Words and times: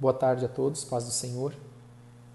Boa 0.00 0.12
tarde 0.12 0.44
a 0.44 0.48
todos, 0.48 0.82
paz 0.82 1.04
do 1.04 1.12
Senhor. 1.12 1.54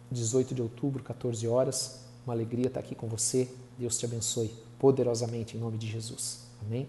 18 0.10 0.56
de 0.56 0.62
outubro, 0.62 1.04
14 1.04 1.46
horas. 1.46 2.00
Uma 2.26 2.34
alegria 2.34 2.68
estar 2.68 2.80
aqui 2.80 2.96
com 2.96 3.06
você. 3.08 3.50
Deus 3.78 3.98
te 3.98 4.06
abençoe 4.06 4.54
poderosamente 4.80 5.58
em 5.58 5.60
nome 5.60 5.78
de 5.78 5.86
Jesus. 5.86 6.46
Amém? 6.66 6.88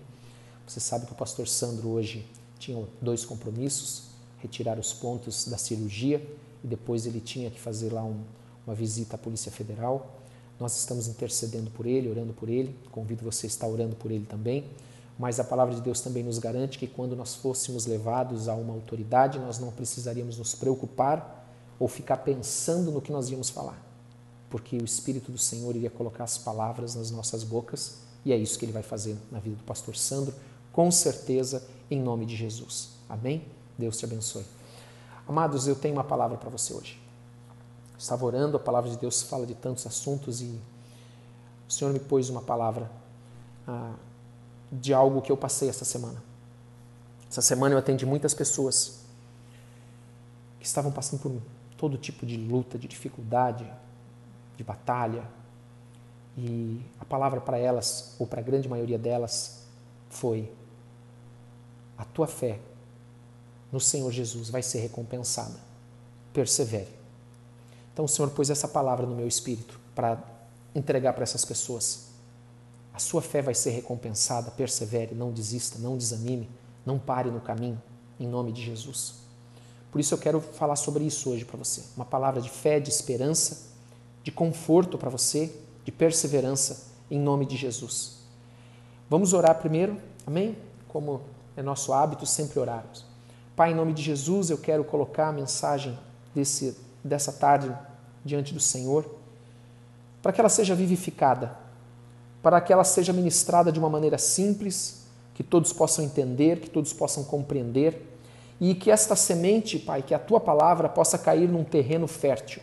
Você 0.64 0.78
sabe 0.78 1.06
que 1.06 1.12
o 1.12 1.16
pastor 1.16 1.48
Sandro 1.48 1.88
hoje 1.88 2.24
tinha 2.56 2.86
dois 3.02 3.24
compromissos: 3.24 4.04
retirar 4.38 4.78
os 4.78 4.92
pontos 4.92 5.48
da 5.48 5.58
cirurgia 5.58 6.24
e 6.62 6.68
depois 6.68 7.04
ele 7.04 7.20
tinha 7.20 7.50
que 7.50 7.58
fazer 7.58 7.92
lá 7.92 8.04
um, 8.04 8.22
uma 8.64 8.74
visita 8.74 9.16
à 9.16 9.18
Polícia 9.18 9.50
Federal. 9.50 10.20
Nós 10.58 10.78
estamos 10.78 11.08
intercedendo 11.08 11.68
por 11.72 11.84
ele, 11.84 12.08
orando 12.08 12.32
por 12.32 12.48
ele. 12.48 12.76
Convido 12.92 13.24
você 13.24 13.46
a 13.46 13.48
estar 13.48 13.66
orando 13.66 13.96
por 13.96 14.12
ele 14.12 14.24
também. 14.24 14.64
Mas 15.20 15.38
a 15.38 15.44
palavra 15.44 15.74
de 15.74 15.82
Deus 15.82 16.00
também 16.00 16.22
nos 16.22 16.38
garante 16.38 16.78
que 16.78 16.86
quando 16.86 17.14
nós 17.14 17.34
fôssemos 17.34 17.84
levados 17.84 18.48
a 18.48 18.54
uma 18.54 18.72
autoridade, 18.72 19.38
nós 19.38 19.58
não 19.58 19.70
precisaríamos 19.70 20.38
nos 20.38 20.54
preocupar 20.54 21.46
ou 21.78 21.86
ficar 21.86 22.16
pensando 22.16 22.90
no 22.90 23.02
que 23.02 23.12
nós 23.12 23.28
íamos 23.28 23.50
falar. 23.50 23.78
Porque 24.48 24.78
o 24.78 24.84
Espírito 24.84 25.30
do 25.30 25.36
Senhor 25.36 25.76
iria 25.76 25.90
colocar 25.90 26.24
as 26.24 26.38
palavras 26.38 26.94
nas 26.94 27.10
nossas 27.10 27.44
bocas 27.44 27.98
e 28.24 28.32
é 28.32 28.36
isso 28.38 28.58
que 28.58 28.64
ele 28.64 28.72
vai 28.72 28.82
fazer 28.82 29.14
na 29.30 29.38
vida 29.38 29.56
do 29.56 29.62
pastor 29.62 29.94
Sandro, 29.94 30.34
com 30.72 30.90
certeza, 30.90 31.68
em 31.90 32.00
nome 32.00 32.24
de 32.24 32.34
Jesus. 32.34 32.92
Amém? 33.06 33.44
Deus 33.76 33.98
te 33.98 34.06
abençoe. 34.06 34.46
Amados, 35.28 35.68
eu 35.68 35.76
tenho 35.76 35.96
uma 35.96 36.04
palavra 36.04 36.38
para 36.38 36.48
você 36.48 36.72
hoje. 36.72 36.98
Estava 37.98 38.24
orando, 38.24 38.56
a 38.56 38.60
palavra 38.60 38.88
de 38.88 38.96
Deus 38.96 39.20
fala 39.20 39.44
de 39.44 39.54
tantos 39.54 39.86
assuntos 39.86 40.40
e 40.40 40.58
o 41.68 41.70
Senhor 41.70 41.92
me 41.92 42.00
pôs 42.00 42.30
uma 42.30 42.40
palavra. 42.40 42.90
Ah, 43.68 43.96
de 44.70 44.94
algo 44.94 45.20
que 45.20 45.32
eu 45.32 45.36
passei 45.36 45.68
essa 45.68 45.84
semana. 45.84 46.22
Essa 47.28 47.42
semana 47.42 47.74
eu 47.74 47.78
atendi 47.78 48.04
muitas 48.04 48.34
pessoas 48.34 49.00
que 50.58 50.66
estavam 50.66 50.92
passando 50.92 51.20
por 51.20 51.40
todo 51.76 51.96
tipo 51.96 52.26
de 52.26 52.36
luta, 52.36 52.78
de 52.78 52.86
dificuldade, 52.86 53.70
de 54.56 54.64
batalha. 54.64 55.24
E 56.36 56.80
a 56.98 57.04
palavra 57.04 57.40
para 57.40 57.58
elas, 57.58 58.14
ou 58.18 58.26
para 58.26 58.40
a 58.40 58.42
grande 58.42 58.68
maioria 58.68 58.98
delas, 58.98 59.62
foi: 60.08 60.52
a 61.96 62.04
tua 62.04 62.26
fé 62.26 62.58
no 63.72 63.80
Senhor 63.80 64.10
Jesus 64.10 64.50
vai 64.50 64.62
ser 64.62 64.80
recompensada. 64.80 65.58
Persevere. 66.32 67.00
Então 67.92 68.04
o 68.04 68.08
Senhor 68.08 68.30
pôs 68.30 68.50
essa 68.50 68.68
palavra 68.68 69.06
no 69.06 69.14
meu 69.14 69.26
espírito 69.26 69.78
para 69.94 70.22
entregar 70.74 71.12
para 71.12 71.22
essas 71.22 71.44
pessoas. 71.44 72.09
Sua 73.00 73.22
fé 73.22 73.40
vai 73.40 73.54
ser 73.54 73.70
recompensada. 73.70 74.50
Persevere, 74.50 75.14
não 75.14 75.32
desista, 75.32 75.78
não 75.78 75.96
desanime, 75.96 76.50
não 76.84 76.98
pare 76.98 77.30
no 77.30 77.40
caminho, 77.40 77.80
em 78.18 78.26
nome 78.26 78.52
de 78.52 78.62
Jesus. 78.62 79.14
Por 79.90 80.00
isso 80.00 80.14
eu 80.14 80.18
quero 80.18 80.40
falar 80.40 80.76
sobre 80.76 81.04
isso 81.04 81.30
hoje 81.30 81.44
para 81.44 81.56
você. 81.56 81.82
Uma 81.96 82.04
palavra 82.04 82.40
de 82.40 82.50
fé, 82.50 82.78
de 82.78 82.90
esperança, 82.90 83.70
de 84.22 84.30
conforto 84.30 84.98
para 84.98 85.08
você, 85.08 85.50
de 85.84 85.90
perseverança, 85.90 86.88
em 87.10 87.18
nome 87.18 87.46
de 87.46 87.56
Jesus. 87.56 88.18
Vamos 89.08 89.32
orar 89.32 89.58
primeiro, 89.58 90.00
amém? 90.26 90.56
Como 90.86 91.22
é 91.56 91.62
nosso 91.62 91.92
hábito 91.92 92.26
sempre 92.26 92.60
orarmos. 92.60 93.04
Pai, 93.56 93.72
em 93.72 93.74
nome 93.74 93.92
de 93.92 94.02
Jesus, 94.02 94.50
eu 94.50 94.58
quero 94.58 94.84
colocar 94.84 95.28
a 95.28 95.32
mensagem 95.32 95.98
desse, 96.34 96.76
dessa 97.02 97.32
tarde 97.32 97.74
diante 98.24 98.54
do 98.54 98.60
Senhor, 98.60 99.04
para 100.22 100.32
que 100.32 100.40
ela 100.40 100.50
seja 100.50 100.74
vivificada 100.74 101.69
para 102.42 102.60
que 102.60 102.72
ela 102.72 102.84
seja 102.84 103.12
ministrada 103.12 103.70
de 103.70 103.78
uma 103.78 103.88
maneira 103.88 104.18
simples, 104.18 105.04
que 105.34 105.42
todos 105.42 105.72
possam 105.72 106.04
entender, 106.04 106.60
que 106.60 106.70
todos 106.70 106.92
possam 106.92 107.24
compreender 107.24 108.06
e 108.60 108.74
que 108.74 108.90
esta 108.90 109.16
semente, 109.16 109.78
Pai, 109.78 110.02
que 110.02 110.12
a 110.12 110.18
tua 110.18 110.38
palavra 110.38 110.88
possa 110.88 111.16
cair 111.16 111.48
num 111.48 111.64
terreno 111.64 112.06
fértil 112.06 112.60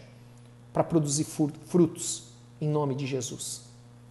para 0.72 0.84
produzir 0.84 1.24
frutos, 1.24 2.26
em 2.62 2.70
nome 2.70 2.94
de 2.94 3.08
Jesus. 3.08 3.62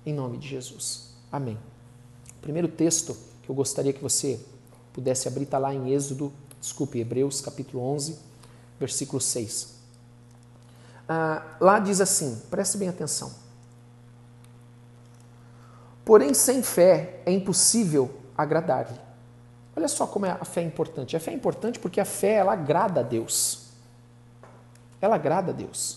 Em 0.04 0.12
nome 0.12 0.36
de 0.38 0.48
Jesus. 0.48 1.10
Amém. 1.30 1.56
O 2.38 2.42
primeiro 2.42 2.66
texto 2.66 3.16
que 3.42 3.50
eu 3.50 3.54
gostaria 3.54 3.92
que 3.92 4.02
você 4.02 4.40
pudesse 4.92 5.28
abrir 5.28 5.44
está 5.44 5.58
lá 5.58 5.72
em 5.72 5.92
Êxodo, 5.92 6.32
desculpe, 6.60 6.98
Hebreus 6.98 7.40
capítulo 7.40 7.84
11, 7.84 8.18
versículo 8.80 9.20
6. 9.20 9.76
Ah, 11.08 11.56
lá 11.60 11.78
diz 11.78 12.00
assim, 12.00 12.42
preste 12.50 12.76
bem 12.78 12.88
atenção. 12.88 13.45
Porém, 16.06 16.32
sem 16.32 16.62
fé 16.62 17.20
é 17.26 17.32
impossível 17.32 18.08
agradar-lhe. 18.38 18.96
Olha 19.74 19.88
só 19.88 20.06
como 20.06 20.24
a 20.24 20.44
fé 20.44 20.60
é 20.60 20.64
importante. 20.64 21.16
A 21.16 21.20
fé 21.20 21.32
é 21.32 21.34
importante 21.34 21.80
porque 21.80 22.00
a 22.00 22.04
fé 22.04 22.34
ela 22.34 22.52
agrada 22.52 23.00
a 23.00 23.02
Deus. 23.02 23.70
Ela 25.00 25.16
agrada 25.16 25.50
a 25.50 25.54
Deus. 25.54 25.94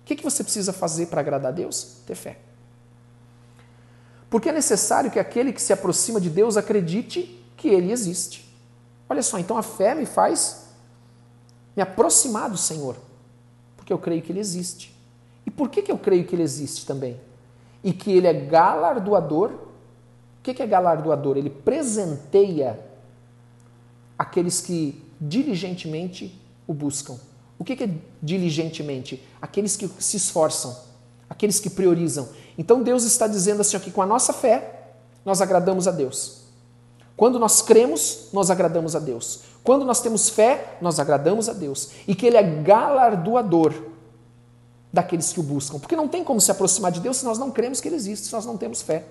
O 0.00 0.06
que, 0.06 0.16
que 0.16 0.24
você 0.24 0.42
precisa 0.42 0.72
fazer 0.72 1.08
para 1.08 1.20
agradar 1.20 1.52
a 1.52 1.54
Deus? 1.54 1.98
Ter 2.06 2.14
fé. 2.14 2.38
Porque 4.30 4.48
é 4.48 4.52
necessário 4.52 5.10
que 5.10 5.18
aquele 5.18 5.52
que 5.52 5.60
se 5.60 5.74
aproxima 5.74 6.18
de 6.18 6.30
Deus 6.30 6.56
acredite 6.56 7.44
que 7.54 7.68
ele 7.68 7.92
existe. 7.92 8.50
Olha 9.10 9.22
só, 9.22 9.38
então 9.38 9.58
a 9.58 9.62
fé 9.62 9.94
me 9.94 10.06
faz 10.06 10.68
me 11.76 11.82
aproximar 11.82 12.48
do 12.48 12.56
Senhor, 12.56 12.96
porque 13.76 13.92
eu 13.92 13.98
creio 13.98 14.22
que 14.22 14.32
ele 14.32 14.40
existe. 14.40 14.98
E 15.44 15.50
por 15.50 15.68
que, 15.68 15.82
que 15.82 15.92
eu 15.92 15.98
creio 15.98 16.24
que 16.24 16.34
ele 16.34 16.42
existe 16.42 16.86
também? 16.86 17.27
E 17.82 17.92
que 17.92 18.12
ele 18.12 18.26
é 18.26 18.32
galardoador. 18.32 19.50
O 19.50 20.42
que 20.42 20.62
é 20.62 20.66
galardoador? 20.66 21.36
Ele 21.36 21.50
presenteia 21.50 22.78
aqueles 24.18 24.60
que 24.60 25.02
diligentemente 25.20 26.40
o 26.66 26.72
buscam. 26.72 27.16
O 27.58 27.64
que 27.64 27.84
é 27.84 27.90
diligentemente? 28.22 29.22
Aqueles 29.42 29.76
que 29.76 29.88
se 29.98 30.16
esforçam, 30.16 30.76
aqueles 31.28 31.58
que 31.58 31.68
priorizam. 31.68 32.28
Então 32.56 32.82
Deus 32.82 33.04
está 33.04 33.26
dizendo 33.26 33.60
assim 33.60 33.76
aqui, 33.76 33.90
com 33.90 34.00
a 34.00 34.06
nossa 34.06 34.32
fé, 34.32 34.92
nós 35.24 35.40
agradamos 35.40 35.88
a 35.88 35.90
Deus. 35.90 36.42
Quando 37.16 37.38
nós 37.38 37.60
cremos, 37.60 38.28
nós 38.32 38.48
agradamos 38.48 38.94
a 38.94 39.00
Deus. 39.00 39.40
Quando 39.64 39.84
nós 39.84 40.00
temos 40.00 40.28
fé, 40.28 40.78
nós 40.80 41.00
agradamos 41.00 41.48
a 41.48 41.52
Deus. 41.52 41.90
E 42.06 42.14
que 42.14 42.26
Ele 42.26 42.36
é 42.36 42.42
galardoador 42.42 43.74
daqueles 44.92 45.32
que 45.32 45.40
o 45.40 45.42
buscam. 45.42 45.78
Porque 45.78 45.96
não 45.96 46.08
tem 46.08 46.24
como 46.24 46.40
se 46.40 46.50
aproximar 46.50 46.92
de 46.92 47.00
Deus 47.00 47.18
se 47.18 47.24
nós 47.24 47.38
não 47.38 47.50
cremos 47.50 47.80
que 47.80 47.88
Ele 47.88 47.96
existe, 47.96 48.26
se 48.26 48.32
nós 48.32 48.46
não 48.46 48.56
temos 48.56 48.82
fé. 48.82 49.04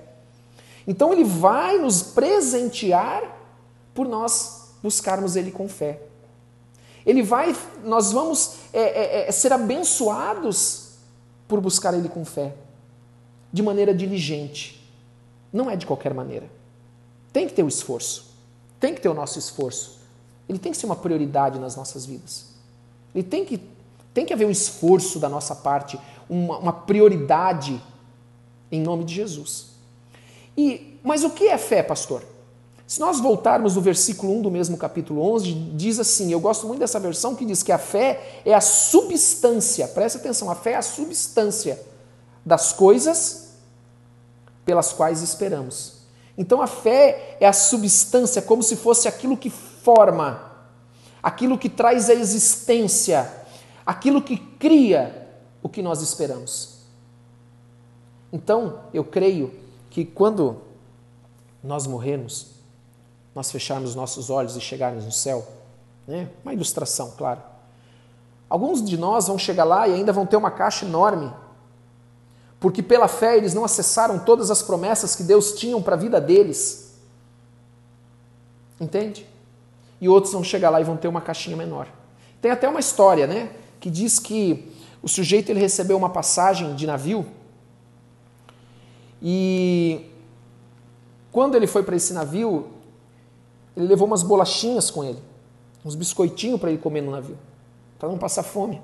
Então 0.88 1.12
Ele 1.12 1.24
vai 1.24 1.78
nos 1.78 2.02
presentear 2.02 3.24
por 3.94 4.08
nós 4.08 4.72
buscarmos 4.82 5.36
Ele 5.36 5.52
com 5.52 5.68
fé. 5.68 6.02
Ele 7.06 7.24
vai, 7.24 7.56
nós 7.84 8.12
vamos 8.12 8.56
é, 8.74 8.82
é, 8.82 9.30
é, 9.30 9.32
ser 9.32 9.54
abençoados 9.54 10.90
por 11.48 11.62
buscar 11.62 11.94
Ele 11.94 12.10
com 12.10 12.26
fé, 12.26 12.54
de 13.52 13.64
maneira 13.64 13.94
diligente. 13.94 14.86
Não 15.54 15.70
é 15.70 15.76
de 15.76 15.86
qualquer 15.86 16.14
maneira. 16.14 16.50
Tem 17.32 17.48
que 17.48 17.54
ter 17.54 17.64
o 17.64 17.68
esforço, 17.68 18.34
tem 18.80 18.94
que 18.94 19.00
ter 19.00 19.08
o 19.08 19.14
nosso 19.14 19.40
esforço. 19.40 19.98
Ele 20.50 20.60
tem 20.60 20.72
que 20.72 20.78
ser 20.78 20.86
uma 20.86 20.96
prioridade 20.96 21.60
nas 21.60 21.76
nossas 21.76 22.06
vidas. 22.06 22.48
Ele 23.14 23.24
tem 23.24 23.46
que 23.46 23.58
tem 24.18 24.26
que 24.26 24.34
haver 24.34 24.48
um 24.48 24.52
esforço 24.52 25.20
da 25.20 25.30
nossa 25.30 25.54
parte, 25.54 26.00
uma, 26.28 26.58
uma 26.58 26.74
prioridade 26.74 27.80
em 28.72 28.82
nome 28.82 29.04
de 29.04 29.14
Jesus. 29.14 29.68
E, 30.58 31.00
mas 31.04 31.24
o 31.24 31.30
que 31.30 31.48
é 31.48 31.56
fé, 31.56 31.84
pastor? 31.84 32.24
Se 32.88 33.00
nós 33.00 33.20
voltarmos 33.20 33.76
no 33.76 33.82
versículo 33.82 34.34
1 34.40 34.42
do 34.42 34.50
mesmo 34.50 34.76
capítulo 34.76 35.22
11, 35.36 35.54
diz 35.76 36.00
assim: 36.00 36.32
eu 36.32 36.40
gosto 36.40 36.66
muito 36.66 36.80
dessa 36.80 37.00
versão 37.00 37.36
que 37.36 37.46
diz 37.46 37.62
que 37.62 37.72
a 37.72 37.78
fé 37.78 38.42
é 38.44 38.56
a 38.56 38.60
substância, 38.60 39.88
presta 39.88 40.18
atenção, 40.18 40.50
a 40.50 40.56
fé 40.56 40.72
é 40.72 40.78
a 40.78 40.82
substância 40.82 41.80
das 42.44 42.74
coisas 42.74 43.50
pelas 44.66 44.92
quais 44.94 45.22
esperamos. 45.22 45.98
Então 46.36 46.60
a 46.60 46.66
fé 46.66 47.38
é 47.40 47.46
a 47.46 47.54
substância, 47.54 48.42
como 48.42 48.64
se 48.64 48.78
fosse 48.78 49.08
aquilo 49.08 49.38
que 49.38 49.52
forma, 49.52 50.42
aquilo 51.22 51.56
que 51.56 51.70
traz 51.70 52.10
a 52.10 52.16
existência, 52.16 53.37
aquilo 53.88 54.22
que 54.22 54.36
cria 54.36 55.30
o 55.64 55.70
que 55.70 55.82
nós 55.82 56.02
esperamos. 56.02 56.80
Então, 58.34 58.82
eu 58.94 59.06
creio 59.06 59.54
que 59.90 60.04
quando 60.04 60.58
nós 61.64 61.88
morrermos, 61.88 62.48
nós 63.34 63.50
fecharmos 63.50 63.96
nossos 63.96 64.30
olhos 64.30 64.58
e 64.58 64.62
chegarmos 64.62 65.06
no 65.06 65.12
céu, 65.12 65.48
né? 66.06 66.30
uma 66.44 66.54
ilustração, 66.54 67.14
claro. 67.18 67.42
Alguns 68.50 68.84
de 68.84 68.98
nós 68.98 69.28
vão 69.28 69.40
chegar 69.40 69.64
lá 69.64 69.88
e 69.88 69.94
ainda 69.94 70.12
vão 70.12 70.26
ter 70.26 70.36
uma 70.36 70.52
caixa 70.52 70.86
enorme, 70.86 71.32
porque 72.60 72.84
pela 72.84 73.08
fé 73.08 73.38
eles 73.38 73.54
não 73.54 73.64
acessaram 73.64 74.20
todas 74.20 74.52
as 74.52 74.62
promessas 74.62 75.16
que 75.16 75.24
Deus 75.24 75.54
tinha 75.54 75.80
para 75.80 75.96
a 75.96 75.98
vida 75.98 76.20
deles. 76.20 76.98
Entende? 78.82 79.26
E 80.02 80.10
outros 80.10 80.34
vão 80.34 80.44
chegar 80.44 80.70
lá 80.70 80.82
e 80.82 80.84
vão 80.84 80.98
ter 80.98 81.08
uma 81.08 81.22
caixinha 81.22 81.56
menor. 81.56 81.88
Tem 82.42 82.52
até 82.52 82.68
uma 82.68 82.80
história, 82.80 83.26
né? 83.26 83.50
Que 83.80 83.90
diz 83.90 84.20
que 84.20 84.72
o 85.02 85.08
sujeito 85.08 85.50
ele 85.50 85.60
recebeu 85.60 85.98
uma 85.98 86.10
passagem 86.10 86.76
de 86.76 86.88
navio 86.88 87.26
e 89.22 90.10
quando 91.32 91.56
ele 91.56 91.68
foi 91.68 91.84
para 91.84 91.96
esse 91.96 92.14
navio, 92.14 92.68
ele 93.76 93.88
levou 93.88 94.08
umas 94.08 94.24
bolachinhas 94.24 94.90
com 94.90 95.04
ele, 95.04 95.20
uns 95.84 95.96
biscoitinhos 95.96 96.60
para 96.60 96.70
ele 96.70 96.80
comer 96.80 97.02
no 97.02 97.12
navio. 97.12 97.38
para 98.00 98.10
não 98.10 98.18
passar 98.18 98.44
fome. 98.44 98.80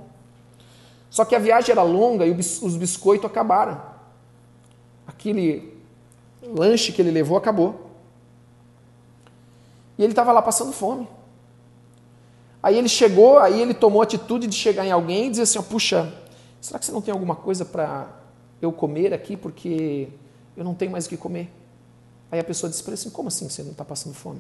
Só 1.07 1.23
que 1.23 1.35
a 1.35 1.39
viagem 1.39 1.71
era 1.71 1.83
longa 1.83 2.25
e 2.25 2.31
os 2.31 2.75
biscoitos 2.75 3.29
acabaram. 3.29 3.79
Aquele 5.05 5.77
lanche 6.41 6.91
que 6.91 6.99
ele 6.99 7.11
levou 7.11 7.37
acabou. 7.37 7.91
E 9.95 10.03
ele 10.03 10.13
estava 10.13 10.31
lá 10.31 10.41
passando 10.41 10.71
fome. 10.71 11.07
Aí 12.63 12.77
ele 12.77 12.87
chegou, 12.87 13.39
aí 13.39 13.61
ele 13.61 13.73
tomou 13.73 14.01
a 14.01 14.05
atitude 14.05 14.47
de 14.47 14.55
chegar 14.55 14.85
em 14.85 14.91
alguém 14.91 15.27
e 15.27 15.29
dizer 15.31 15.41
assim: 15.41 15.61
puxa, 15.61 16.13
será 16.61 16.79
que 16.79 16.85
você 16.85 16.93
não 16.93 17.01
tem 17.01 17.11
alguma 17.11 17.35
coisa 17.35 17.65
para 17.65 18.07
eu 18.61 18.71
comer 18.71 19.13
aqui? 19.13 19.35
Porque 19.35 20.07
eu 20.55 20.63
não 20.63 20.73
tenho 20.73 20.89
mais 20.89 21.05
o 21.05 21.09
que 21.09 21.17
comer. 21.17 21.51
Aí 22.31 22.39
a 22.39 22.43
pessoa 22.43 22.69
disse 22.69 22.81
para 22.81 22.91
ele 22.91 23.01
assim: 23.01 23.09
como 23.09 23.27
assim 23.27 23.49
você 23.49 23.61
não 23.63 23.71
está 23.71 23.83
passando 23.83 24.15
fome? 24.15 24.39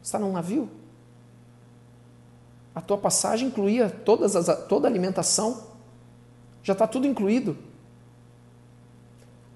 Você 0.00 0.08
está 0.08 0.18
num 0.18 0.32
navio? 0.32 0.66
A 2.74 2.80
tua 2.80 2.96
passagem 2.96 3.48
incluía 3.48 3.90
todas 3.90 4.34
as, 4.34 4.66
toda 4.66 4.88
a 4.88 4.90
alimentação. 4.90 5.64
Já 6.62 6.72
está 6.72 6.86
tudo 6.86 7.06
incluído. 7.06 7.54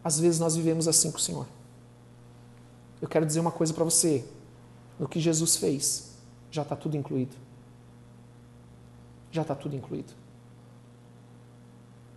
Às 0.04 0.20
vezes 0.20 0.38
nós 0.38 0.54
vivemos 0.54 0.87
assim 0.87 1.10
com 1.10 1.16
o 1.16 1.20
Senhor. 1.20 1.46
Eu 3.00 3.08
quero 3.08 3.25
dizer 3.25 3.40
uma 3.40 3.50
coisa 3.50 3.72
para 3.72 3.84
você. 3.84 4.22
No 4.99 5.08
que 5.08 5.19
Jesus 5.19 5.56
fez, 5.56 6.10
já 6.50 6.60
está 6.60 6.76
tudo 6.76 6.96
incluído. 6.96 7.45
Já 9.31 9.43
está 9.43 9.55
tudo 9.55 9.76
incluído. 9.76 10.12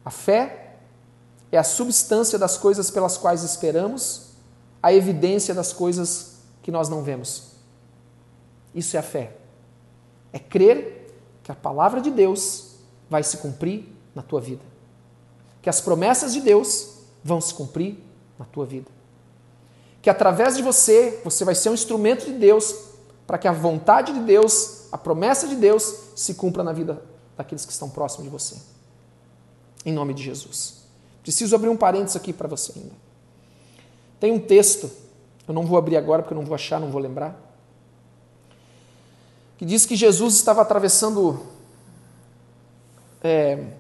A 0.04 0.12
fé 0.12 0.76
é 1.52 1.58
a 1.58 1.64
substância 1.64 2.38
das 2.38 2.58
coisas 2.58 2.90
pelas 2.90 3.18
quais 3.18 3.44
esperamos, 3.44 4.30
a 4.82 4.94
evidência 4.94 5.54
das 5.54 5.74
coisas 5.74 6.40
que 6.62 6.72
nós 6.72 6.90
não 6.90 7.04
vemos. 7.04 7.52
Isso 8.74 8.96
é 8.96 9.00
a 9.00 9.04
fé. 9.04 9.36
É 10.32 10.40
crer 10.40 11.08
que 11.44 11.52
a 11.52 11.56
palavra 11.56 12.02
de 12.02 12.12
Deus 12.12 12.76
vai 13.10 13.24
se 13.24 13.38
cumprir 13.38 13.88
na 14.14 14.22
tua 14.22 14.40
vida. 14.40 14.62
Que 15.62 15.70
as 15.70 15.82
promessas 15.82 16.34
de 16.34 16.42
Deus 16.42 17.00
vão 17.24 17.42
se 17.42 17.54
cumprir 17.54 17.98
na 18.38 18.46
tua 18.46 18.66
vida. 18.66 18.90
Que 20.02 20.10
através 20.10 20.56
de 20.56 20.62
você, 20.62 21.20
você 21.24 21.44
vai 21.44 21.56
ser 21.56 21.70
um 21.70 21.74
instrumento 21.74 22.26
de 22.26 22.34
Deus 22.34 22.74
para 23.28 23.38
que 23.38 23.48
a 23.48 23.52
vontade 23.52 24.14
de 24.14 24.22
Deus, 24.22 24.79
a 24.92 24.98
promessa 24.98 25.48
de 25.48 25.56
Deus 25.56 25.84
se 26.16 26.34
cumpra 26.34 26.64
na 26.64 26.74
vida 26.74 27.02
daqueles 27.38 27.66
que 27.66 27.72
estão 27.72 27.90
próximos 27.90 28.26
de 28.26 28.30
você. 28.30 28.56
Em 29.86 29.94
nome 29.94 30.14
de 30.14 30.24
Jesus. 30.24 30.84
Preciso 31.22 31.56
abrir 31.56 31.70
um 31.70 31.78
parênteses 31.78 32.16
aqui 32.16 32.34
para 32.34 32.48
você 32.48 32.74
ainda. 32.76 32.94
Tem 34.20 34.32
um 34.32 34.40
texto, 34.40 34.90
eu 35.48 35.54
não 35.54 35.66
vou 35.66 35.78
abrir 35.78 35.98
agora 35.98 36.22
porque 36.22 36.34
eu 36.34 36.38
não 36.38 36.46
vou 36.46 36.56
achar, 36.56 36.80
não 36.80 36.92
vou 36.92 37.02
lembrar 37.02 37.50
que 39.60 39.66
diz 39.66 39.86
que 39.86 39.94
Jesus 39.94 40.36
estava 40.36 40.62
atravessando 40.62 41.38
é, 43.22 43.74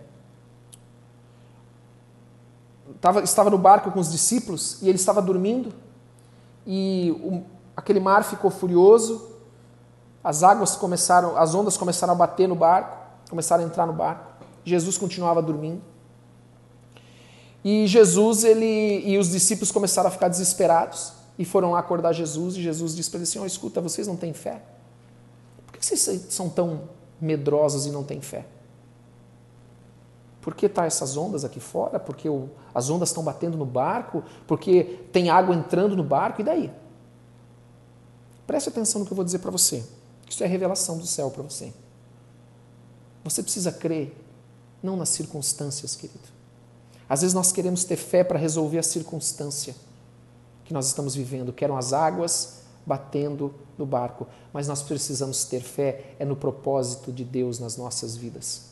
estava, 2.93 3.21
estava 3.21 3.49
no 3.49 3.57
barco 3.57 3.89
com 3.89 3.99
os 4.01 4.11
discípulos 4.11 4.81
e 4.81 4.89
ele 4.89 4.97
estava 4.97 5.21
dormindo 5.21 5.71
e 6.67 7.15
o, 7.23 7.45
aquele 7.77 8.01
mar 8.01 8.25
ficou 8.25 8.51
furioso, 8.51 9.28
as 10.23 10.43
águas 10.43 10.75
começaram, 10.75 11.37
as 11.37 11.55
ondas 11.55 11.77
começaram 11.77 12.13
a 12.13 12.15
bater 12.15 12.47
no 12.47 12.55
barco, 12.55 12.97
começaram 13.29 13.63
a 13.63 13.67
entrar 13.67 13.85
no 13.85 13.93
barco. 13.93 14.27
Jesus 14.65 14.97
continuava 14.97 15.41
dormindo. 15.41 15.81
E 17.63 17.87
Jesus 17.87 18.43
ele 18.43 19.03
e 19.05 19.17
os 19.17 19.29
discípulos 19.29 19.71
começaram 19.71 20.07
a 20.07 20.11
ficar 20.11 20.27
desesperados 20.27 21.13
e 21.37 21.45
foram 21.45 21.71
lá 21.71 21.79
acordar 21.79 22.13
Jesus 22.13 22.55
e 22.55 22.61
Jesus 22.61 22.95
disse 22.95 23.09
para 23.09 23.19
eles 23.19 23.29
assim: 23.29 23.39
oh, 23.39 23.45
escuta, 23.45 23.81
vocês 23.81 24.07
não 24.07 24.15
têm 24.15 24.33
fé? 24.33 24.61
que 25.79 25.85
vocês 25.85 26.25
são 26.29 26.49
tão 26.49 26.81
medrosos 27.19 27.85
e 27.85 27.89
não 27.89 28.03
têm 28.03 28.21
fé? 28.21 28.45
Por 30.41 30.53
que 30.53 30.67
tá 30.69 30.85
essas 30.85 31.17
ondas 31.17 31.43
aqui 31.45 31.59
fora? 31.59 31.99
Porque 31.99 32.29
o, 32.29 32.49
as 32.73 32.89
ondas 32.89 33.09
estão 33.09 33.23
batendo 33.23 33.57
no 33.57 33.65
barco? 33.65 34.23
Porque 34.47 34.99
tem 35.11 35.29
água 35.29 35.55
entrando 35.55 35.95
no 35.95 36.03
barco? 36.03 36.41
E 36.41 36.43
daí? 36.43 36.71
Preste 38.45 38.69
atenção 38.69 38.99
no 38.99 39.05
que 39.05 39.11
eu 39.11 39.15
vou 39.15 39.25
dizer 39.25 39.39
para 39.39 39.51
você. 39.51 39.85
Isso 40.29 40.43
é 40.43 40.47
revelação 40.47 40.97
do 40.97 41.07
céu 41.07 41.31
para 41.31 41.43
você. 41.43 41.73
Você 43.23 43.41
precisa 43.41 43.71
crer, 43.71 44.15
não 44.81 44.95
nas 44.95 45.09
circunstâncias, 45.09 45.95
querido. 45.95 46.29
Às 47.09 47.21
vezes 47.21 47.33
nós 47.33 47.51
queremos 47.51 47.83
ter 47.83 47.97
fé 47.97 48.23
para 48.23 48.37
resolver 48.37 48.77
a 48.77 48.83
circunstância 48.83 49.75
que 50.63 50.73
nós 50.73 50.85
estamos 50.85 51.15
vivendo, 51.15 51.51
que 51.51 51.65
eram 51.65 51.75
as 51.75 51.91
águas 51.91 52.59
batendo 52.85 53.53
no 53.77 53.85
barco, 53.85 54.27
mas 54.53 54.67
nós 54.67 54.83
precisamos 54.83 55.43
ter 55.43 55.61
fé 55.61 56.13
é 56.19 56.25
no 56.25 56.35
propósito 56.35 57.11
de 57.11 57.23
Deus 57.23 57.59
nas 57.59 57.75
nossas 57.75 58.15
vidas. 58.15 58.69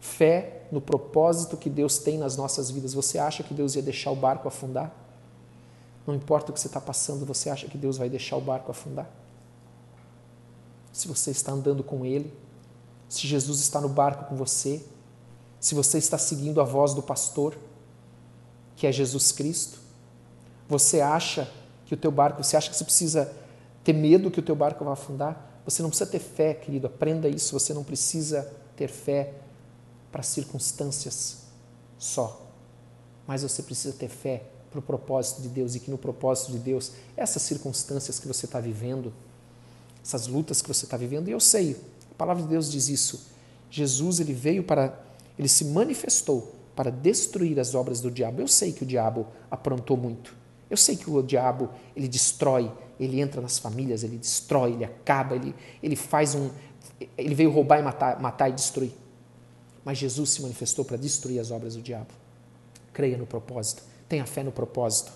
Fé 0.00 0.62
no 0.72 0.80
propósito 0.80 1.56
que 1.56 1.68
Deus 1.68 1.98
tem 1.98 2.16
nas 2.16 2.36
nossas 2.36 2.70
vidas. 2.70 2.94
Você 2.94 3.18
acha 3.18 3.42
que 3.42 3.52
Deus 3.52 3.74
ia 3.74 3.82
deixar 3.82 4.10
o 4.10 4.16
barco 4.16 4.48
afundar? 4.48 4.94
Não 6.06 6.14
importa 6.14 6.50
o 6.50 6.54
que 6.54 6.60
você 6.60 6.66
está 6.66 6.80
passando, 6.80 7.26
você 7.26 7.50
acha 7.50 7.68
que 7.68 7.76
Deus 7.76 7.98
vai 7.98 8.08
deixar 8.08 8.36
o 8.36 8.40
barco 8.40 8.70
afundar? 8.70 9.10
Se 10.98 11.06
você 11.06 11.30
está 11.30 11.52
andando 11.52 11.84
com 11.84 12.04
Ele, 12.04 12.34
se 13.08 13.24
Jesus 13.24 13.60
está 13.60 13.80
no 13.80 13.88
barco 13.88 14.24
com 14.24 14.34
você, 14.34 14.84
se 15.60 15.72
você 15.72 15.96
está 15.96 16.18
seguindo 16.18 16.60
a 16.60 16.64
voz 16.64 16.92
do 16.92 17.00
pastor, 17.00 17.56
que 18.74 18.84
é 18.84 18.90
Jesus 18.90 19.30
Cristo, 19.30 19.78
você 20.68 21.00
acha 21.00 21.48
que 21.86 21.94
o 21.94 21.96
teu 21.96 22.10
barco, 22.10 22.42
você 22.42 22.56
acha 22.56 22.68
que 22.68 22.76
você 22.76 22.82
precisa 22.82 23.32
ter 23.84 23.92
medo 23.92 24.28
que 24.28 24.40
o 24.40 24.42
teu 24.42 24.56
barco 24.56 24.84
vá 24.84 24.94
afundar? 24.94 25.60
Você 25.64 25.82
não 25.82 25.88
precisa 25.88 26.10
ter 26.10 26.18
fé, 26.18 26.52
querido, 26.52 26.88
aprenda 26.88 27.28
isso. 27.28 27.56
Você 27.56 27.72
não 27.72 27.84
precisa 27.84 28.52
ter 28.74 28.88
fé 28.88 29.34
para 30.10 30.24
circunstâncias 30.24 31.44
só, 31.96 32.44
mas 33.24 33.44
você 33.44 33.62
precisa 33.62 33.94
ter 33.94 34.08
fé 34.08 34.46
para 34.68 34.80
o 34.80 34.82
propósito 34.82 35.42
de 35.42 35.48
Deus 35.48 35.76
e 35.76 35.80
que 35.80 35.92
no 35.92 35.96
propósito 35.96 36.50
de 36.50 36.58
Deus, 36.58 36.90
essas 37.16 37.42
circunstâncias 37.42 38.18
que 38.18 38.26
você 38.26 38.46
está 38.46 38.58
vivendo, 38.58 39.12
essas 40.08 40.26
lutas 40.26 40.62
que 40.62 40.68
você 40.68 40.86
está 40.86 40.96
vivendo, 40.96 41.28
e 41.28 41.32
eu 41.32 41.40
sei, 41.40 41.76
a 42.10 42.14
palavra 42.14 42.42
de 42.42 42.48
Deus 42.48 42.72
diz 42.72 42.88
isso. 42.88 43.26
Jesus 43.70 44.20
ele 44.20 44.32
veio 44.32 44.64
para, 44.64 44.98
ele 45.38 45.48
se 45.48 45.66
manifestou 45.66 46.54
para 46.74 46.90
destruir 46.90 47.60
as 47.60 47.74
obras 47.74 48.00
do 48.00 48.10
diabo. 48.10 48.40
Eu 48.40 48.48
sei 48.48 48.72
que 48.72 48.84
o 48.84 48.86
diabo 48.86 49.26
aprontou 49.50 49.98
muito. 49.98 50.34
Eu 50.70 50.78
sei 50.78 50.96
que 50.96 51.10
o 51.10 51.22
diabo 51.22 51.68
ele 51.94 52.08
destrói, 52.08 52.72
ele 52.98 53.20
entra 53.20 53.42
nas 53.42 53.58
famílias, 53.58 54.02
ele 54.02 54.16
destrói, 54.16 54.72
ele 54.72 54.84
acaba, 54.86 55.36
ele, 55.36 55.54
ele 55.82 55.94
faz 55.94 56.34
um. 56.34 56.50
Ele 57.16 57.34
veio 57.34 57.50
roubar 57.50 57.78
e 57.78 57.82
matar, 57.82 58.18
matar 58.18 58.48
e 58.48 58.52
destruir. 58.52 58.92
Mas 59.84 59.98
Jesus 59.98 60.30
se 60.30 60.40
manifestou 60.40 60.86
para 60.86 60.96
destruir 60.96 61.38
as 61.38 61.50
obras 61.50 61.76
do 61.76 61.82
diabo. 61.82 62.14
Creia 62.94 63.18
no 63.18 63.26
propósito, 63.26 63.82
tenha 64.08 64.24
fé 64.24 64.42
no 64.42 64.52
propósito. 64.52 65.12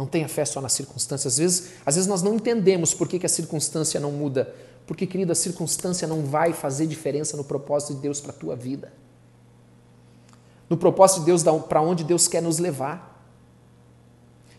Não 0.00 0.06
tenha 0.06 0.26
fé 0.26 0.46
só 0.46 0.62
nas 0.62 0.72
circunstâncias. 0.72 1.34
Às 1.34 1.38
vezes, 1.38 1.72
às 1.84 1.94
vezes 1.94 2.08
nós 2.08 2.22
não 2.22 2.36
entendemos 2.36 2.94
por 2.94 3.06
que, 3.06 3.18
que 3.18 3.26
a 3.26 3.28
circunstância 3.28 4.00
não 4.00 4.10
muda. 4.10 4.54
Porque, 4.86 5.06
querido, 5.06 5.30
a 5.30 5.34
circunstância 5.34 6.08
não 6.08 6.24
vai 6.24 6.54
fazer 6.54 6.86
diferença 6.86 7.36
no 7.36 7.44
propósito 7.44 7.96
de 7.96 8.00
Deus 8.00 8.18
para 8.18 8.30
a 8.30 8.34
tua 8.34 8.56
vida. 8.56 8.94
No 10.70 10.76
propósito 10.78 11.20
de 11.20 11.26
Deus 11.26 11.42
para 11.68 11.82
onde 11.82 12.02
Deus 12.02 12.26
quer 12.26 12.40
nos 12.40 12.58
levar. 12.58 13.22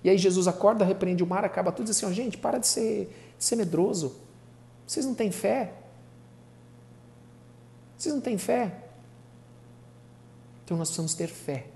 E 0.04 0.12
aí 0.12 0.18
Jesus 0.20 0.48
acorda, 0.48 0.86
repreende 0.86 1.24
o 1.24 1.28
mar, 1.28 1.44
acaba 1.44 1.72
tudo 1.72 1.88
e 1.88 1.90
diz 1.90 1.98
assim: 1.98 2.06
oh, 2.06 2.14
gente, 2.14 2.38
para 2.38 2.60
de 2.60 2.68
ser, 2.68 3.12
de 3.36 3.44
ser 3.44 3.56
medroso. 3.56 4.18
Vocês 4.86 5.08
não 5.08 5.16
têm 5.16 5.32
fé? 5.32 5.74
Vocês 7.98 8.14
não 8.14 8.22
têm 8.22 8.38
fé? 8.38 8.78
Então 10.64 10.78
nós 10.78 10.90
precisamos 10.90 11.16
ter 11.16 11.30
fé 11.30 11.71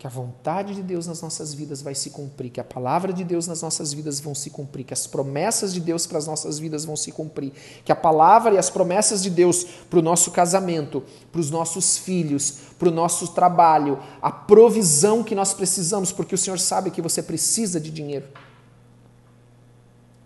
que 0.00 0.06
a 0.06 0.10
vontade 0.10 0.74
de 0.74 0.82
Deus 0.82 1.06
nas 1.06 1.20
nossas 1.20 1.52
vidas 1.52 1.82
vai 1.82 1.94
se 1.94 2.08
cumprir, 2.08 2.48
que 2.48 2.58
a 2.58 2.64
palavra 2.64 3.12
de 3.12 3.22
Deus 3.22 3.46
nas 3.46 3.60
nossas 3.60 3.92
vidas 3.92 4.18
vão 4.18 4.34
se 4.34 4.48
cumprir, 4.48 4.82
que 4.82 4.94
as 4.94 5.06
promessas 5.06 5.74
de 5.74 5.80
Deus 5.80 6.06
para 6.06 6.16
as 6.16 6.26
nossas 6.26 6.58
vidas 6.58 6.86
vão 6.86 6.96
se 6.96 7.12
cumprir, 7.12 7.52
que 7.84 7.92
a 7.92 7.94
palavra 7.94 8.54
e 8.54 8.56
as 8.56 8.70
promessas 8.70 9.22
de 9.22 9.28
Deus 9.28 9.62
para 9.90 9.98
o 9.98 10.02
nosso 10.02 10.30
casamento, 10.30 11.04
para 11.30 11.38
os 11.38 11.50
nossos 11.50 11.98
filhos, 11.98 12.60
para 12.78 12.88
o 12.88 12.90
nosso 12.90 13.34
trabalho, 13.34 13.98
a 14.22 14.32
provisão 14.32 15.22
que 15.22 15.34
nós 15.34 15.52
precisamos, 15.52 16.10
porque 16.10 16.34
o 16.34 16.38
Senhor 16.38 16.58
sabe 16.58 16.90
que 16.90 17.02
você 17.02 17.22
precisa 17.22 17.78
de 17.78 17.90
dinheiro, 17.90 18.26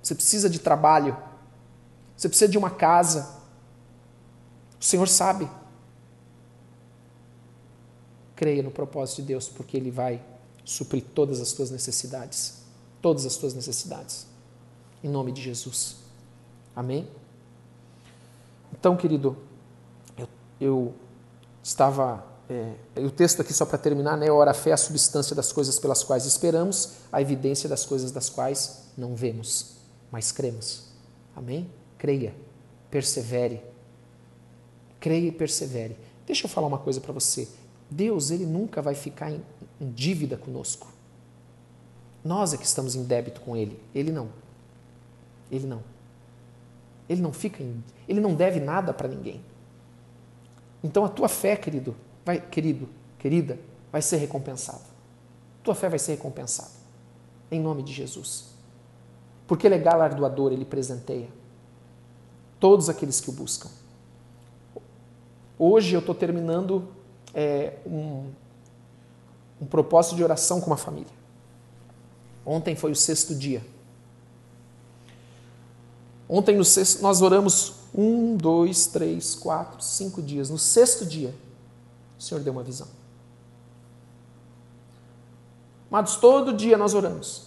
você 0.01 0.15
precisa 0.15 0.49
de 0.49 0.61
trabalho, 0.61 1.17
você 2.17 2.29
precisa 2.29 2.49
de 2.49 2.57
uma 2.57 2.71
casa, 2.71 3.29
o 4.81 4.85
Senhor 4.85 5.09
sabe 5.09 5.51
creia 8.35 8.63
no 8.63 8.71
propósito 8.71 9.23
de 9.23 9.29
Deus, 9.29 9.49
porque 9.49 9.77
Ele 9.77 9.91
vai 9.91 10.23
suprir 10.65 11.05
todas 11.15 11.41
as 11.41 11.53
tuas 11.53 11.71
necessidades. 11.71 12.63
Todas 13.01 13.27
as 13.27 13.37
tuas 13.37 13.55
necessidades. 13.55 14.27
Em 15.03 15.09
nome 15.09 15.33
de 15.33 15.43
Jesus. 15.43 15.97
Amém? 16.75 17.09
Então, 18.73 18.97
querido, 18.97 19.37
eu, 20.17 20.29
eu 20.61 20.95
estava. 21.63 22.25
É, 22.49 22.75
o 23.01 23.11
texto 23.11 23.41
aqui, 23.41 23.53
só 23.55 23.65
para 23.65 23.79
terminar, 23.79 24.17
né? 24.17 24.31
Ora, 24.31 24.51
a 24.51 24.55
fé 24.55 24.71
é 24.71 24.73
a 24.75 24.77
substância 24.77 25.35
das 25.35 25.53
coisas 25.53 25.79
pelas 25.79 26.03
quais 26.03 26.27
esperamos, 26.27 26.95
a 27.11 27.21
evidência 27.23 27.69
das 27.69 27.87
coisas 27.87 28.13
das 28.13 28.29
quais 28.29 28.85
não 28.97 29.15
vemos, 29.15 29.77
mas 30.11 30.31
cremos. 30.31 30.85
Amém? 31.35 31.71
Creia, 31.97 32.35
persevere, 32.91 33.63
Creia 35.05 35.29
e 35.29 35.33
persevere. 35.33 35.95
Deixa 36.27 36.47
eu 36.47 36.49
falar 36.49 36.67
uma 36.67 36.79
coisa 36.79 36.99
para 36.99 37.13
você. 37.13 37.47
Deus, 37.95 38.31
ele 38.31 38.45
nunca 38.45 38.83
vai 38.83 38.95
ficar 38.95 39.31
em, 39.31 39.41
em 39.81 39.91
dívida 39.91 40.37
conosco. 40.37 40.89
Nós 42.25 42.53
é 42.53 42.57
que 42.57 42.65
estamos 42.65 42.97
em 42.97 43.05
débito 43.05 43.41
com 43.41 43.57
ele, 43.57 43.81
ele 43.95 44.11
não. 44.11 44.29
Ele 45.51 45.67
não. 45.67 45.81
Ele 47.09 47.23
não 47.23 47.33
fica 47.33 47.63
em, 47.63 47.85
ele 48.09 48.21
não 48.21 48.35
deve 48.35 48.59
nada 48.59 48.93
para 48.93 49.07
ninguém. 49.07 49.41
Então 50.83 51.05
a 51.05 51.09
tua 51.09 51.29
fé, 51.29 51.55
querido, 51.55 51.95
vai, 52.25 52.41
querido, 52.41 52.89
querida, 53.19 53.59
vai 53.93 54.03
ser 54.03 54.17
recompensada. 54.17 54.83
Tua 55.63 55.75
fé 55.75 55.89
vai 55.89 55.99
ser 55.99 56.13
recompensada. 56.13 56.73
Em 57.51 57.61
nome 57.61 57.83
de 57.83 57.93
Jesus. 57.93 58.47
Porque 59.47 59.67
ele 59.67 59.77
é 59.77 59.79
galardoador, 59.79 60.53
ele 60.53 60.65
presenteia 60.65 61.29
todos 62.59 62.89
aqueles 62.89 63.21
que 63.21 63.31
o 63.31 63.33
buscam. 63.33 63.69
Hoje 65.59 65.95
eu 65.95 66.01
estou 66.01 66.15
terminando 66.15 66.89
é, 67.35 67.75
um, 67.87 68.31
um 69.61 69.67
propósito 69.67 70.17
de 70.17 70.23
oração 70.23 70.61
com 70.61 70.69
uma 70.69 70.77
família. 70.77 71.13
Ontem 72.47 72.77
foi 72.77 72.93
o 72.93 72.97
sexto 72.97 73.35
dia. 73.35 73.65
Ontem 76.29 76.57
no 76.57 76.65
sexto, 76.65 77.03
nós 77.03 77.21
oramos 77.23 77.75
um, 77.95 78.37
dois, 78.37 78.87
três, 78.87 79.35
quatro, 79.35 79.83
cinco 79.83 80.23
dias. 80.23 80.51
No 80.51 80.59
sexto 80.59 81.05
dia, 81.05 81.35
o 82.19 82.23
Senhor 82.23 82.43
deu 82.43 82.53
uma 82.53 82.63
visão. 82.63 82.89
Amados, 85.91 86.17
todo 86.17 86.53
dia 86.53 86.77
nós 86.77 86.95
oramos. 86.95 87.45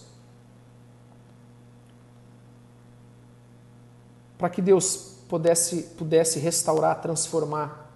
Para 4.38 4.48
que 4.48 4.62
Deus 4.62 5.16
pudesse, 5.28 5.82
pudesse 5.98 6.38
restaurar, 6.38 7.02
transformar. 7.02 7.87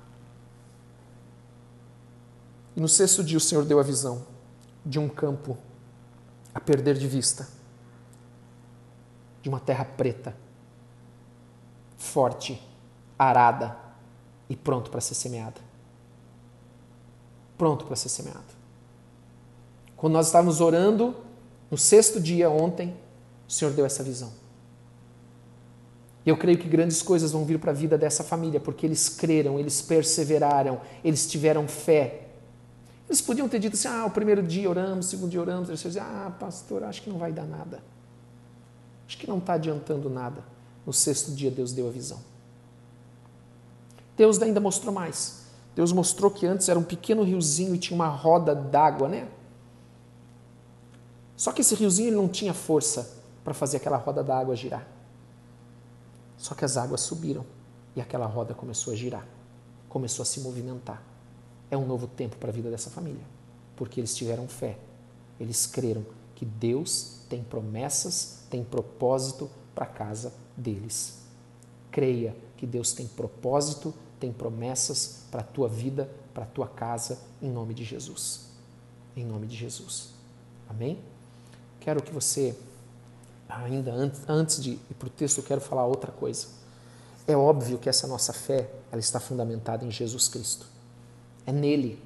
No 2.82 2.88
sexto 2.88 3.22
dia 3.22 3.38
o 3.38 3.40
Senhor 3.40 3.64
deu 3.64 3.78
a 3.78 3.82
visão 3.84 4.26
de 4.84 4.98
um 4.98 5.08
campo 5.08 5.56
a 6.52 6.58
perder 6.58 6.98
de 6.98 7.06
vista, 7.06 7.46
de 9.40 9.48
uma 9.48 9.60
terra 9.60 9.84
preta, 9.84 10.36
forte, 11.96 12.60
arada 13.16 13.76
e 14.50 14.56
pronto 14.56 14.90
para 14.90 15.00
ser 15.00 15.14
semeada. 15.14 15.60
Pronto 17.56 17.86
para 17.86 17.94
ser 17.94 18.08
semeado. 18.08 18.52
Quando 19.96 20.14
nós 20.14 20.26
estávamos 20.26 20.60
orando, 20.60 21.14
no 21.70 21.78
sexto 21.78 22.20
dia 22.20 22.50
ontem, 22.50 22.96
o 23.48 23.52
Senhor 23.52 23.72
deu 23.72 23.86
essa 23.86 24.02
visão. 24.02 24.32
E 26.26 26.30
eu 26.30 26.36
creio 26.36 26.58
que 26.58 26.68
grandes 26.68 27.00
coisas 27.00 27.30
vão 27.30 27.44
vir 27.44 27.60
para 27.60 27.70
a 27.70 27.74
vida 27.74 27.96
dessa 27.96 28.24
família, 28.24 28.58
porque 28.58 28.84
eles 28.84 29.08
creram, 29.08 29.56
eles 29.60 29.80
perseveraram, 29.80 30.80
eles 31.04 31.30
tiveram 31.30 31.68
fé, 31.68 32.31
eles 33.12 33.20
podiam 33.20 33.46
ter 33.46 33.58
dito 33.58 33.74
assim: 33.74 33.88
ah, 33.88 34.06
o 34.06 34.10
primeiro 34.10 34.42
dia 34.42 34.68
oramos, 34.68 35.06
o 35.06 35.08
segundo 35.10 35.30
dia 35.30 35.40
oramos, 35.40 35.64
o 35.64 35.66
terceiro 35.66 35.92
dia, 35.92 36.02
ah, 36.02 36.30
pastor, 36.30 36.82
acho 36.82 37.02
que 37.02 37.10
não 37.10 37.18
vai 37.18 37.30
dar 37.30 37.44
nada. 37.44 37.82
Acho 39.06 39.18
que 39.18 39.28
não 39.28 39.38
está 39.38 39.52
adiantando 39.54 40.08
nada. 40.08 40.42
No 40.86 40.92
sexto 40.92 41.30
dia, 41.32 41.50
Deus 41.50 41.72
deu 41.72 41.86
a 41.86 41.90
visão. 41.90 42.18
Deus 44.16 44.40
ainda 44.40 44.60
mostrou 44.60 44.92
mais. 44.92 45.42
Deus 45.76 45.92
mostrou 45.92 46.30
que 46.30 46.46
antes 46.46 46.68
era 46.68 46.78
um 46.78 46.82
pequeno 46.82 47.22
riozinho 47.22 47.74
e 47.74 47.78
tinha 47.78 47.94
uma 47.94 48.08
roda 48.08 48.54
d'água, 48.54 49.08
né? 49.08 49.28
Só 51.36 51.52
que 51.52 51.60
esse 51.60 51.74
riozinho 51.74 52.16
não 52.16 52.28
tinha 52.28 52.54
força 52.54 53.18
para 53.44 53.52
fazer 53.52 53.76
aquela 53.76 53.96
roda 53.96 54.22
d'água 54.22 54.56
girar. 54.56 54.86
Só 56.38 56.54
que 56.54 56.64
as 56.64 56.76
águas 56.76 57.02
subiram 57.02 57.44
e 57.94 58.00
aquela 58.00 58.26
roda 58.26 58.54
começou 58.54 58.92
a 58.92 58.96
girar, 58.96 59.26
começou 59.88 60.22
a 60.22 60.26
se 60.26 60.40
movimentar 60.40 61.11
é 61.72 61.76
um 61.76 61.86
novo 61.86 62.06
tempo 62.06 62.36
para 62.36 62.50
a 62.50 62.52
vida 62.52 62.70
dessa 62.70 62.90
família, 62.90 63.24
porque 63.76 63.98
eles 63.98 64.14
tiveram 64.14 64.46
fé, 64.46 64.76
eles 65.40 65.66
creram 65.66 66.04
que 66.34 66.44
Deus 66.44 67.20
tem 67.30 67.42
promessas, 67.42 68.40
tem 68.50 68.62
propósito 68.62 69.50
para 69.74 69.84
a 69.84 69.88
casa 69.88 70.34
deles. 70.54 71.20
Creia 71.90 72.36
que 72.58 72.66
Deus 72.66 72.92
tem 72.92 73.06
propósito, 73.06 73.94
tem 74.20 74.30
promessas 74.30 75.22
para 75.30 75.40
a 75.40 75.44
tua 75.44 75.66
vida, 75.66 76.10
para 76.34 76.44
a 76.44 76.46
tua 76.46 76.68
casa, 76.68 77.18
em 77.40 77.50
nome 77.50 77.72
de 77.72 77.84
Jesus. 77.84 78.48
Em 79.16 79.24
nome 79.24 79.46
de 79.46 79.56
Jesus. 79.56 80.10
Amém? 80.68 80.98
Quero 81.80 82.02
que 82.02 82.12
você, 82.12 82.54
ainda 83.48 83.92
antes 84.28 84.62
de 84.62 84.72
ir 84.72 84.94
para 84.98 85.06
o 85.06 85.10
texto, 85.10 85.38
eu 85.38 85.44
quero 85.44 85.60
falar 85.60 85.86
outra 85.86 86.12
coisa. 86.12 86.48
É 87.26 87.34
óbvio 87.34 87.78
que 87.78 87.88
essa 87.88 88.06
nossa 88.06 88.34
fé 88.34 88.70
ela 88.90 89.00
está 89.00 89.18
fundamentada 89.18 89.86
em 89.86 89.90
Jesus 89.90 90.28
Cristo. 90.28 90.71
É 91.46 91.52
nele. 91.52 92.02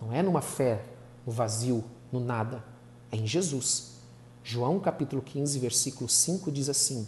Não 0.00 0.12
é 0.12 0.22
numa 0.22 0.40
fé 0.40 0.84
no 1.26 1.32
vazio, 1.32 1.84
no 2.10 2.20
nada. 2.20 2.64
É 3.10 3.16
em 3.16 3.26
Jesus. 3.26 3.98
João 4.42 4.80
capítulo 4.80 5.22
15, 5.22 5.58
versículo 5.58 6.08
5 6.08 6.50
diz 6.50 6.68
assim: 6.68 7.06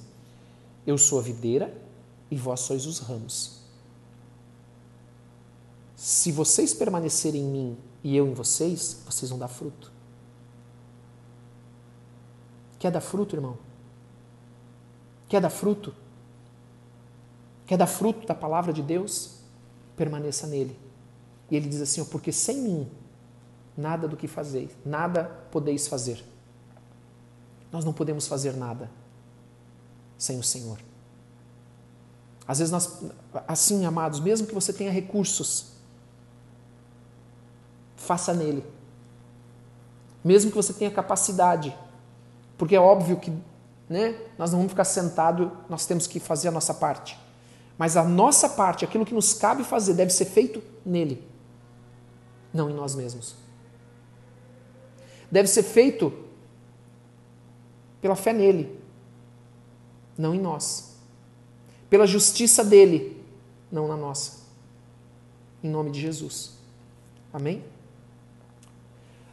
Eu 0.86 0.98
sou 0.98 1.18
a 1.18 1.22
videira 1.22 1.76
e 2.30 2.36
vós 2.36 2.60
sois 2.60 2.86
os 2.86 2.98
ramos. 2.98 3.62
Se 5.96 6.32
vocês 6.32 6.74
permanecerem 6.74 7.40
em 7.40 7.48
mim 7.48 7.78
e 8.02 8.16
eu 8.16 8.26
em 8.26 8.34
vocês, 8.34 9.02
vocês 9.06 9.30
vão 9.30 9.38
dar 9.38 9.48
fruto. 9.48 9.92
Quer 12.78 12.90
dar 12.90 13.00
fruto, 13.00 13.36
irmão? 13.36 13.56
Quer 15.28 15.40
dar 15.40 15.50
fruto? 15.50 15.94
Quer 17.64 17.78
dar 17.78 17.86
fruto 17.86 18.26
da 18.26 18.34
palavra 18.34 18.72
de 18.72 18.82
Deus? 18.82 19.36
Permaneça 19.96 20.46
nele. 20.46 20.76
E 21.52 21.56
ele 21.56 21.68
diz 21.68 21.82
assim: 21.82 22.02
Porque 22.06 22.32
sem 22.32 22.62
mim, 22.62 22.90
nada 23.76 24.08
do 24.08 24.16
que 24.16 24.26
fazeis, 24.26 24.70
nada 24.86 25.24
podeis 25.50 25.86
fazer. 25.86 26.24
Nós 27.70 27.84
não 27.84 27.92
podemos 27.92 28.26
fazer 28.26 28.54
nada 28.54 28.90
sem 30.16 30.38
o 30.38 30.42
Senhor. 30.42 30.78
Às 32.48 32.58
vezes 32.58 32.72
nós, 32.72 33.02
assim, 33.46 33.84
amados, 33.84 34.18
mesmo 34.18 34.46
que 34.46 34.54
você 34.54 34.72
tenha 34.72 34.90
recursos, 34.90 35.72
faça 37.96 38.32
nele. 38.32 38.64
Mesmo 40.24 40.50
que 40.50 40.56
você 40.56 40.72
tenha 40.72 40.90
capacidade, 40.90 41.76
porque 42.56 42.74
é 42.74 42.80
óbvio 42.80 43.18
que 43.18 43.30
né, 43.90 44.18
nós 44.38 44.52
não 44.52 44.58
vamos 44.58 44.72
ficar 44.72 44.84
sentados, 44.84 45.50
nós 45.68 45.84
temos 45.84 46.06
que 46.06 46.18
fazer 46.18 46.48
a 46.48 46.50
nossa 46.50 46.72
parte. 46.72 47.18
Mas 47.76 47.96
a 47.96 48.04
nossa 48.04 48.48
parte, 48.48 48.86
aquilo 48.86 49.04
que 49.04 49.14
nos 49.14 49.34
cabe 49.34 49.64
fazer, 49.64 49.92
deve 49.92 50.12
ser 50.12 50.24
feito 50.24 50.62
nele 50.84 51.31
não 52.52 52.70
em 52.70 52.74
nós 52.74 52.94
mesmos. 52.94 53.34
Deve 55.30 55.48
ser 55.48 55.62
feito 55.62 56.12
pela 58.00 58.14
fé 58.14 58.32
nele, 58.32 58.80
não 60.18 60.34
em 60.34 60.40
nós. 60.40 60.96
Pela 61.88 62.06
justiça 62.06 62.64
dele, 62.64 63.22
não 63.70 63.88
na 63.88 63.96
nossa. 63.96 64.42
Em 65.62 65.68
nome 65.68 65.90
de 65.90 66.00
Jesus. 66.00 66.52
Amém? 67.32 67.64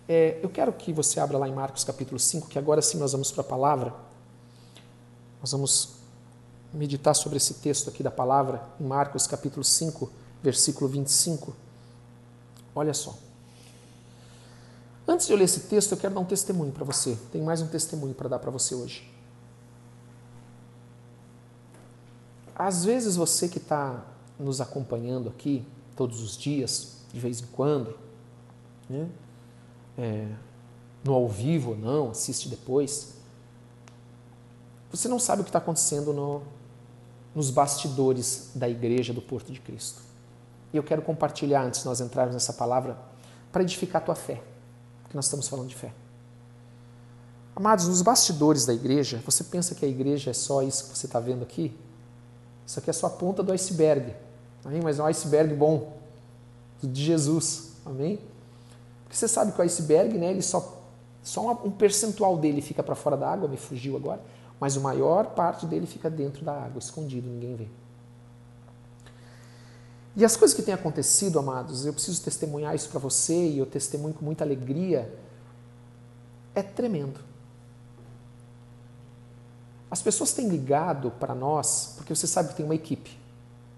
É, 0.07 0.39
eu 0.41 0.49
quero 0.49 0.71
que 0.73 0.93
você 0.93 1.19
abra 1.19 1.38
lá 1.38 1.47
em 1.47 1.53
Marcos 1.53 1.83
capítulo 1.83 2.19
5, 2.19 2.47
que 2.47 2.57
agora 2.57 2.81
sim 2.81 2.97
nós 2.97 3.11
vamos 3.11 3.31
para 3.31 3.41
a 3.41 3.47
palavra. 3.47 3.93
Nós 5.39 5.51
vamos 5.51 5.99
meditar 6.73 7.13
sobre 7.13 7.38
esse 7.38 7.55
texto 7.55 7.89
aqui 7.89 8.03
da 8.03 8.11
palavra, 8.11 8.63
em 8.79 8.85
Marcos 8.85 9.27
capítulo 9.27 9.63
5, 9.63 10.11
versículo 10.41 10.89
25. 10.89 11.55
Olha 12.75 12.93
só. 12.93 13.17
Antes 15.07 15.25
de 15.25 15.33
eu 15.33 15.38
ler 15.38 15.45
esse 15.45 15.61
texto, 15.61 15.91
eu 15.91 15.97
quero 15.97 16.13
dar 16.13 16.19
um 16.19 16.25
testemunho 16.25 16.71
para 16.71 16.85
você. 16.85 17.17
Tem 17.31 17.41
mais 17.41 17.61
um 17.61 17.67
testemunho 17.67 18.13
para 18.13 18.29
dar 18.29 18.39
para 18.39 18.51
você 18.51 18.75
hoje. 18.75 19.11
Às 22.55 22.85
vezes 22.85 23.15
você 23.15 23.47
que 23.47 23.57
está 23.57 24.05
nos 24.38 24.61
acompanhando 24.61 25.29
aqui 25.29 25.65
todos 25.95 26.21
os 26.21 26.38
dias, 26.38 26.97
de 27.11 27.19
vez 27.19 27.41
em 27.41 27.45
quando, 27.47 27.97
né? 28.89 29.09
É, 29.97 30.27
no 31.03 31.13
ao 31.13 31.27
vivo 31.27 31.71
ou 31.71 31.77
não, 31.77 32.11
assiste 32.11 32.47
depois, 32.47 33.13
você 34.91 35.07
não 35.07 35.19
sabe 35.19 35.41
o 35.41 35.43
que 35.43 35.49
está 35.49 35.59
acontecendo 35.59 36.13
no, 36.13 36.41
nos 37.33 37.49
bastidores 37.49 38.51
da 38.55 38.69
igreja 38.69 39.13
do 39.13 39.21
Porto 39.21 39.51
de 39.51 39.59
Cristo. 39.59 40.01
E 40.73 40.77
eu 40.77 40.83
quero 40.83 41.01
compartilhar 41.01 41.63
antes 41.63 41.81
de 41.81 41.85
nós 41.85 41.99
entrarmos 41.99 42.33
nessa 42.33 42.53
palavra 42.53 42.97
para 43.51 43.63
edificar 43.63 44.01
a 44.01 44.05
tua 44.05 44.15
fé, 44.15 44.41
porque 45.03 45.15
nós 45.15 45.25
estamos 45.25 45.47
falando 45.47 45.67
de 45.67 45.75
fé. 45.75 45.91
Amados, 47.55 47.88
nos 47.88 48.01
bastidores 48.01 48.65
da 48.65 48.73
igreja, 48.73 49.21
você 49.25 49.43
pensa 49.43 49.75
que 49.75 49.83
a 49.83 49.88
igreja 49.88 50.31
é 50.31 50.33
só 50.33 50.61
isso 50.61 50.91
que 50.91 50.97
você 50.97 51.07
está 51.07 51.19
vendo 51.19 51.43
aqui? 51.43 51.75
Isso 52.65 52.79
aqui 52.79 52.89
é 52.89 52.93
só 52.93 53.07
a 53.07 53.09
ponta 53.09 53.41
do 53.41 53.51
iceberg, 53.51 54.15
amém? 54.63 54.79
mas 54.81 54.99
é 54.99 55.03
um 55.03 55.07
iceberg 55.07 55.53
bom, 55.55 55.97
de 56.81 57.03
Jesus, 57.03 57.73
amém? 57.85 58.19
Porque 59.03 59.17
você 59.17 59.27
sabe 59.27 59.51
que 59.51 59.59
o 59.59 59.63
iceberg, 59.63 60.17
né, 60.17 60.29
ele 60.29 60.41
só, 60.41 60.81
só 61.23 61.51
um 61.65 61.71
percentual 61.71 62.38
dele 62.38 62.61
fica 62.61 62.83
para 62.83 62.95
fora 62.95 63.17
da 63.17 63.27
água, 63.27 63.49
me 63.49 63.57
fugiu 63.57 63.97
agora, 63.97 64.21
mas 64.59 64.77
a 64.77 64.79
maior 64.79 65.27
parte 65.27 65.65
dele 65.65 65.88
fica 65.88 66.09
dentro 66.09 66.45
da 66.45 66.53
água, 66.53 66.79
escondido, 66.79 67.27
ninguém 67.27 67.55
vê. 67.55 67.67
E 70.16 70.25
as 70.25 70.36
coisas 70.36 70.56
que 70.56 70.62
têm 70.62 70.74
acontecido, 70.74 71.39
amados, 71.39 71.86
eu 71.86 71.94
preciso 71.94 72.22
testemunhar 72.22 72.75
isso 72.75 72.89
para 72.89 73.00
você 73.00 73.48
e 73.48 73.60
eu 73.60 73.66
testemunho 73.66 74.13
com 74.13 74.25
muita 74.25 74.44
alegria. 74.44 75.13
É 76.56 76.62
tremendo. 76.62 77.20
As 79.89 80.01
pessoas 80.01 80.34
têm 80.34 80.48
ligado 80.48 81.12
para 81.12 81.34
nós, 81.34 81.94
porque 81.96 82.13
você 82.13 82.28
sabe 82.28 82.50
que 82.50 82.56
tem 82.56 82.66
uma 82.66 82.75
equipe, 82.75 83.18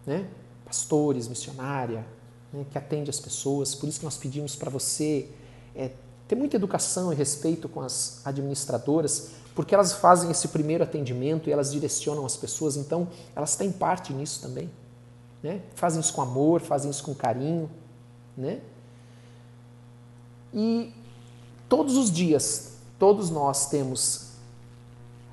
né? 0.06 0.28
Pastores, 0.66 1.28
missionária, 1.28 2.06
né? 2.52 2.66
que 2.70 2.78
atende 2.78 3.10
as 3.10 3.20
pessoas. 3.20 3.76
Por 3.76 3.88
isso 3.88 4.00
que 4.00 4.06
nós 4.06 4.18
pedimos 4.18 4.56
para 4.56 4.70
você 4.70 5.30
é, 5.76 5.92
ter 6.28 6.36
muita 6.36 6.56
educação 6.56 7.12
e 7.14 7.16
respeito 7.16 7.70
com 7.70 7.82
as 7.82 8.22
administradoras, 8.26 9.32
porque 9.56 9.74
elas 9.74 9.94
fazem 9.94 10.32
esse 10.32 10.48
primeiro 10.48 10.84
atendimento 10.84 11.50
e 11.50 11.52
elas 11.52 11.72
direcionam 11.72 12.26
as 12.26 12.38
pessoas, 12.38 12.78
então 12.78 13.08
elas 13.36 13.56
têm 13.56 13.72
parte 13.72 14.14
nisso 14.14 14.42
também. 14.42 14.70
Né? 15.41 15.62
Fazem 15.75 16.00
isso 16.00 16.13
com 16.13 16.21
amor, 16.21 16.62
fazem 16.62 16.91
isso 16.91 17.03
com 17.03 17.15
carinho. 17.15 17.69
Né? 18.38 18.62
E 20.53 20.93
todos 21.67 21.95
os 21.98 22.12
dias, 22.12 22.77
todos 23.00 23.29
nós 23.29 23.69
temos 23.69 24.31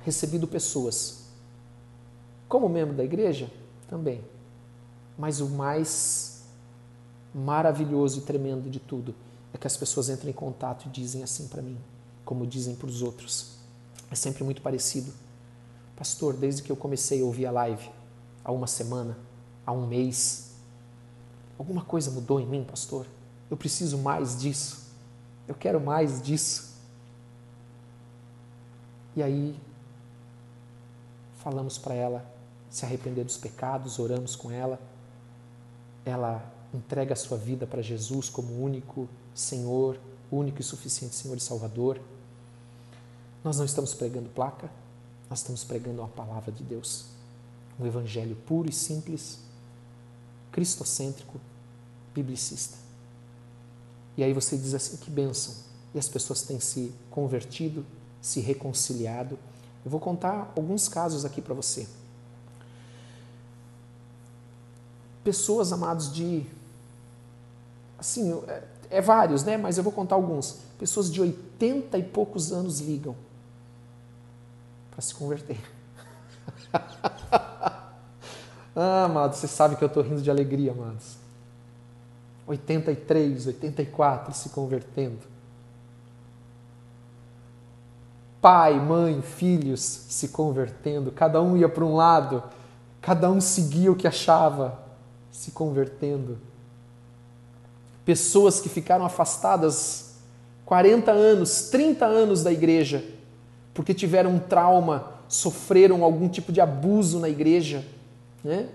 recebido 0.03 0.47
pessoas, 0.47 1.25
como 2.47 2.67
membro 2.69 2.95
da 2.95 3.03
igreja, 3.03 3.51
também. 3.87 4.23
Mas 5.17 5.41
o 5.41 5.49
mais 5.49 6.43
maravilhoso 7.33 8.19
e 8.19 8.21
tremendo 8.21 8.69
de 8.69 8.79
tudo 8.79 9.13
é 9.53 9.57
que 9.57 9.67
as 9.67 9.77
pessoas 9.77 10.09
entram 10.09 10.29
em 10.29 10.33
contato 10.33 10.85
e 10.85 10.89
dizem 10.89 11.23
assim 11.23 11.47
para 11.47 11.61
mim, 11.61 11.77
como 12.25 12.47
dizem 12.47 12.75
para 12.75 12.87
os 12.87 13.01
outros. 13.01 13.57
É 14.09 14.15
sempre 14.15 14.43
muito 14.43 14.61
parecido. 14.61 15.13
Pastor, 15.95 16.33
desde 16.33 16.63
que 16.63 16.71
eu 16.71 16.75
comecei 16.75 17.21
a 17.21 17.25
ouvir 17.25 17.45
a 17.45 17.51
live, 17.51 17.89
há 18.43 18.51
uma 18.51 18.67
semana, 18.67 19.17
há 19.69 19.71
um 19.71 19.85
mês, 19.85 20.51
alguma 21.57 21.83
coisa 21.83 22.09
mudou 22.09 22.39
em 22.39 22.45
mim, 22.45 22.63
pastor? 22.63 23.05
Eu 23.51 23.55
preciso 23.55 23.99
mais 23.99 24.39
disso. 24.39 24.87
Eu 25.47 25.53
quero 25.53 25.79
mais 25.79 26.21
disso. 26.21 26.73
E 29.15 29.21
aí, 29.21 29.55
falamos 31.37 31.77
para 31.77 31.93
ela 31.93 32.25
se 32.69 32.83
arrepender 32.83 33.23
dos 33.23 33.37
pecados, 33.37 33.99
oramos 33.99 34.35
com 34.35 34.49
ela. 34.49 34.79
Ela 36.03 36.43
entrega 36.73 37.13
a 37.13 37.15
sua 37.15 37.37
vida 37.37 37.67
para 37.67 37.81
Jesus 37.81 38.27
como 38.29 38.63
único 38.63 39.07
Senhor, 39.35 39.99
único 40.31 40.61
e 40.61 40.63
suficiente 40.63 41.15
Senhor 41.15 41.37
e 41.37 41.41
Salvador. 41.41 42.01
Nós 43.43 43.57
não 43.57 43.65
estamos 43.65 43.93
pregando 43.93 44.29
placa, 44.29 44.69
nós 45.29 45.39
estamos 45.39 45.63
pregando 45.63 46.01
a 46.01 46.07
palavra 46.07 46.51
de 46.51 46.63
Deus. 46.63 47.05
Um 47.79 47.85
evangelho 47.85 48.35
puro 48.35 48.67
e 48.67 48.73
simples, 48.73 49.48
cristocêntrico, 50.51 51.39
biblicista. 52.13 52.77
E 54.17 54.23
aí 54.23 54.33
você 54.33 54.57
diz 54.57 54.73
assim: 54.73 54.97
que 54.97 55.09
bênção! 55.09 55.53
E 55.93 55.99
as 55.99 56.07
pessoas 56.07 56.41
têm 56.41 56.59
se 56.59 56.93
convertido, 57.09 57.85
se 58.21 58.39
reconciliado. 58.39 59.39
Eu 59.83 59.89
vou 59.89 59.99
contar 59.99 60.51
alguns 60.55 60.87
casos 60.87 61.25
aqui 61.25 61.41
para 61.41 61.53
você. 61.53 61.87
Pessoas, 65.23 65.71
amados, 65.71 66.13
de 66.13 66.45
assim, 67.97 68.31
é, 68.47 68.63
é 68.89 69.01
vários, 69.01 69.43
né? 69.43 69.57
Mas 69.57 69.77
eu 69.77 69.83
vou 69.83 69.91
contar 69.91 70.15
alguns. 70.15 70.57
Pessoas 70.77 71.11
de 71.11 71.21
80 71.21 71.97
e 71.97 72.03
poucos 72.03 72.51
anos 72.51 72.79
ligam 72.79 73.15
para 74.91 75.01
se 75.01 75.13
converter. 75.15 75.59
ah, 78.75 79.05
amados, 79.05 79.39
você 79.39 79.47
sabe 79.47 79.75
que 79.75 79.83
eu 79.83 79.87
estou 79.87 80.03
rindo 80.03 80.21
de 80.21 80.29
alegria, 80.29 80.71
amados. 80.71 81.17
83, 82.47 83.47
84 83.47 84.33
se 84.33 84.49
convertendo. 84.49 85.19
Pai, 88.41 88.79
mãe, 88.79 89.21
filhos 89.21 89.81
se 89.81 90.29
convertendo. 90.29 91.11
Cada 91.11 91.41
um 91.41 91.57
ia 91.57 91.67
para 91.67 91.83
um 91.83 91.95
lado, 91.95 92.43
cada 93.01 93.29
um 93.29 93.41
seguia 93.41 93.91
o 93.91 93.95
que 93.95 94.07
achava, 94.07 94.79
se 95.31 95.51
convertendo 95.51 96.37
pessoas 98.09 98.59
que 98.59 98.67
ficaram 98.67 99.05
afastadas 99.05 100.15
40 100.65 101.11
anos, 101.11 101.69
30 101.69 102.07
anos 102.07 102.41
da 102.41 102.51
igreja, 102.51 103.03
porque 103.71 103.93
tiveram 103.93 104.31
um 104.31 104.39
trauma, 104.39 105.11
sofreram 105.27 106.03
algum 106.03 106.27
tipo 106.27 106.51
de 106.51 106.59
abuso 106.59 107.19
na 107.19 107.29
igreja, 107.29 107.85
né? 108.43 108.69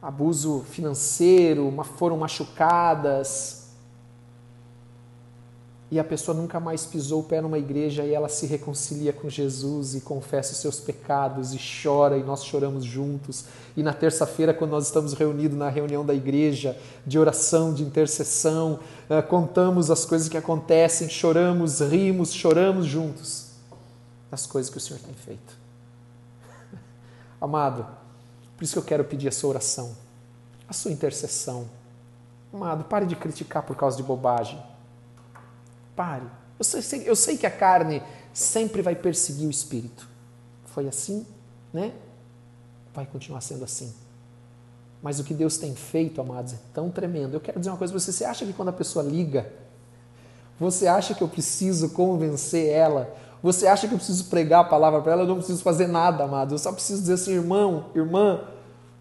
Abuso 0.00 0.64
financeiro, 0.68 1.72
foram 1.96 2.16
machucadas, 2.16 3.62
e 5.92 5.98
a 5.98 6.04
pessoa 6.04 6.34
nunca 6.34 6.58
mais 6.58 6.86
pisou 6.86 7.20
o 7.20 7.22
pé 7.22 7.42
numa 7.42 7.58
igreja 7.58 8.02
e 8.02 8.14
ela 8.14 8.26
se 8.26 8.46
reconcilia 8.46 9.12
com 9.12 9.28
Jesus 9.28 9.94
e 9.94 10.00
confessa 10.00 10.52
os 10.52 10.56
seus 10.56 10.80
pecados 10.80 11.52
e 11.52 11.58
chora 11.82 12.16
e 12.16 12.22
nós 12.22 12.46
choramos 12.46 12.82
juntos. 12.82 13.44
E 13.76 13.82
na 13.82 13.92
terça-feira, 13.92 14.54
quando 14.54 14.70
nós 14.70 14.86
estamos 14.86 15.12
reunidos 15.12 15.58
na 15.58 15.68
reunião 15.68 16.02
da 16.02 16.14
igreja 16.14 16.78
de 17.06 17.18
oração, 17.18 17.74
de 17.74 17.82
intercessão, 17.82 18.80
eh, 19.10 19.20
contamos 19.20 19.90
as 19.90 20.06
coisas 20.06 20.30
que 20.30 20.38
acontecem, 20.38 21.10
choramos, 21.10 21.80
rimos, 21.80 22.32
choramos 22.32 22.86
juntos 22.86 23.48
das 24.30 24.46
coisas 24.46 24.70
que 24.70 24.78
o 24.78 24.80
Senhor 24.80 24.98
tem 24.98 25.12
feito. 25.12 25.61
Amado, 27.42 27.84
por 28.56 28.62
isso 28.62 28.74
que 28.74 28.78
eu 28.78 28.84
quero 28.84 29.02
pedir 29.02 29.26
a 29.26 29.32
sua 29.32 29.50
oração, 29.50 29.96
a 30.68 30.72
sua 30.72 30.92
intercessão. 30.92 31.68
Amado, 32.54 32.84
pare 32.84 33.04
de 33.04 33.16
criticar 33.16 33.64
por 33.64 33.74
causa 33.74 33.96
de 33.96 34.04
bobagem. 34.04 34.62
Pare. 35.96 36.24
Eu 36.56 36.64
sei, 36.64 37.02
eu 37.04 37.16
sei 37.16 37.36
que 37.36 37.44
a 37.44 37.50
carne 37.50 38.00
sempre 38.32 38.80
vai 38.80 38.94
perseguir 38.94 39.48
o 39.48 39.50
espírito. 39.50 40.08
Foi 40.66 40.86
assim, 40.86 41.26
né? 41.72 41.92
Vai 42.94 43.06
continuar 43.06 43.40
sendo 43.40 43.64
assim. 43.64 43.92
Mas 45.02 45.18
o 45.18 45.24
que 45.24 45.34
Deus 45.34 45.56
tem 45.56 45.74
feito, 45.74 46.20
amados, 46.20 46.52
é 46.52 46.58
tão 46.72 46.92
tremendo. 46.92 47.34
Eu 47.34 47.40
quero 47.40 47.58
dizer 47.58 47.70
uma 47.70 47.76
coisa 47.76 47.92
para 47.92 47.98
você. 47.98 48.12
Você 48.12 48.24
acha 48.24 48.46
que 48.46 48.52
quando 48.52 48.68
a 48.68 48.72
pessoa 48.72 49.04
liga, 49.04 49.52
você 50.60 50.86
acha 50.86 51.12
que 51.12 51.24
eu 51.24 51.28
preciso 51.28 51.90
convencer 51.90 52.68
ela? 52.68 53.12
Você 53.42 53.66
acha 53.66 53.88
que 53.88 53.94
eu 53.94 53.98
preciso 53.98 54.26
pregar 54.26 54.60
a 54.60 54.64
palavra 54.64 55.00
para 55.00 55.12
ela? 55.12 55.22
Eu 55.22 55.26
não 55.26 55.36
preciso 55.36 55.62
fazer 55.62 55.88
nada, 55.88 56.24
amado. 56.24 56.54
Eu 56.54 56.58
só 56.58 56.70
preciso 56.72 57.00
dizer 57.00 57.14
assim, 57.14 57.32
irmão, 57.32 57.86
irmã, 57.94 58.40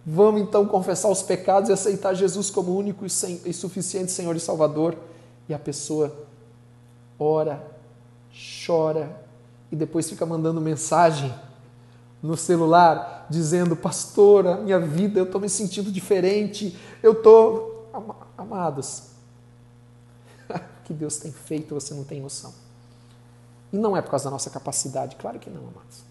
vamos 0.06 0.42
então 0.42 0.66
confessar 0.66 1.10
os 1.10 1.22
pecados 1.22 1.70
e 1.70 1.74
aceitar 1.74 2.16
Jesus 2.16 2.50
como 2.50 2.76
único 2.76 3.06
e 3.06 3.54
suficiente 3.54 4.12
Senhor 4.12 4.36
e 4.36 4.40
Salvador. 4.40 4.96
E 5.48 5.54
a 5.54 5.60
pessoa 5.60 6.12
ora, 7.20 7.62
chora 8.66 9.16
e 9.72 9.76
depois 9.76 10.10
fica 10.10 10.26
mandando 10.26 10.60
mensagem 10.60 11.32
no 12.22 12.36
celular 12.36 13.28
dizendo: 13.30 13.76
Pastora, 13.76 14.58
minha 14.58 14.80
vida, 14.80 15.20
eu 15.20 15.26
estou 15.26 15.40
me 15.40 15.50
sentindo 15.50 15.92
diferente, 15.92 16.76
eu 17.04 17.14
estou. 17.14 17.90
Amados, 18.38 19.12
o 20.50 20.54
que 20.86 20.94
Deus 20.94 21.18
tem 21.18 21.32
feito 21.32 21.76
você 21.76 21.94
não 21.94 22.04
tem 22.04 22.20
noção. 22.20 22.54
E 23.72 23.78
não 23.78 23.96
é 23.96 24.02
por 24.02 24.12
causa 24.12 24.26
da 24.26 24.32
nossa 24.32 24.50
capacidade, 24.50 25.16
claro 25.16 25.40
que 25.40 25.50
não, 25.50 25.62
amados. 25.62 26.04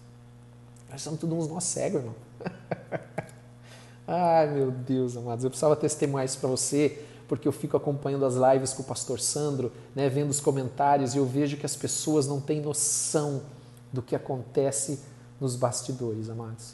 Nós 0.89 1.01
somos 1.01 1.19
todos 1.19 1.37
uns 1.37 1.47
nós 1.47 1.63
cegos, 1.63 2.01
irmão. 2.01 2.15
Ai, 4.07 4.47
meu 4.47 4.71
Deus, 4.71 5.15
amados, 5.15 5.43
eu 5.43 5.49
precisava 5.49 5.75
testemunhar 5.75 6.25
isso 6.25 6.39
para 6.39 6.49
você 6.49 7.05
porque 7.31 7.47
eu 7.47 7.53
fico 7.53 7.77
acompanhando 7.77 8.25
as 8.25 8.33
lives 8.35 8.73
com 8.73 8.81
o 8.81 8.85
pastor 8.85 9.17
Sandro, 9.17 9.71
né, 9.95 10.09
vendo 10.09 10.29
os 10.29 10.41
comentários 10.41 11.15
e 11.15 11.17
eu 11.17 11.25
vejo 11.25 11.55
que 11.55 11.65
as 11.65 11.77
pessoas 11.77 12.27
não 12.27 12.41
têm 12.41 12.59
noção 12.59 13.43
do 13.89 14.01
que 14.01 14.17
acontece 14.17 14.99
nos 15.39 15.55
bastidores, 15.55 16.29
amados. 16.29 16.73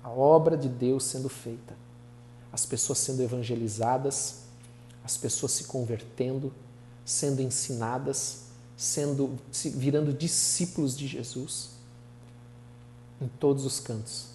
A 0.00 0.10
obra 0.10 0.56
de 0.56 0.68
Deus 0.68 1.02
sendo 1.02 1.28
feita, 1.28 1.74
as 2.52 2.64
pessoas 2.64 3.00
sendo 3.00 3.20
evangelizadas, 3.20 4.42
as 5.02 5.16
pessoas 5.16 5.50
se 5.50 5.64
convertendo, 5.64 6.52
sendo 7.04 7.42
ensinadas, 7.42 8.42
sendo 8.76 9.38
virando 9.74 10.12
discípulos 10.12 10.96
de 10.96 11.06
Jesus 11.06 11.70
em 13.20 13.28
todos 13.28 13.64
os 13.64 13.80
cantos. 13.80 14.28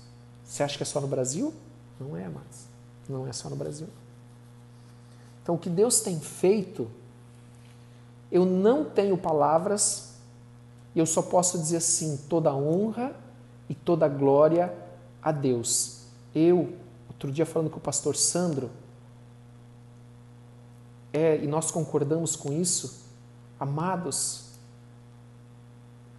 Você 0.44 0.64
acha 0.64 0.76
que 0.76 0.84
é 0.84 0.86
só 0.86 1.00
no 1.00 1.08
Brasil? 1.08 1.54
Não 2.00 2.18
é, 2.18 2.26
amados. 2.26 2.66
Não 3.08 3.28
é 3.28 3.32
só 3.32 3.50
no 3.50 3.56
Brasil. 3.56 3.88
Então, 5.42 5.56
o 5.56 5.58
que 5.58 5.70
Deus 5.70 6.02
tem 6.02 6.20
feito, 6.20 6.90
eu 8.32 8.46
não 8.46 8.84
tenho 8.84 9.18
palavras 9.18 10.16
e 10.96 11.00
eu 11.00 11.06
só 11.06 11.22
posso 11.22 11.58
dizer 11.58 11.78
assim: 11.78 12.18
toda 12.30 12.54
honra 12.54 13.16
e 13.70 13.76
toda 13.76 14.08
glória 14.08 14.74
a 15.22 15.32
Deus. 15.32 16.02
Eu, 16.34 16.76
outro 17.08 17.32
dia 17.32 17.46
falando 17.46 17.70
com 17.70 17.78
o 17.78 17.82
pastor 17.82 18.16
Sandro, 18.16 18.70
é, 21.14 21.38
e 21.38 21.48
nós 21.48 21.72
concordamos 21.72 22.36
com 22.36 22.54
isso, 22.54 23.01
amados, 23.62 24.50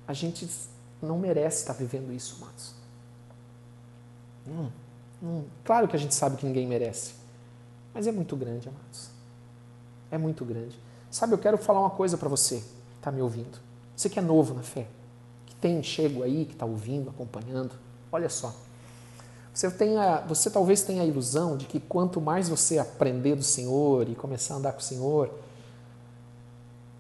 a 0.09 0.15
gente 0.15 0.49
não 1.03 1.19
merece 1.19 1.59
estar 1.59 1.75
vivendo 1.75 2.11
isso, 2.13 2.37
amados. 2.41 2.75
Hum, 4.49 4.71
Hum, 5.23 5.45
claro 5.65 5.87
que 5.87 5.95
a 5.95 5.99
gente 5.99 6.15
sabe 6.15 6.37
que 6.37 6.45
ninguém 6.45 6.67
merece, 6.67 7.15
mas 7.95 8.09
é 8.09 8.13
muito 8.13 8.35
grande, 8.35 8.69
amados. 8.69 9.09
É 10.11 10.19
muito 10.19 10.45
grande. 10.45 10.77
Sabe, 11.11 11.35
eu 11.35 11.39
quero 11.39 11.57
falar 11.57 11.81
uma 11.81 11.91
coisa 11.91 12.19
para 12.19 12.29
você 12.29 12.57
que 12.57 12.99
está 12.99 13.13
me 13.13 13.23
ouvindo. 13.23 13.59
Você 13.97 14.09
que 14.09 14.19
é 14.19 14.23
novo 14.23 14.53
na 14.53 14.63
fé, 14.63 14.89
que 15.47 15.55
tem 15.55 15.81
chego 15.83 16.25
aí, 16.25 16.45
que 16.45 16.55
está 16.55 16.67
ouvindo, 16.67 17.09
acompanhando. 17.09 17.73
Olha 18.11 18.29
só. 18.29 18.53
Você, 19.55 19.71
tem 19.71 19.97
a, 19.97 20.21
você 20.23 20.51
talvez 20.51 20.83
tenha 20.83 21.03
a 21.03 21.07
ilusão 21.07 21.57
de 21.57 21.67
que 21.67 21.79
quanto 21.79 22.21
mais 22.21 22.49
você 22.49 22.79
aprender 22.79 23.37
do 23.37 23.43
Senhor 23.43 24.09
e 24.09 24.15
começar 24.15 24.55
a 24.55 24.57
andar 24.57 24.73
com 24.73 24.81
o 24.81 24.83
Senhor, 24.83 25.31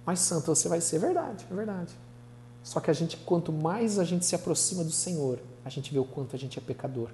mais 0.04 0.20
santo 0.20 0.54
você 0.54 0.68
vai 0.68 0.80
ser. 0.80 0.96
É 0.96 0.98
verdade, 0.98 1.46
é 1.50 1.54
verdade. 1.54 1.94
Só 2.62 2.80
que 2.80 2.90
a 2.90 2.94
gente, 2.94 3.16
quanto 3.16 3.52
mais 3.52 3.98
a 3.98 4.04
gente 4.04 4.24
se 4.24 4.34
aproxima 4.34 4.84
do 4.84 4.92
Senhor, 4.92 5.38
a 5.64 5.68
gente 5.68 5.92
vê 5.92 5.98
o 5.98 6.04
quanto 6.04 6.36
a 6.36 6.38
gente 6.38 6.58
é 6.58 6.62
pecador. 6.62 7.10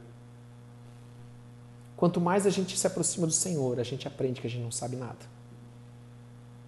Quanto 1.96 2.20
mais 2.20 2.46
a 2.46 2.50
gente 2.50 2.78
se 2.78 2.86
aproxima 2.86 3.26
do 3.26 3.32
Senhor, 3.32 3.80
a 3.80 3.82
gente 3.82 4.06
aprende 4.06 4.40
que 4.40 4.46
a 4.46 4.50
gente 4.50 4.62
não 4.62 4.70
sabe 4.70 4.96
nada. 4.96 5.18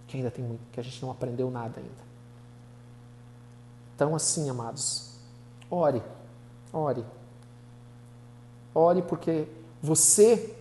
Que 0.08 0.16
ainda 0.16 0.30
tem 0.30 0.44
muito, 0.44 0.62
que 0.72 0.80
a 0.80 0.82
gente 0.82 1.00
não 1.02 1.10
aprendeu 1.10 1.50
nada 1.50 1.78
ainda. 1.78 2.10
Então, 3.94 4.14
assim, 4.14 4.48
amados, 4.50 5.10
ore, 5.70 6.02
ore. 6.72 7.04
Ore 8.74 9.02
porque 9.02 9.46
você 9.82 10.56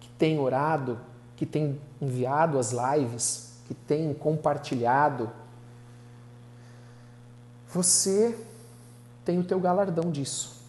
que 0.00 0.08
tem 0.10 0.38
orado, 0.38 0.98
que 1.36 1.44
tem 1.44 1.80
enviado 2.00 2.58
as 2.58 2.72
lives, 2.72 3.53
que 3.66 3.74
tem 3.74 4.12
compartilhado, 4.14 5.30
você 7.68 8.38
tem 9.24 9.38
o 9.38 9.44
teu 9.44 9.58
galardão 9.58 10.10
disso. 10.10 10.62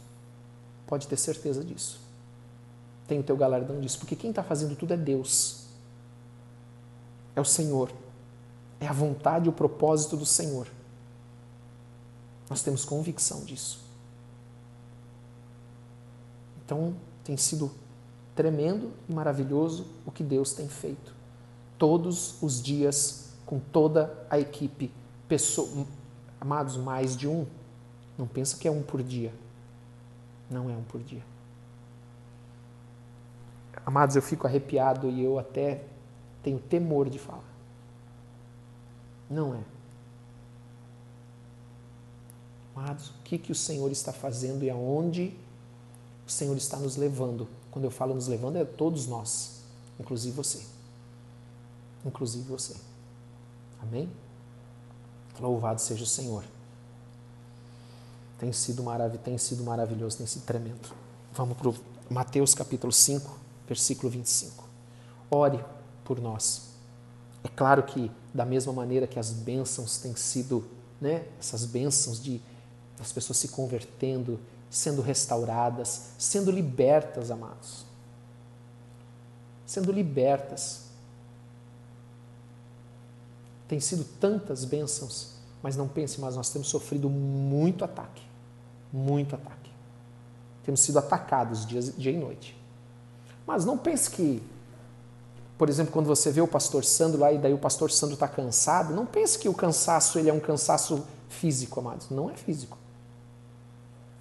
Pode 0.87 1.07
ter 1.07 1.17
certeza 1.17 1.63
disso. 1.63 1.99
Tem 3.07 3.19
o 3.19 3.23
teu 3.23 3.37
galardão 3.37 3.79
disso, 3.79 3.99
porque 3.99 4.15
quem 4.15 4.31
está 4.31 4.43
fazendo 4.43 4.75
tudo 4.75 4.93
é 4.93 4.97
Deus. 4.97 5.65
É 7.35 7.41
o 7.41 7.45
Senhor. 7.45 7.91
É 8.79 8.87
a 8.87 8.93
vontade 8.93 9.45
e 9.45 9.49
o 9.49 9.53
propósito 9.53 10.17
do 10.17 10.25
Senhor. 10.25 10.67
Nós 12.49 12.61
temos 12.61 12.85
convicção 12.85 13.43
disso. 13.43 13.79
Então, 16.63 16.95
tem 17.23 17.37
sido 17.37 17.71
tremendo 18.35 18.91
e 19.07 19.13
maravilhoso 19.13 19.85
o 20.05 20.11
que 20.11 20.23
Deus 20.23 20.53
tem 20.53 20.67
feito. 20.67 21.14
Todos 21.77 22.41
os 22.41 22.61
dias, 22.61 23.33
com 23.45 23.59
toda 23.59 24.25
a 24.29 24.39
equipe, 24.39 24.91
pessoa, 25.27 25.85
amados, 26.39 26.77
mais 26.77 27.15
de 27.15 27.27
um. 27.27 27.45
Não 28.17 28.27
pensa 28.27 28.57
que 28.57 28.67
é 28.67 28.71
um 28.71 28.81
por 28.81 29.03
dia. 29.03 29.33
Não 30.49 30.69
é 30.69 30.73
um 30.73 30.83
por 30.83 31.01
dia. 31.01 31.23
Amados, 33.85 34.15
eu 34.15 34.21
fico 34.21 34.47
arrepiado 34.47 35.09
e 35.09 35.23
eu 35.23 35.37
até 35.37 35.83
tenho 36.41 36.59
temor 36.59 37.09
de 37.09 37.19
falar. 37.19 37.43
Não 39.29 39.55
é. 39.55 39.63
Amados, 42.75 43.09
o 43.09 43.13
que, 43.23 43.37
que 43.37 43.51
o 43.51 43.55
Senhor 43.55 43.89
está 43.91 44.11
fazendo 44.11 44.63
e 44.63 44.69
aonde 44.69 45.33
o 46.27 46.31
Senhor 46.31 46.55
está 46.57 46.77
nos 46.77 46.97
levando? 46.97 47.47
Quando 47.71 47.85
eu 47.85 47.91
falo 47.91 48.13
nos 48.13 48.27
levando, 48.27 48.57
é 48.57 48.65
todos 48.65 49.07
nós, 49.07 49.63
inclusive 49.99 50.35
você. 50.35 50.74
Inclusive 52.05 52.47
você. 52.47 52.75
Amém? 53.81 54.09
Louvado 55.39 55.81
seja 55.81 56.03
o 56.03 56.07
Senhor. 56.07 56.43
Tem 58.37 58.51
sido, 58.51 58.83
marav 58.83 59.17
tem 59.17 59.37
sido 59.37 59.63
maravilhoso, 59.63 60.25
sido 60.27 60.43
tremendo. 60.43 60.93
Vamos 61.33 61.57
para 61.57 61.71
Mateus 62.09 62.53
capítulo 62.53 62.91
5, 62.91 63.39
versículo 63.67 64.09
25. 64.09 64.63
Ore 65.31 65.63
por 66.03 66.19
nós. 66.21 66.69
É 67.43 67.47
claro 67.47 67.83
que, 67.83 68.11
da 68.33 68.45
mesma 68.45 68.73
maneira 68.73 69.07
que 69.07 69.19
as 69.19 69.31
bênçãos 69.31 69.97
têm 69.97 70.15
sido, 70.15 70.65
né, 70.99 71.25
essas 71.39 71.65
bênçãos 71.65 72.21
de 72.21 72.41
as 72.99 73.11
pessoas 73.11 73.37
se 73.37 73.49
convertendo, 73.49 74.39
sendo 74.69 75.01
restauradas, 75.01 76.09
sendo 76.17 76.51
libertas, 76.51 77.29
amados. 77.31 77.85
Sendo 79.65 79.91
libertas. 79.91 80.84
Tem 83.67 83.79
sido 83.79 84.03
tantas 84.19 84.63
bênçãos, 84.63 85.31
mas 85.61 85.75
não 85.75 85.87
pense, 85.87 86.19
mas 86.21 86.35
nós 86.35 86.49
temos 86.49 86.67
sofrido 86.67 87.09
muito 87.09 87.83
ataque. 87.83 88.23
Muito 88.93 89.35
ataque. 89.35 89.71
Temos 90.63 90.79
sido 90.81 90.99
atacados 90.99 91.65
dia, 91.65 91.81
dia 91.81 92.11
e 92.11 92.17
noite. 92.17 92.55
Mas 93.45 93.65
não 93.65 93.77
pense 93.77 94.09
que, 94.09 94.41
por 95.57 95.69
exemplo, 95.69 95.91
quando 95.91 96.07
você 96.07 96.31
vê 96.31 96.41
o 96.41 96.47
pastor 96.47 96.83
Sandro 96.83 97.19
lá 97.19 97.31
e 97.31 97.37
daí 97.37 97.53
o 97.53 97.57
pastor 97.57 97.91
Sandro 97.91 98.15
está 98.15 98.27
cansado, 98.27 98.93
não 98.93 99.05
pense 99.05 99.37
que 99.37 99.47
o 99.49 99.53
cansaço 99.53 100.17
ele 100.17 100.29
é 100.29 100.33
um 100.33 100.39
cansaço 100.39 101.05
físico, 101.29 101.79
amados. 101.79 102.09
Não 102.09 102.29
é 102.29 102.33
físico. 102.33 102.77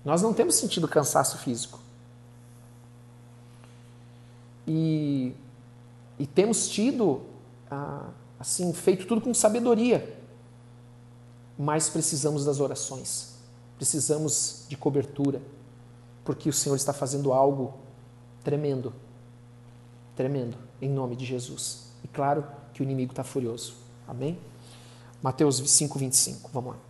Nós 0.05 0.21
não 0.21 0.35
temos 0.35 0.55
sentido 0.57 0.87
cansaço 0.87 1.39
físico. 1.39 1.79
E, 4.67 5.35
e 6.19 6.27
temos 6.27 6.69
tido, 6.69 7.23
ah, 7.71 8.09
assim, 8.39 8.73
feito 8.73 9.07
tudo 9.07 9.21
com 9.21 9.33
sabedoria. 9.33 10.19
Mas 11.59 11.89
precisamos 11.89 12.45
das 12.45 12.61
orações. 12.61 13.35
Precisamos 13.77 14.65
de 14.69 14.77
cobertura. 14.77 15.41
Porque 16.25 16.49
o 16.49 16.53
Senhor 16.53 16.77
está 16.77 16.93
fazendo 16.93 17.33
algo 17.33 17.75
tremendo. 18.43 18.93
Tremendo, 20.17 20.57
em 20.81 20.89
nome 20.89 21.17
de 21.17 21.25
Jesus. 21.25 21.87
E 22.03 22.09
claro 22.09 22.47
que 22.73 22.83
o 22.83 22.85
inimigo 22.85 23.13
está 23.13 23.25
furioso. 23.25 23.75
Amém? 24.07 24.39
Mateus 25.23 25.57
5, 25.57 25.99
25. 25.99 26.51
Vamos 26.53 26.75
lá. 26.75 26.81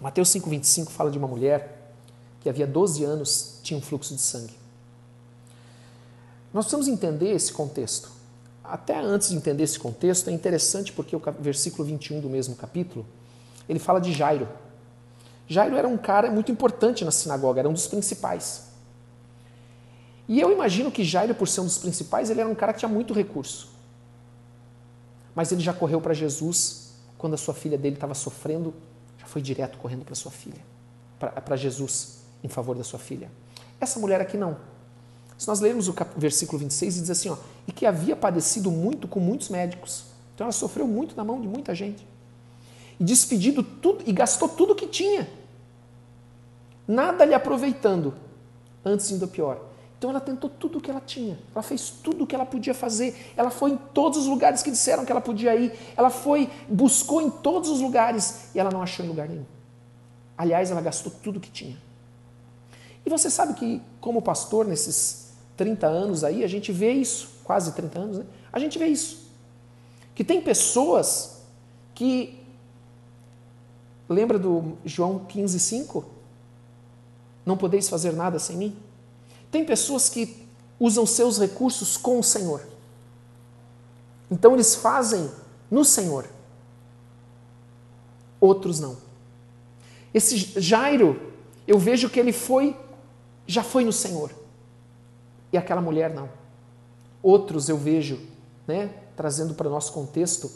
Mateus 0.00 0.28
5, 0.30 0.48
25 0.48 0.90
fala 0.90 1.10
de 1.10 1.18
uma 1.18 1.28
mulher 1.28 1.92
que 2.40 2.48
havia 2.48 2.66
12 2.66 3.04
anos 3.04 3.58
tinha 3.62 3.78
um 3.78 3.80
fluxo 3.80 4.14
de 4.14 4.20
sangue. 4.20 4.54
Nós 6.52 6.66
precisamos 6.66 6.88
entender 6.88 7.32
esse 7.32 7.52
contexto. 7.52 8.10
Até 8.64 8.98
antes 8.98 9.28
de 9.28 9.36
entender 9.36 9.62
esse 9.62 9.78
contexto, 9.78 10.30
é 10.30 10.32
interessante 10.32 10.90
porque 10.90 11.14
o 11.14 11.22
versículo 11.38 11.84
21 11.84 12.20
do 12.20 12.30
mesmo 12.30 12.56
capítulo, 12.56 13.06
ele 13.68 13.78
fala 13.78 14.00
de 14.00 14.10
Jairo. 14.10 14.48
Jairo 15.46 15.76
era 15.76 15.86
um 15.86 15.98
cara 15.98 16.30
muito 16.30 16.50
importante 16.50 17.04
na 17.04 17.10
sinagoga, 17.10 17.60
era 17.60 17.68
um 17.68 17.74
dos 17.74 17.86
principais. 17.86 18.68
E 20.26 20.40
eu 20.40 20.50
imagino 20.50 20.90
que 20.90 21.04
Jairo, 21.04 21.34
por 21.34 21.46
ser 21.46 21.60
um 21.60 21.66
dos 21.66 21.76
principais, 21.76 22.30
ele 22.30 22.40
era 22.40 22.48
um 22.48 22.54
cara 22.54 22.72
que 22.72 22.78
tinha 22.78 22.88
muito 22.88 23.12
recurso. 23.12 23.68
Mas 25.34 25.52
ele 25.52 25.60
já 25.60 25.74
correu 25.74 26.00
para 26.00 26.14
Jesus 26.14 26.94
quando 27.18 27.34
a 27.34 27.36
sua 27.36 27.52
filha 27.52 27.76
dele 27.76 27.96
estava 27.96 28.14
sofrendo, 28.14 28.72
já 29.18 29.26
foi 29.26 29.42
direto 29.42 29.76
correndo 29.78 30.04
para 30.04 30.14
sua 30.14 30.30
filha, 30.30 30.60
para 31.18 31.56
Jesus 31.56 32.20
em 32.42 32.48
favor 32.48 32.74
da 32.76 32.84
sua 32.84 32.98
filha. 32.98 33.30
Essa 33.78 33.98
mulher 33.98 34.20
aqui 34.20 34.38
não. 34.38 34.56
Se 35.44 35.48
nós 35.48 35.60
lermos 35.60 35.88
o 35.88 35.94
versículo 36.16 36.58
26, 36.58 36.94
diz 36.94 37.10
assim: 37.10 37.28
ó, 37.28 37.36
e 37.68 37.72
que 37.72 37.84
havia 37.84 38.16
padecido 38.16 38.70
muito 38.70 39.06
com 39.06 39.20
muitos 39.20 39.50
médicos. 39.50 40.06
Então 40.34 40.46
ela 40.46 40.52
sofreu 40.52 40.86
muito 40.86 41.14
na 41.14 41.22
mão 41.22 41.38
de 41.38 41.46
muita 41.46 41.74
gente. 41.74 42.06
E 42.98 43.04
despedido 43.04 43.62
tudo, 43.62 44.02
e 44.06 44.12
gastou 44.14 44.48
tudo 44.48 44.74
que 44.74 44.86
tinha. 44.86 45.28
Nada 46.88 47.26
lhe 47.26 47.34
aproveitando, 47.34 48.14
antes 48.82 49.10
indo 49.10 49.28
pior. 49.28 49.60
Então 49.98 50.08
ela 50.08 50.18
tentou 50.18 50.48
tudo 50.48 50.78
o 50.78 50.80
que 50.80 50.90
ela 50.90 51.02
tinha. 51.02 51.38
Ela 51.54 51.62
fez 51.62 51.90
tudo 51.90 52.24
o 52.24 52.26
que 52.26 52.34
ela 52.34 52.46
podia 52.46 52.72
fazer. 52.72 53.14
Ela 53.36 53.50
foi 53.50 53.72
em 53.72 53.76
todos 53.76 54.20
os 54.20 54.26
lugares 54.26 54.62
que 54.62 54.70
disseram 54.70 55.04
que 55.04 55.12
ela 55.12 55.20
podia 55.20 55.54
ir. 55.54 55.78
Ela 55.94 56.08
foi, 56.08 56.50
buscou 56.66 57.20
em 57.20 57.28
todos 57.28 57.68
os 57.68 57.82
lugares 57.82 58.46
e 58.54 58.58
ela 58.58 58.70
não 58.70 58.80
achou 58.80 59.04
em 59.04 59.08
lugar 59.08 59.28
nenhum. 59.28 59.44
Aliás, 60.38 60.70
ela 60.70 60.80
gastou 60.80 61.12
tudo 61.22 61.38
que 61.38 61.50
tinha. 61.50 61.76
E 63.04 63.10
você 63.10 63.28
sabe 63.28 63.52
que, 63.52 63.82
como 64.00 64.22
pastor, 64.22 64.64
nesses 64.64 65.23
30 65.56 65.86
anos 65.86 66.24
aí, 66.24 66.42
a 66.42 66.48
gente 66.48 66.72
vê 66.72 66.92
isso, 66.92 67.28
quase 67.44 67.72
30 67.72 67.98
anos, 67.98 68.18
né? 68.18 68.26
A 68.52 68.58
gente 68.58 68.78
vê 68.78 68.86
isso. 68.86 69.28
Que 70.14 70.24
tem 70.24 70.40
pessoas 70.40 71.42
que. 71.94 72.40
Lembra 74.08 74.38
do 74.38 74.76
João 74.84 75.20
15, 75.20 75.58
5? 75.58 76.04
Não 77.46 77.56
podeis 77.56 77.88
fazer 77.88 78.12
nada 78.12 78.38
sem 78.38 78.56
mim? 78.56 78.76
Tem 79.50 79.64
pessoas 79.64 80.08
que 80.08 80.46
usam 80.78 81.06
seus 81.06 81.38
recursos 81.38 81.96
com 81.96 82.18
o 82.18 82.22
Senhor. 82.22 82.60
Então 84.30 84.54
eles 84.54 84.74
fazem 84.74 85.30
no 85.70 85.84
Senhor. 85.84 86.28
Outros 88.40 88.80
não. 88.80 88.96
Esse 90.12 90.36
Jairo, 90.60 91.32
eu 91.66 91.78
vejo 91.78 92.10
que 92.10 92.20
ele 92.20 92.32
foi 92.32 92.76
já 93.46 93.62
foi 93.62 93.84
no 93.84 93.92
Senhor. 93.92 94.30
E 95.54 95.56
aquela 95.56 95.80
mulher 95.80 96.12
não. 96.12 96.28
Outros 97.22 97.68
eu 97.68 97.78
vejo, 97.78 98.20
né, 98.66 98.92
trazendo 99.14 99.54
para 99.54 99.68
o 99.68 99.70
nosso 99.70 99.92
contexto, 99.92 100.50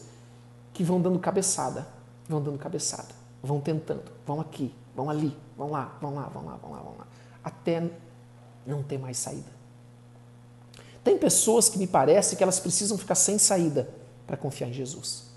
que 0.73 0.83
vão 0.83 1.01
dando 1.01 1.21
cabeçada, 1.21 1.87
vão 2.29 2.43
dando 2.43 2.59
cabeçada, 2.59 3.15
vão 3.41 3.61
tentando, 3.61 4.11
vão 4.27 4.41
aqui, 4.41 4.75
vão 4.97 5.09
ali, 5.09 5.39
vão 5.57 5.71
lá, 5.71 5.97
vão 6.01 6.17
lá, 6.17 6.23
vão 6.23 6.45
lá, 6.45 6.57
vão 6.57 6.73
lá, 6.73 6.79
vão 6.81 6.95
lá, 6.99 7.07
até 7.45 7.89
não 8.67 8.83
ter 8.83 8.99
mais 8.99 9.19
saída. 9.19 9.49
Tem 11.05 11.17
pessoas 11.17 11.69
que 11.69 11.79
me 11.79 11.87
parece 11.87 12.35
que 12.35 12.43
elas 12.43 12.59
precisam 12.59 12.99
ficar 12.99 13.15
sem 13.15 13.39
saída 13.39 13.89
para 14.27 14.37
confiar 14.37 14.69
em 14.69 14.73
Jesus. 14.73 15.29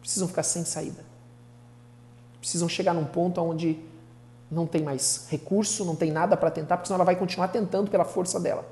Precisam 0.00 0.28
ficar 0.28 0.44
sem 0.44 0.64
saída. 0.64 1.04
Precisam 2.40 2.70
chegar 2.70 2.94
num 2.94 3.04
ponto 3.04 3.38
onde 3.42 3.84
não 4.54 4.66
tem 4.66 4.82
mais 4.82 5.26
recurso, 5.28 5.84
não 5.84 5.96
tem 5.96 6.12
nada 6.12 6.36
para 6.36 6.50
tentar, 6.50 6.76
porque 6.76 6.86
senão 6.86 6.96
ela 6.96 7.04
vai 7.04 7.16
continuar 7.16 7.48
tentando 7.48 7.90
pela 7.90 8.04
força 8.04 8.38
dela. 8.38 8.64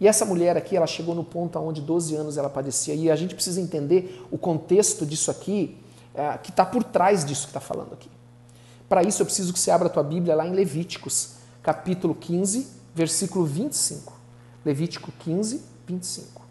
E 0.00 0.06
essa 0.06 0.24
mulher 0.24 0.56
aqui, 0.56 0.76
ela 0.76 0.86
chegou 0.86 1.14
no 1.14 1.24
ponto 1.24 1.58
onde 1.58 1.80
12 1.80 2.14
anos 2.14 2.36
ela 2.36 2.48
padecia. 2.48 2.94
E 2.94 3.10
a 3.10 3.16
gente 3.16 3.34
precisa 3.34 3.60
entender 3.60 4.24
o 4.30 4.38
contexto 4.38 5.04
disso 5.04 5.30
aqui, 5.30 5.76
é, 6.14 6.38
que 6.38 6.50
está 6.50 6.64
por 6.64 6.84
trás 6.84 7.24
disso 7.24 7.46
que 7.46 7.50
está 7.50 7.60
falando 7.60 7.94
aqui. 7.94 8.08
Para 8.88 9.02
isso, 9.02 9.20
eu 9.20 9.26
preciso 9.26 9.52
que 9.52 9.58
você 9.58 9.70
abra 9.70 9.88
a 9.88 9.90
tua 9.90 10.04
Bíblia 10.04 10.36
lá 10.36 10.46
em 10.46 10.52
Levíticos, 10.52 11.34
capítulo 11.62 12.14
15, 12.14 12.68
versículo 12.94 13.44
25. 13.44 14.12
Levítico 14.64 15.10
15, 15.18 15.62
25. 15.86 16.42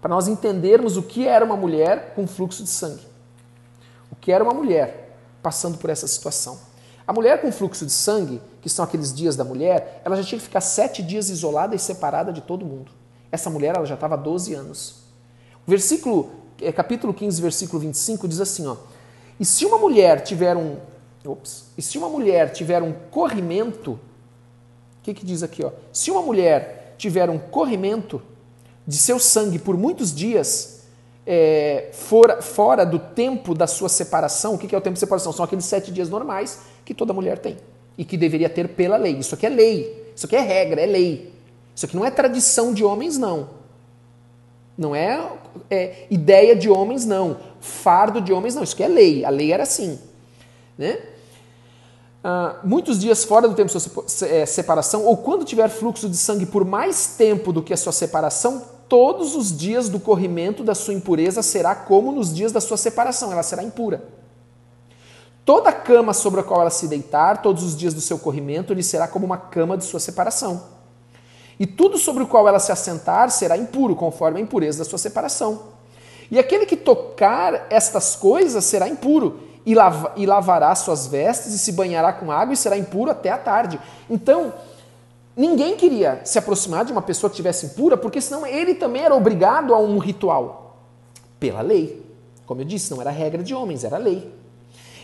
Para 0.00 0.10
nós 0.10 0.28
entendermos 0.28 0.96
o 0.96 1.02
que 1.02 1.26
era 1.26 1.44
uma 1.44 1.56
mulher 1.56 2.14
com 2.14 2.26
fluxo 2.26 2.62
de 2.62 2.68
sangue. 2.70 3.06
O 4.10 4.16
que 4.16 4.32
era 4.32 4.42
uma 4.42 4.54
mulher 4.54 5.03
passando 5.44 5.76
por 5.76 5.90
essa 5.90 6.06
situação. 6.08 6.58
A 7.06 7.12
mulher 7.12 7.42
com 7.42 7.52
fluxo 7.52 7.84
de 7.84 7.92
sangue, 7.92 8.40
que 8.62 8.70
são 8.70 8.82
aqueles 8.82 9.12
dias 9.12 9.36
da 9.36 9.44
mulher, 9.44 10.00
ela 10.02 10.16
já 10.16 10.24
tinha 10.24 10.38
que 10.38 10.44
ficar 10.46 10.62
sete 10.62 11.02
dias 11.02 11.28
isolada 11.28 11.76
e 11.76 11.78
separada 11.78 12.32
de 12.32 12.40
todo 12.40 12.64
mundo. 12.64 12.90
Essa 13.30 13.50
mulher 13.50 13.76
ela 13.76 13.84
já 13.84 13.94
estava 13.94 14.14
há 14.14 14.16
12 14.16 14.54
anos. 14.54 15.02
O 15.66 15.70
versículo, 15.70 16.30
é, 16.62 16.72
capítulo 16.72 17.12
15, 17.12 17.42
versículo 17.42 17.78
25 17.80 18.26
diz 18.26 18.40
assim: 18.40 18.66
ó, 18.66 18.76
E 19.38 19.44
se 19.44 19.66
uma 19.66 19.76
mulher 19.76 20.22
tiver 20.22 20.56
um. 20.56 20.78
Ops, 21.26 21.66
e 21.76 21.82
se 21.82 21.98
uma 21.98 22.08
mulher 22.08 22.52
tiver 22.52 22.82
um 22.82 22.92
corrimento, 23.10 23.92
o 23.92 23.98
que, 25.02 25.12
que 25.12 25.26
diz 25.26 25.42
aqui? 25.42 25.62
Ó? 25.62 25.72
Se 25.92 26.10
uma 26.10 26.22
mulher 26.22 26.94
tiver 26.96 27.28
um 27.28 27.38
corrimento 27.38 28.22
de 28.86 28.96
seu 28.96 29.18
sangue 29.18 29.58
por 29.58 29.76
muitos 29.76 30.14
dias, 30.14 30.73
é, 31.26 31.90
fora, 31.92 32.42
fora 32.42 32.84
do 32.84 32.98
tempo 32.98 33.54
da 33.54 33.66
sua 33.66 33.88
separação, 33.88 34.54
o 34.54 34.58
que 34.58 34.74
é 34.74 34.78
o 34.78 34.80
tempo 34.80 34.94
de 34.94 35.00
separação? 35.00 35.32
São 35.32 35.44
aqueles 35.44 35.64
sete 35.64 35.90
dias 35.90 36.08
normais 36.08 36.60
que 36.84 36.92
toda 36.92 37.12
mulher 37.12 37.38
tem 37.38 37.56
e 37.96 38.04
que 38.04 38.16
deveria 38.16 38.48
ter 38.48 38.68
pela 38.68 38.96
lei. 38.96 39.16
Isso 39.16 39.34
aqui 39.34 39.46
é 39.46 39.50
lei, 39.50 40.12
isso 40.14 40.26
aqui 40.26 40.36
é 40.36 40.40
regra, 40.40 40.80
é 40.80 40.86
lei. 40.86 41.32
Isso 41.74 41.86
aqui 41.86 41.96
não 41.96 42.04
é 42.04 42.10
tradição 42.10 42.72
de 42.72 42.84
homens, 42.84 43.18
não. 43.18 43.48
Não 44.76 44.94
é, 44.94 45.28
é 45.70 46.06
ideia 46.10 46.54
de 46.54 46.68
homens, 46.68 47.04
não. 47.04 47.36
Fardo 47.60 48.20
de 48.20 48.32
homens, 48.32 48.54
não. 48.54 48.62
Isso 48.62 48.74
aqui 48.74 48.82
é 48.82 48.88
lei. 48.88 49.24
A 49.24 49.30
lei 49.30 49.52
era 49.52 49.62
assim. 49.62 49.98
Né? 50.76 50.98
Ah, 52.22 52.56
muitos 52.64 52.98
dias 52.98 53.22
fora 53.24 53.46
do 53.46 53.54
tempo 53.54 53.70
de 53.70 53.78
sua 53.78 54.28
é, 54.28 54.46
separação, 54.46 55.04
ou 55.04 55.16
quando 55.16 55.44
tiver 55.44 55.68
fluxo 55.68 56.08
de 56.08 56.16
sangue 56.16 56.46
por 56.46 56.64
mais 56.64 57.16
tempo 57.18 57.52
do 57.52 57.62
que 57.62 57.72
a 57.72 57.76
sua 57.76 57.92
separação, 57.92 58.64
todos 58.94 59.34
os 59.34 59.58
dias 59.58 59.88
do 59.88 59.98
corrimento 59.98 60.62
da 60.62 60.72
sua 60.72 60.94
impureza 60.94 61.42
será 61.42 61.74
como 61.74 62.12
nos 62.12 62.32
dias 62.32 62.52
da 62.52 62.60
sua 62.60 62.76
separação, 62.76 63.32
ela 63.32 63.42
será 63.42 63.60
impura. 63.60 64.04
Toda 65.44 65.72
cama 65.72 66.14
sobre 66.14 66.38
a 66.38 66.44
qual 66.44 66.60
ela 66.60 66.70
se 66.70 66.86
deitar, 66.86 67.42
todos 67.42 67.64
os 67.64 67.76
dias 67.76 67.92
do 67.92 68.00
seu 68.00 68.20
corrimento, 68.20 68.72
lhe 68.72 68.84
será 68.84 69.08
como 69.08 69.26
uma 69.26 69.36
cama 69.36 69.76
de 69.76 69.84
sua 69.84 69.98
separação. 69.98 70.62
E 71.58 71.66
tudo 71.66 71.98
sobre 71.98 72.22
o 72.22 72.28
qual 72.28 72.46
ela 72.46 72.60
se 72.60 72.70
assentar 72.70 73.32
será 73.32 73.56
impuro, 73.56 73.96
conforme 73.96 74.38
a 74.38 74.42
impureza 74.44 74.78
da 74.78 74.84
sua 74.84 74.98
separação. 74.98 75.62
E 76.30 76.38
aquele 76.38 76.64
que 76.64 76.76
tocar 76.76 77.66
estas 77.70 78.14
coisas 78.14 78.64
será 78.64 78.88
impuro, 78.88 79.40
e, 79.66 79.74
e 80.14 80.24
lavará 80.24 80.72
suas 80.76 81.08
vestes, 81.08 81.52
e 81.52 81.58
se 81.58 81.72
banhará 81.72 82.12
com 82.12 82.30
água, 82.30 82.54
e 82.54 82.56
será 82.56 82.78
impuro 82.78 83.10
até 83.10 83.30
a 83.30 83.38
tarde. 83.38 83.80
Então, 84.08 84.54
Ninguém 85.36 85.76
queria 85.76 86.20
se 86.24 86.38
aproximar 86.38 86.84
de 86.84 86.92
uma 86.92 87.02
pessoa 87.02 87.28
que 87.28 87.34
estivesse 87.34 87.66
impura, 87.66 87.96
porque 87.96 88.20
senão 88.20 88.46
ele 88.46 88.74
também 88.74 89.02
era 89.02 89.14
obrigado 89.14 89.74
a 89.74 89.78
um 89.78 89.98
ritual. 89.98 90.76
Pela 91.40 91.60
lei. 91.60 92.04
Como 92.46 92.60
eu 92.60 92.64
disse, 92.64 92.90
não 92.92 93.00
era 93.00 93.10
regra 93.10 93.42
de 93.42 93.54
homens, 93.54 93.82
era 93.84 93.98
lei. 93.98 94.32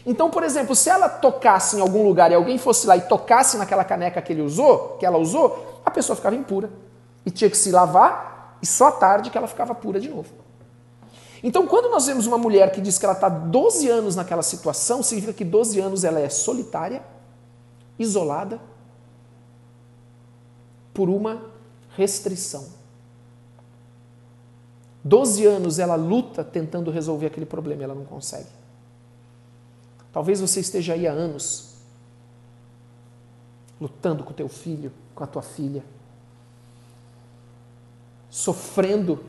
Então, 0.07 0.31
por 0.31 0.43
exemplo, 0.43 0.75
se 0.75 0.89
ela 0.89 1.09
tocasse 1.09 1.77
em 1.77 1.81
algum 1.81 2.05
lugar 2.05 2.31
e 2.31 2.35
alguém 2.35 2.59
fosse 2.59 2.87
lá 2.87 2.97
e 2.97 3.03
tocasse 3.03 3.57
naquela 3.57 3.85
caneca 3.85 4.23
que 4.23 4.33
ele 4.33 4.43
usou, 4.43 4.97
que 4.99 5.05
ela 5.05 5.19
usou, 5.19 5.81
a 5.85 5.91
pessoa 5.91 6.17
ficava 6.17 6.37
impura. 6.37 6.71
E 7.27 7.31
tinha 7.31 7.51
que 7.51 7.57
se 7.57 7.71
lavar, 7.71 8.57
e 8.63 8.67
só 8.67 8.89
à 8.89 8.93
tarde 8.93 9.31
que 9.31 9.37
ela 9.37 9.47
ficava 9.47 9.75
pura 9.75 10.01
de 10.01 10.09
novo. 10.09 10.29
Então, 11.43 11.67
quando 11.67 11.91
nós 11.91 12.07
vemos 12.07 12.27
uma 12.27 12.39
mulher 12.39 12.71
que 12.71 12.81
diz 12.81 12.99
que 12.99 13.05
ela 13.05 13.15
está 13.15 13.29
12 13.29 13.89
anos 13.89 14.15
naquela 14.15 14.43
situação, 14.43 15.03
significa 15.03 15.33
que 15.33 15.45
12 15.45 15.81
anos 15.81 16.05
ela 16.05 16.21
é 16.21 16.29
solitária, 16.29 17.03
isolada, 17.99 18.61
por 20.93 21.09
uma 21.09 21.43
restrição. 21.97 22.69
Doze 25.03 25.47
anos 25.47 25.79
ela 25.79 25.95
luta 25.95 26.45
tentando 26.45 26.91
resolver 26.91 27.27
aquele 27.27 27.47
problema 27.47 27.83
e 27.83 27.85
ela 27.85 27.95
não 27.95 28.05
consegue. 28.05 28.49
Talvez 30.13 30.41
você 30.41 30.61
esteja 30.61 30.93
aí 30.93 31.07
há 31.07 31.13
anos 31.13 31.71
lutando 33.81 34.23
com 34.23 34.33
teu 34.33 34.49
filho, 34.49 34.93
com 35.15 35.25
a 35.25 35.27
tua 35.27 35.41
filha, 35.41 35.83
sofrendo, 38.29 39.25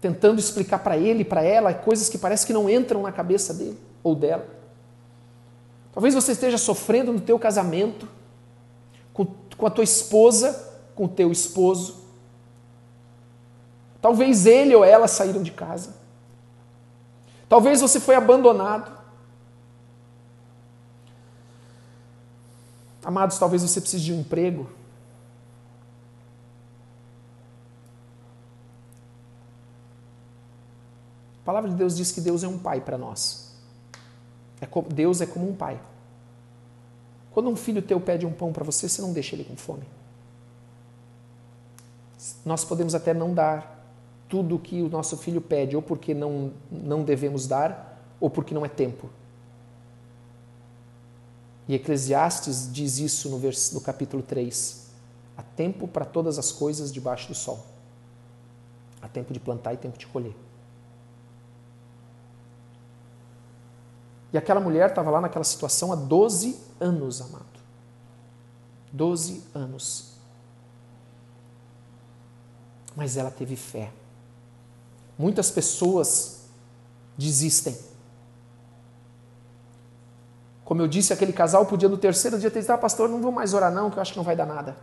tentando 0.00 0.38
explicar 0.38 0.80
para 0.80 0.98
ele, 0.98 1.24
para 1.24 1.42
ela, 1.42 1.72
coisas 1.72 2.08
que 2.08 2.18
parece 2.18 2.46
que 2.46 2.52
não 2.52 2.68
entram 2.68 3.02
na 3.02 3.12
cabeça 3.12 3.54
dele 3.54 3.78
ou 4.02 4.14
dela. 4.14 4.57
Talvez 5.98 6.14
você 6.14 6.30
esteja 6.30 6.56
sofrendo 6.56 7.12
no 7.12 7.20
teu 7.20 7.40
casamento, 7.40 8.08
com, 9.12 9.26
com 9.56 9.66
a 9.66 9.70
tua 9.70 9.82
esposa, 9.82 10.78
com 10.94 11.06
o 11.06 11.08
teu 11.08 11.32
esposo. 11.32 12.04
Talvez 14.00 14.46
ele 14.46 14.76
ou 14.76 14.84
ela 14.84 15.08
saíram 15.08 15.42
de 15.42 15.50
casa. 15.50 15.96
Talvez 17.48 17.80
você 17.80 17.98
foi 17.98 18.14
abandonado. 18.14 18.96
Amados, 23.04 23.36
talvez 23.36 23.62
você 23.62 23.80
precise 23.80 24.04
de 24.04 24.12
um 24.12 24.20
emprego. 24.20 24.70
A 31.42 31.44
palavra 31.44 31.68
de 31.68 31.74
Deus 31.74 31.96
diz 31.96 32.12
que 32.12 32.20
Deus 32.20 32.44
é 32.44 32.46
um 32.46 32.56
pai 32.56 32.80
para 32.80 32.96
nós. 32.96 33.47
É 34.60 34.66
como, 34.66 34.88
Deus 34.88 35.20
é 35.20 35.26
como 35.26 35.48
um 35.48 35.54
pai. 35.54 35.80
Quando 37.30 37.48
um 37.48 37.56
filho 37.56 37.80
teu 37.80 38.00
pede 38.00 38.26
um 38.26 38.32
pão 38.32 38.52
para 38.52 38.64
você, 38.64 38.88
você 38.88 39.00
não 39.00 39.12
deixa 39.12 39.36
ele 39.36 39.44
com 39.44 39.56
fome. 39.56 39.84
Nós 42.44 42.64
podemos 42.64 42.94
até 42.94 43.14
não 43.14 43.32
dar 43.32 43.78
tudo 44.28 44.56
o 44.56 44.58
que 44.58 44.82
o 44.82 44.88
nosso 44.88 45.16
filho 45.16 45.40
pede, 45.40 45.76
ou 45.76 45.82
porque 45.82 46.12
não, 46.12 46.52
não 46.70 47.04
devemos 47.04 47.46
dar, 47.46 48.02
ou 48.20 48.28
porque 48.28 48.52
não 48.52 48.64
é 48.64 48.68
tempo. 48.68 49.08
E 51.68 51.74
Eclesiastes 51.74 52.72
diz 52.72 52.98
isso 52.98 53.28
no, 53.28 53.38
vers, 53.38 53.72
no 53.72 53.80
capítulo 53.80 54.22
3. 54.22 54.88
Há 55.36 55.42
tempo 55.42 55.86
para 55.86 56.04
todas 56.04 56.38
as 56.38 56.50
coisas 56.50 56.92
debaixo 56.92 57.28
do 57.28 57.34
sol. 57.34 57.64
Há 59.00 59.06
tempo 59.06 59.32
de 59.32 59.38
plantar 59.38 59.74
e 59.74 59.76
tempo 59.76 59.96
de 59.96 60.06
colher. 60.06 60.34
E 64.32 64.38
aquela 64.38 64.60
mulher 64.60 64.90
estava 64.90 65.10
lá 65.10 65.20
naquela 65.20 65.44
situação 65.44 65.92
há 65.92 65.96
12 65.96 66.58
anos, 66.80 67.20
amado. 67.20 67.46
12 68.92 69.42
anos. 69.54 70.12
Mas 72.94 73.16
ela 73.16 73.30
teve 73.30 73.56
fé. 73.56 73.92
Muitas 75.16 75.50
pessoas 75.50 76.42
desistem. 77.16 77.76
Como 80.64 80.82
eu 80.82 80.86
disse, 80.86 81.12
aquele 81.12 81.32
casal 81.32 81.64
podia 81.64 81.88
no 81.88 81.96
terceiro 81.96 82.38
dia 82.38 82.50
ter 82.50 82.60
dito: 82.60 82.70
Ah, 82.70 82.76
pastor, 82.76 83.08
não 83.08 83.22
vou 83.22 83.32
mais 83.32 83.54
orar, 83.54 83.72
não, 83.72 83.90
que 83.90 83.96
eu 83.96 84.02
acho 84.02 84.12
que 84.12 84.18
não 84.18 84.24
vai 84.24 84.36
dar 84.36 84.46
nada. 84.46 84.76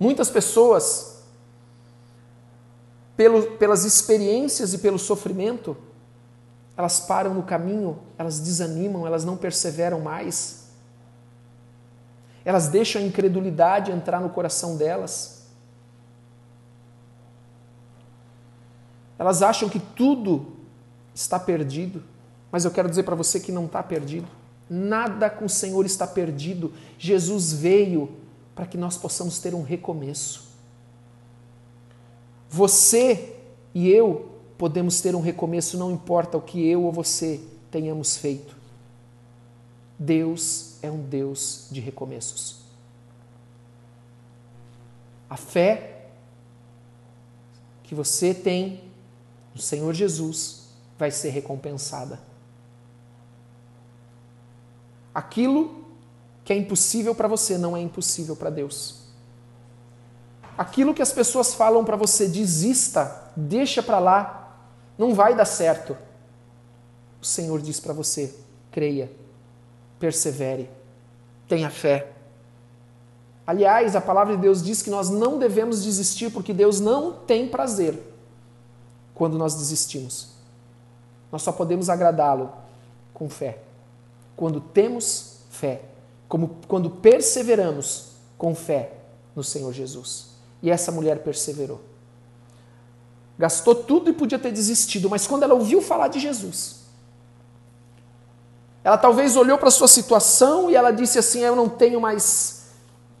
Muitas 0.00 0.30
pessoas, 0.30 1.22
pelo, 3.16 3.52
pelas 3.58 3.84
experiências 3.84 4.72
e 4.72 4.78
pelo 4.78 4.98
sofrimento, 4.98 5.76
elas 6.76 7.00
param 7.00 7.32
no 7.32 7.42
caminho, 7.42 7.98
elas 8.18 8.38
desanimam, 8.38 9.06
elas 9.06 9.24
não 9.24 9.36
perseveram 9.36 10.00
mais. 10.00 10.66
Elas 12.44 12.68
deixam 12.68 13.00
a 13.00 13.04
incredulidade 13.04 13.90
entrar 13.90 14.20
no 14.20 14.28
coração 14.28 14.76
delas. 14.76 15.46
Elas 19.18 19.42
acham 19.42 19.68
que 19.68 19.80
tudo 19.80 20.54
está 21.14 21.40
perdido, 21.40 22.04
mas 22.52 22.64
eu 22.64 22.70
quero 22.70 22.88
dizer 22.88 23.04
para 23.04 23.14
você 23.14 23.40
que 23.40 23.50
não 23.50 23.64
está 23.64 23.82
perdido. 23.82 24.28
Nada 24.68 25.30
com 25.30 25.46
o 25.46 25.48
Senhor 25.48 25.86
está 25.86 26.06
perdido. 26.06 26.74
Jesus 26.98 27.52
veio 27.52 28.14
para 28.54 28.66
que 28.66 28.76
nós 28.76 28.98
possamos 28.98 29.38
ter 29.38 29.54
um 29.54 29.62
recomeço. 29.62 30.46
Você 32.50 33.36
e 33.74 33.88
eu 33.88 34.35
podemos 34.58 35.00
ter 35.00 35.14
um 35.14 35.20
recomeço, 35.20 35.78
não 35.78 35.90
importa 35.90 36.36
o 36.36 36.42
que 36.42 36.66
eu 36.66 36.84
ou 36.84 36.92
você 36.92 37.40
tenhamos 37.70 38.16
feito. 38.16 38.56
Deus 39.98 40.76
é 40.82 40.90
um 40.90 41.00
Deus 41.00 41.68
de 41.70 41.80
recomeços. 41.80 42.60
A 45.28 45.36
fé 45.36 46.08
que 47.82 47.94
você 47.94 48.34
tem 48.34 48.84
no 49.54 49.60
Senhor 49.60 49.92
Jesus 49.94 50.68
vai 50.98 51.10
ser 51.10 51.30
recompensada. 51.30 52.20
Aquilo 55.14 55.84
que 56.44 56.52
é 56.52 56.56
impossível 56.56 57.14
para 57.14 57.26
você 57.26 57.58
não 57.58 57.76
é 57.76 57.80
impossível 57.80 58.36
para 58.36 58.50
Deus. 58.50 59.06
Aquilo 60.56 60.94
que 60.94 61.02
as 61.02 61.12
pessoas 61.12 61.54
falam 61.54 61.84
para 61.84 61.96
você, 61.96 62.28
desista, 62.28 63.32
deixa 63.36 63.82
para 63.82 63.98
lá, 63.98 64.45
não 64.98 65.14
vai 65.14 65.34
dar 65.34 65.44
certo. 65.44 65.96
O 67.20 67.24
Senhor 67.24 67.60
diz 67.60 67.80
para 67.80 67.92
você: 67.92 68.34
creia, 68.70 69.10
persevere, 69.98 70.70
tenha 71.48 71.70
fé. 71.70 72.12
Aliás, 73.46 73.94
a 73.94 74.00
palavra 74.00 74.34
de 74.34 74.42
Deus 74.42 74.62
diz 74.62 74.82
que 74.82 74.90
nós 74.90 75.08
não 75.08 75.38
devemos 75.38 75.84
desistir 75.84 76.30
porque 76.30 76.52
Deus 76.52 76.80
não 76.80 77.12
tem 77.12 77.48
prazer 77.48 77.96
quando 79.14 79.38
nós 79.38 79.54
desistimos. 79.54 80.30
Nós 81.30 81.42
só 81.42 81.52
podemos 81.52 81.88
agradá-lo 81.88 82.52
com 83.14 83.28
fé. 83.28 83.58
Quando 84.36 84.60
temos 84.60 85.38
fé, 85.50 85.82
como 86.28 86.56
quando 86.66 86.90
perseveramos 86.90 88.08
com 88.36 88.54
fé 88.54 88.92
no 89.34 89.44
Senhor 89.44 89.72
Jesus. 89.72 90.30
E 90.62 90.70
essa 90.70 90.90
mulher 90.90 91.22
perseverou. 91.22 91.80
Gastou 93.38 93.74
tudo 93.74 94.08
e 94.08 94.12
podia 94.12 94.38
ter 94.38 94.50
desistido, 94.50 95.10
mas 95.10 95.26
quando 95.26 95.42
ela 95.42 95.54
ouviu 95.54 95.82
falar 95.82 96.08
de 96.08 96.18
Jesus, 96.18 96.86
ela 98.82 98.96
talvez 98.96 99.36
olhou 99.36 99.58
para 99.58 99.68
a 99.68 99.70
sua 99.70 99.88
situação 99.88 100.70
e 100.70 100.74
ela 100.74 100.90
disse 100.90 101.18
assim: 101.18 101.40
Eu 101.40 101.56
não 101.56 101.68
tenho 101.68 102.00
mais 102.00 102.68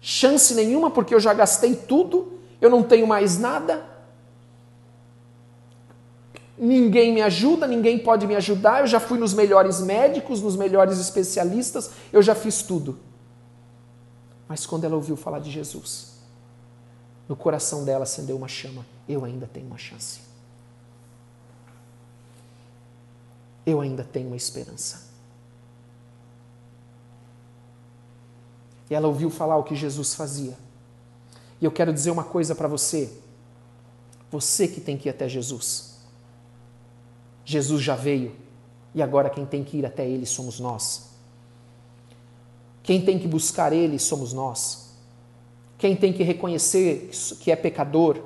chance 0.00 0.54
nenhuma 0.54 0.90
porque 0.90 1.14
eu 1.14 1.20
já 1.20 1.34
gastei 1.34 1.74
tudo, 1.74 2.38
eu 2.60 2.70
não 2.70 2.82
tenho 2.82 3.06
mais 3.06 3.38
nada. 3.38 3.84
Ninguém 6.56 7.12
me 7.12 7.20
ajuda, 7.20 7.66
ninguém 7.66 7.98
pode 7.98 8.26
me 8.26 8.34
ajudar. 8.36 8.80
Eu 8.80 8.86
já 8.86 8.98
fui 8.98 9.18
nos 9.18 9.34
melhores 9.34 9.80
médicos, 9.80 10.40
nos 10.40 10.56
melhores 10.56 10.98
especialistas, 10.98 11.90
eu 12.10 12.22
já 12.22 12.34
fiz 12.34 12.62
tudo. 12.62 12.98
Mas 14.48 14.64
quando 14.64 14.84
ela 14.84 14.94
ouviu 14.94 15.16
falar 15.16 15.40
de 15.40 15.50
Jesus, 15.50 16.20
no 17.28 17.36
coração 17.36 17.84
dela 17.84 18.04
acendeu 18.04 18.36
uma 18.36 18.48
chama. 18.48 18.95
Eu 19.08 19.24
ainda 19.24 19.46
tenho 19.46 19.66
uma 19.66 19.78
chance. 19.78 20.20
Eu 23.64 23.80
ainda 23.80 24.04
tenho 24.04 24.28
uma 24.28 24.36
esperança. 24.36 25.06
E 28.88 28.94
ela 28.94 29.08
ouviu 29.08 29.30
falar 29.30 29.56
o 29.56 29.64
que 29.64 29.74
Jesus 29.74 30.14
fazia. 30.14 30.56
E 31.60 31.64
eu 31.64 31.72
quero 31.72 31.92
dizer 31.92 32.10
uma 32.10 32.24
coisa 32.24 32.54
para 32.54 32.68
você. 32.68 33.12
Você 34.30 34.68
que 34.68 34.80
tem 34.80 34.96
que 34.96 35.08
ir 35.08 35.10
até 35.10 35.28
Jesus. 35.28 35.96
Jesus 37.44 37.82
já 37.82 37.94
veio 37.94 38.34
e 38.94 39.02
agora 39.02 39.30
quem 39.30 39.44
tem 39.44 39.62
que 39.62 39.76
ir 39.76 39.86
até 39.86 40.08
Ele 40.08 40.26
somos 40.26 40.58
nós. 40.58 41.10
Quem 42.82 43.04
tem 43.04 43.18
que 43.18 43.28
buscar 43.28 43.72
Ele 43.72 43.98
somos 43.98 44.32
nós. 44.32 44.90
Quem 45.78 45.94
tem 45.94 46.12
que 46.12 46.22
reconhecer 46.22 47.10
que 47.40 47.50
é 47.50 47.56
pecador, 47.56 48.18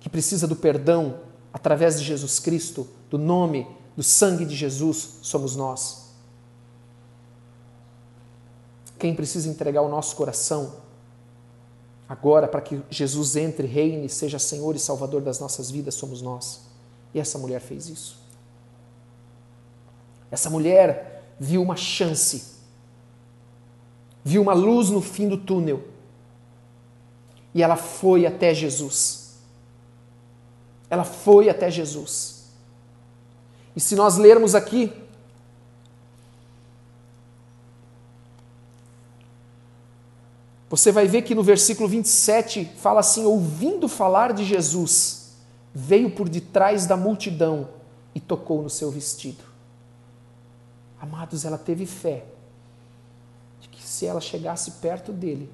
que 0.00 0.08
precisa 0.08 0.46
do 0.46 0.56
perdão 0.56 1.20
através 1.52 1.98
de 1.98 2.04
Jesus 2.04 2.38
Cristo, 2.38 2.88
do 3.08 3.18
nome, 3.18 3.66
do 3.96 4.02
sangue 4.02 4.44
de 4.44 4.56
Jesus, 4.56 5.18
somos 5.22 5.54
nós. 5.54 6.10
Quem 8.98 9.14
precisa 9.14 9.48
entregar 9.48 9.82
o 9.82 9.88
nosso 9.88 10.16
coração 10.16 10.74
agora 12.08 12.48
para 12.48 12.60
que 12.60 12.82
Jesus 12.90 13.36
entre, 13.36 13.66
reine, 13.66 14.08
seja 14.08 14.38
Senhor 14.38 14.74
e 14.74 14.78
Salvador 14.78 15.22
das 15.22 15.38
nossas 15.38 15.70
vidas, 15.70 15.94
somos 15.94 16.20
nós. 16.20 16.62
E 17.14 17.20
essa 17.20 17.38
mulher 17.38 17.60
fez 17.60 17.88
isso. 17.88 18.18
Essa 20.30 20.48
mulher 20.48 21.34
viu 21.38 21.62
uma 21.62 21.76
chance, 21.76 22.58
viu 24.24 24.42
uma 24.42 24.54
luz 24.54 24.90
no 24.90 25.00
fim 25.00 25.28
do 25.28 25.36
túnel 25.36 25.82
e 27.54 27.62
ela 27.62 27.76
foi 27.76 28.26
até 28.26 28.54
Jesus. 28.54 29.19
Ela 30.90 31.04
foi 31.04 31.48
até 31.48 31.70
Jesus. 31.70 32.50
E 33.74 33.80
se 33.80 33.96
nós 33.96 34.18
lermos 34.18 34.54
aqui, 34.54 34.92
Você 40.70 40.92
vai 40.92 41.08
ver 41.08 41.22
que 41.22 41.34
no 41.34 41.42
versículo 41.42 41.88
27 41.88 42.64
fala 42.76 43.00
assim: 43.00 43.24
ouvindo 43.24 43.88
falar 43.88 44.32
de 44.32 44.44
Jesus, 44.44 45.32
veio 45.74 46.12
por 46.12 46.28
detrás 46.28 46.86
da 46.86 46.96
multidão 46.96 47.68
e 48.14 48.20
tocou 48.20 48.62
no 48.62 48.70
seu 48.70 48.88
vestido. 48.88 49.42
Amados, 51.00 51.44
ela 51.44 51.58
teve 51.58 51.86
fé 51.86 52.24
de 53.60 53.68
que 53.68 53.82
se 53.82 54.06
ela 54.06 54.20
chegasse 54.20 54.70
perto 54.72 55.12
dele 55.12 55.50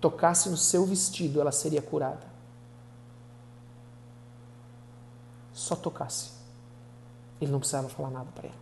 tocasse 0.00 0.48
no 0.48 0.56
seu 0.56 0.86
vestido, 0.86 1.40
ela 1.40 1.52
seria 1.52 1.82
curada. 1.82 2.26
Só 5.52 5.76
tocasse. 5.76 6.30
Ele 7.40 7.52
não 7.52 7.58
precisava 7.58 7.88
falar 7.88 8.10
nada 8.10 8.30
para 8.32 8.48
ela. 8.48 8.60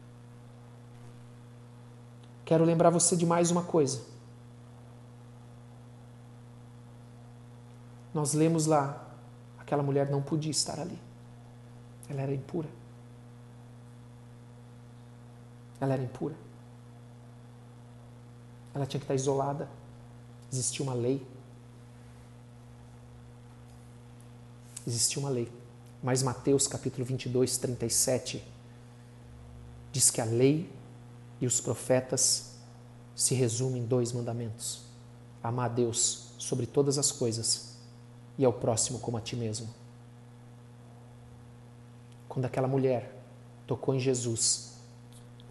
Quero 2.45 2.65
lembrar 2.65 2.91
você 2.91 3.17
de 3.17 3.27
mais 3.27 3.51
uma 3.51 3.63
coisa. 3.63 4.01
Nós 8.13 8.33
lemos 8.33 8.67
lá, 8.67 9.07
aquela 9.59 9.83
mulher 9.83 10.11
não 10.11 10.23
podia 10.23 10.51
estar 10.51 10.81
ali. 10.81 10.99
Ela 12.09 12.23
era 12.23 12.33
impura. 12.33 12.69
Ela 15.81 15.93
era 15.93 16.03
impura. 16.03 16.35
Ela 18.75 18.87
tinha 18.87 18.99
que 18.99 19.05
estar 19.05 19.15
isolada. 19.15 19.69
Existia 20.51 20.83
uma 20.83 20.95
lei. 20.95 21.27
Existia 24.87 25.21
uma 25.21 25.29
lei. 25.29 25.51
Mas 26.03 26.23
Mateus 26.23 26.67
capítulo 26.67 27.05
22, 27.05 27.59
37 27.59 28.43
diz 29.93 30.11
que 30.11 30.21
a 30.21 30.25
lei 30.25 30.71
e 31.41 31.47
os 31.47 31.61
profetas 31.61 32.55
se 33.15 33.35
resumem 33.35 33.83
em 33.83 33.87
dois 33.87 34.13
mandamentos: 34.13 34.83
amar 35.43 35.67
a 35.67 35.75
Deus 35.75 36.29
sobre 36.39 36.67
todas 36.67 36.99
as 36.99 37.13
coisas 37.13 37.77
e 38.39 38.45
ao 38.45 38.53
próximo 38.53 39.01
como 39.01 39.17
a 39.17 39.21
ti 39.21 39.37
mesmo. 39.37 39.69
Quando 42.29 42.45
aquela 42.45 42.69
mulher 42.69 43.21
tocou 43.67 43.95
em 43.95 43.99
Jesus, 43.99 44.75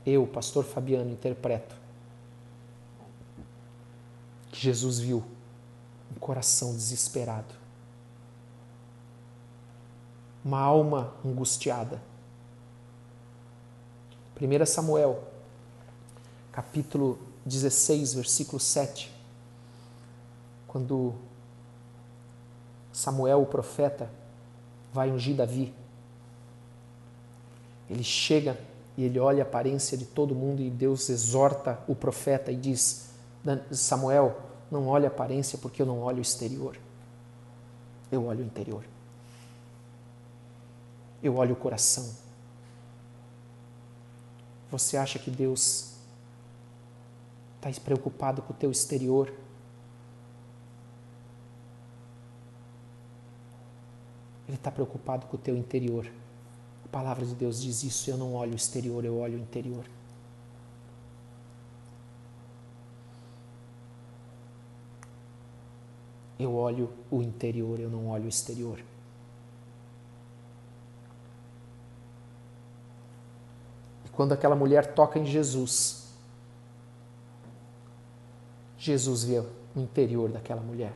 eu, 0.06 0.26
pastor 0.26 0.64
Fabiano, 0.64 1.12
interpreto 1.12 1.76
que 4.58 4.64
Jesus 4.64 4.98
viu 4.98 5.24
um 6.16 6.20
coração 6.20 6.74
desesperado, 6.74 7.54
uma 10.44 10.60
alma 10.60 11.14
angustiada. 11.24 12.02
1 14.42 14.66
Samuel 14.66 15.24
capítulo 16.52 17.20
16, 17.46 18.16
versículo 18.16 18.60
7, 18.60 19.12
quando 20.68 21.14
Samuel, 22.92 23.44
o 23.44 23.46
profeta, 23.46 24.10
vai 24.92 25.12
ungir 25.12 25.36
Davi. 25.36 25.72
Ele 27.88 28.04
chega 28.04 28.60
e 28.98 29.04
ele 29.04 29.20
olha 29.20 29.44
a 29.44 29.46
aparência 29.46 29.96
de 29.96 30.06
todo 30.06 30.34
mundo 30.34 30.64
e 30.64 30.70
Deus 30.72 31.10
exorta 31.10 31.80
o 31.88 31.96
profeta 31.96 32.52
e 32.52 32.56
diz: 32.56 33.12
Samuel, 33.72 34.47
não 34.70 34.88
olhe 34.88 35.06
a 35.06 35.10
aparência 35.10 35.58
porque 35.58 35.82
eu 35.82 35.86
não 35.86 36.00
olho 36.00 36.20
o 36.20 36.22
exterior. 36.22 36.78
Eu 38.12 38.26
olho 38.26 38.44
o 38.44 38.46
interior. 38.46 38.84
Eu 41.22 41.36
olho 41.38 41.54
o 41.54 41.56
coração. 41.56 42.14
Você 44.72 44.98
acha 44.98 45.18
que 45.18 45.32
Deus 45.32 45.98
Está 47.62 47.82
preocupado 47.82 48.42
com 48.42 48.54
o 48.54 48.56
teu 48.56 48.72
exterior. 48.72 49.34
Ele 54.48 54.56
está 54.56 54.72
preocupado 54.72 55.26
com 55.26 55.36
o 55.36 55.40
teu 55.40 55.58
interior. 55.58 56.10
A 56.86 56.88
palavra 56.88 57.26
de 57.26 57.34
Deus 57.34 57.62
diz 57.62 57.84
isso. 57.84 58.10
Eu 58.10 58.18
não 58.18 58.36
olho 58.36 58.54
o 58.54 58.56
exterior, 58.56 59.04
eu 59.04 59.18
olho 59.18 59.38
o 59.38 59.42
interior. 59.42 59.84
Eu 66.40 66.56
olho 66.56 66.90
o 67.10 67.22
interior, 67.22 67.80
eu 67.80 67.90
não 67.90 68.10
olho 68.10 68.26
o 68.26 68.30
exterior. 68.30 68.80
quando 74.18 74.32
aquela 74.32 74.56
mulher 74.56 74.96
toca 74.96 75.20
em 75.20 75.26
Jesus, 75.28 76.08
Jesus 78.76 79.24
vê 79.24 79.38
o 79.38 79.46
interior 79.76 80.28
daquela 80.32 80.60
mulher. 80.60 80.92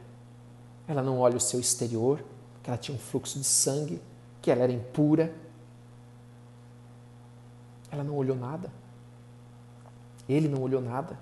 Ela 0.88 1.04
não 1.04 1.20
olha 1.20 1.38
o 1.38 1.39
seu 1.39 1.60
exterior, 1.60 2.24
que 2.64 2.70
ela 2.72 2.80
tinha 2.80 2.96
um 2.96 3.00
fluxo 3.00 3.38
de 3.38 3.46
sangue, 3.46 4.02
que 4.42 4.50
ela 4.50 4.64
era 4.64 4.72
impura. 4.72 5.32
Ela 7.92 8.04
não 8.04 8.16
olhou 8.16 8.36
nada. 8.36 8.74
Ele 10.28 10.48
não 10.48 10.64
olhou 10.64 10.82
nada. 10.82 11.16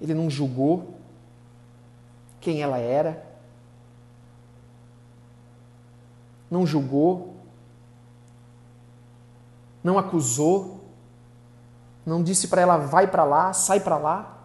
Ele 0.00 0.14
não 0.14 0.30
julgou 0.30 0.94
quem 2.42 2.60
ela 2.60 2.76
era. 2.76 3.24
Não 6.50 6.66
julgou. 6.66 7.36
Não 9.82 9.96
acusou. 9.96 10.84
Não 12.04 12.22
disse 12.22 12.48
para 12.48 12.60
ela, 12.60 12.76
vai 12.76 13.06
para 13.06 13.24
lá, 13.24 13.52
sai 13.52 13.78
para 13.78 13.96
lá. 13.96 14.38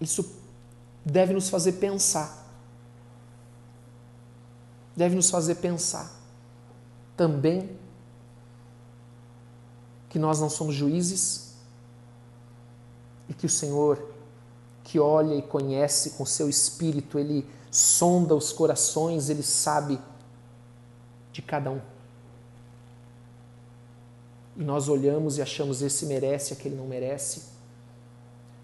Isso 0.00 0.36
deve 1.04 1.32
nos 1.32 1.48
fazer 1.48 1.72
pensar. 1.72 2.44
Deve 4.96 5.14
nos 5.14 5.30
fazer 5.30 5.54
pensar 5.56 6.10
também 7.16 7.76
que 10.08 10.18
nós 10.18 10.40
não 10.40 10.50
somos 10.50 10.74
juízes 10.74 11.47
e 13.28 13.34
que 13.34 13.46
o 13.46 13.48
Senhor, 13.48 14.02
que 14.82 14.98
olha 14.98 15.34
e 15.34 15.42
conhece 15.42 16.10
com 16.10 16.24
seu 16.24 16.48
espírito, 16.48 17.18
ele 17.18 17.46
sonda 17.70 18.34
os 18.34 18.52
corações, 18.52 19.28
ele 19.28 19.42
sabe 19.42 20.00
de 21.32 21.42
cada 21.42 21.70
um. 21.70 21.80
E 24.56 24.64
nós 24.64 24.88
olhamos 24.88 25.38
e 25.38 25.42
achamos 25.42 25.82
esse 25.82 26.06
merece, 26.06 26.52
aquele 26.52 26.74
não 26.74 26.86
merece. 26.86 27.42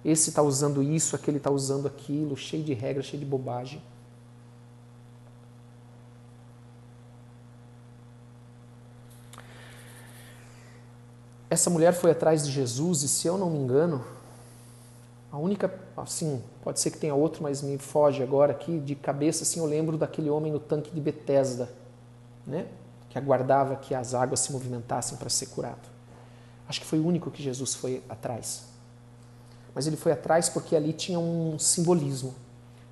Esse 0.04 0.30
está 0.30 0.42
usando 0.42 0.82
isso, 0.82 1.14
aquele 1.14 1.36
está 1.36 1.50
usando 1.50 1.86
aquilo, 1.86 2.36
cheio 2.36 2.64
de 2.64 2.74
regras, 2.74 3.06
cheio 3.06 3.20
de 3.20 3.28
bobagem. 3.28 3.80
Essa 11.48 11.70
mulher 11.70 11.92
foi 11.92 12.10
atrás 12.10 12.44
de 12.44 12.50
Jesus 12.50 13.04
e, 13.04 13.08
se 13.08 13.28
eu 13.28 13.38
não 13.38 13.48
me 13.48 13.58
engano, 13.58 14.04
a 15.35 15.39
única, 15.39 15.68
assim, 15.97 16.41
pode 16.62 16.78
ser 16.78 16.93
que 16.93 16.99
tenha 16.99 17.12
outro, 17.12 17.43
mas 17.43 17.61
me 17.61 17.76
foge 17.76 18.22
agora 18.22 18.53
aqui, 18.53 18.78
de 18.78 18.95
cabeça, 18.95 19.43
assim, 19.43 19.59
eu 19.59 19.66
lembro 19.66 19.99
daquele 19.99 20.30
homem 20.30 20.53
no 20.53 20.61
tanque 20.61 20.93
de 20.93 21.01
Betesda, 21.01 21.68
né? 22.47 22.68
que 23.11 23.18
aguardava 23.18 23.74
que 23.74 23.97
as 23.97 24.14
águas 24.14 24.39
se 24.39 24.53
movimentassem 24.53 25.18
para 25.18 25.28
ser 25.28 25.47
curado. 25.47 25.89
Acho 26.68 26.80
que 26.80 26.87
foi 26.87 27.01
o 27.01 27.05
único 27.05 27.32
que 27.32 27.43
Jesus 27.43 27.74
foi 27.74 28.01
atrás. 28.09 28.66
Mas 29.74 29.89
ele 29.89 29.97
foi 29.97 30.12
atrás 30.12 30.49
porque 30.49 30.76
ali 30.76 30.93
tinha 30.93 31.18
um 31.18 31.59
simbolismo. 31.59 32.32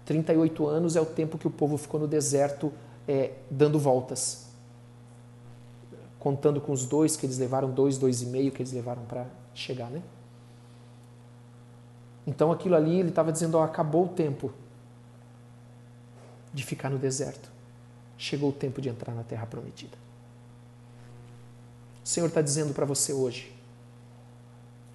38 0.04 0.66
anos 0.66 0.96
é 0.96 1.00
o 1.00 1.06
tempo 1.06 1.38
que 1.38 1.46
o 1.46 1.50
povo 1.50 1.76
ficou 1.76 2.00
no 2.00 2.08
deserto 2.08 2.72
é, 3.06 3.34
dando 3.48 3.78
voltas. 3.78 4.46
Contando 6.18 6.60
com 6.60 6.72
os 6.72 6.86
dois 6.86 7.16
que 7.16 7.24
eles 7.24 7.38
levaram, 7.38 7.70
dois, 7.70 7.98
dois 7.98 8.20
e 8.20 8.26
meio 8.26 8.50
que 8.50 8.62
eles 8.62 8.72
levaram 8.72 9.04
para 9.04 9.26
chegar, 9.54 9.90
né? 9.90 10.02
Então 12.26 12.52
aquilo 12.52 12.74
ali 12.74 12.98
ele 12.98 13.08
estava 13.08 13.32
dizendo: 13.32 13.56
ó, 13.56 13.62
acabou 13.62 14.06
o 14.06 14.08
tempo 14.08 14.52
de 16.52 16.62
ficar 16.62 16.90
no 16.90 16.98
deserto. 16.98 17.50
Chegou 18.16 18.50
o 18.50 18.52
tempo 18.52 18.80
de 18.80 18.88
entrar 18.88 19.14
na 19.14 19.22
terra 19.22 19.46
prometida. 19.46 19.96
O 22.04 22.08
Senhor 22.08 22.26
está 22.26 22.40
dizendo 22.40 22.72
para 22.74 22.84
você 22.84 23.12
hoje: 23.12 23.52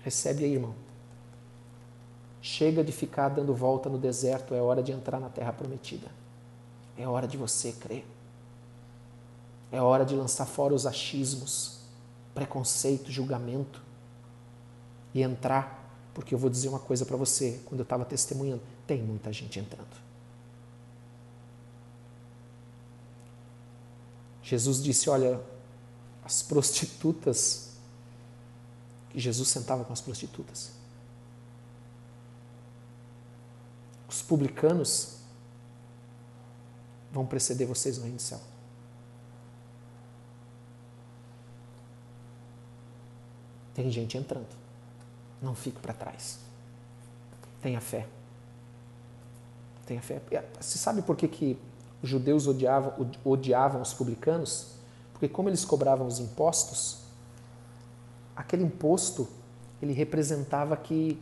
recebe 0.03 0.45
aí, 0.45 0.53
irmão. 0.53 0.75
Chega 2.41 2.83
de 2.83 2.91
ficar 2.91 3.29
dando 3.29 3.53
volta 3.53 3.89
no 3.89 3.97
deserto, 3.97 4.53
é 4.53 4.61
hora 4.61 4.81
de 4.81 4.91
entrar 4.91 5.19
na 5.19 5.27
terra 5.27 5.51
prometida. 5.51 6.07
É 6.97 7.07
hora 7.07 7.27
de 7.27 7.35
você 7.35 7.73
crer. 7.73 8.05
É 9.71 9.81
hora 9.81 10.05
de 10.05 10.15
lançar 10.15 10.45
fora 10.45 10.73
os 10.73 10.85
achismos, 10.85 11.81
preconceito, 12.33 13.11
julgamento 13.11 13.81
e 15.13 15.21
entrar, 15.21 15.76
porque 16.17 16.33
eu 16.33 16.39
vou 16.39 16.49
dizer 16.49 16.67
uma 16.67 16.79
coisa 16.79 17.05
para 17.05 17.15
você, 17.15 17.61
quando 17.65 17.81
eu 17.81 17.83
estava 17.83 18.03
testemunhando, 18.03 18.63
tem 18.87 19.03
muita 19.03 19.31
gente 19.31 19.59
entrando. 19.59 19.95
Jesus 24.41 24.81
disse: 24.81 25.11
Olha, 25.11 25.39
as 26.25 26.41
prostitutas, 26.41 27.73
que 29.11 29.19
Jesus 29.19 29.47
sentava 29.47 29.85
com 29.85 29.93
as 29.93 30.01
prostitutas. 30.01 30.71
Os 34.09 34.23
publicanos 34.23 35.17
vão 37.11 37.27
preceder 37.27 37.67
vocês 37.67 37.97
no 37.97 38.05
reino 38.05 38.17
do 38.17 38.23
céu. 38.23 38.41
Tem 43.75 43.91
gente 43.91 44.17
entrando. 44.17 44.66
Não 45.41 45.53
fique 45.55 45.79
para 45.79 45.93
trás. 45.93 46.39
Tenha 47.61 47.81
fé. 47.81 48.07
Tenha 49.85 50.01
fé. 50.01 50.21
Você 50.59 50.77
sabe 50.77 51.01
por 51.01 51.15
que, 51.15 51.27
que 51.27 51.59
os 52.01 52.09
judeus 52.09 52.47
odiavam, 52.47 52.93
odiavam 53.23 53.81
os 53.81 53.93
publicanos? 53.93 54.73
Porque 55.13 55.27
como 55.27 55.49
eles 55.49 55.65
cobravam 55.65 56.05
os 56.05 56.19
impostos, 56.19 56.99
aquele 58.35 58.63
imposto 58.63 59.27
ele 59.81 59.93
representava 59.93 60.75
que 60.75 61.19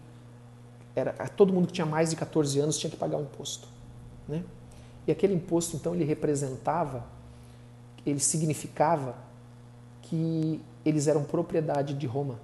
era 0.95 1.11
todo 1.29 1.53
mundo 1.53 1.67
que 1.67 1.73
tinha 1.73 1.85
mais 1.85 2.09
de 2.09 2.15
14 2.15 2.59
anos 2.59 2.77
tinha 2.77 2.89
que 2.89 2.95
pagar 2.97 3.17
o 3.17 3.21
imposto, 3.21 3.67
né? 4.27 4.43
E 5.05 5.11
aquele 5.11 5.33
imposto 5.33 5.75
então 5.75 5.93
ele 5.93 6.03
representava, 6.03 7.05
ele 8.05 8.19
significava 8.19 9.15
que 10.01 10.61
eles 10.85 11.07
eram 11.07 11.23
propriedade 11.23 11.93
de 11.93 12.07
Roma. 12.07 12.39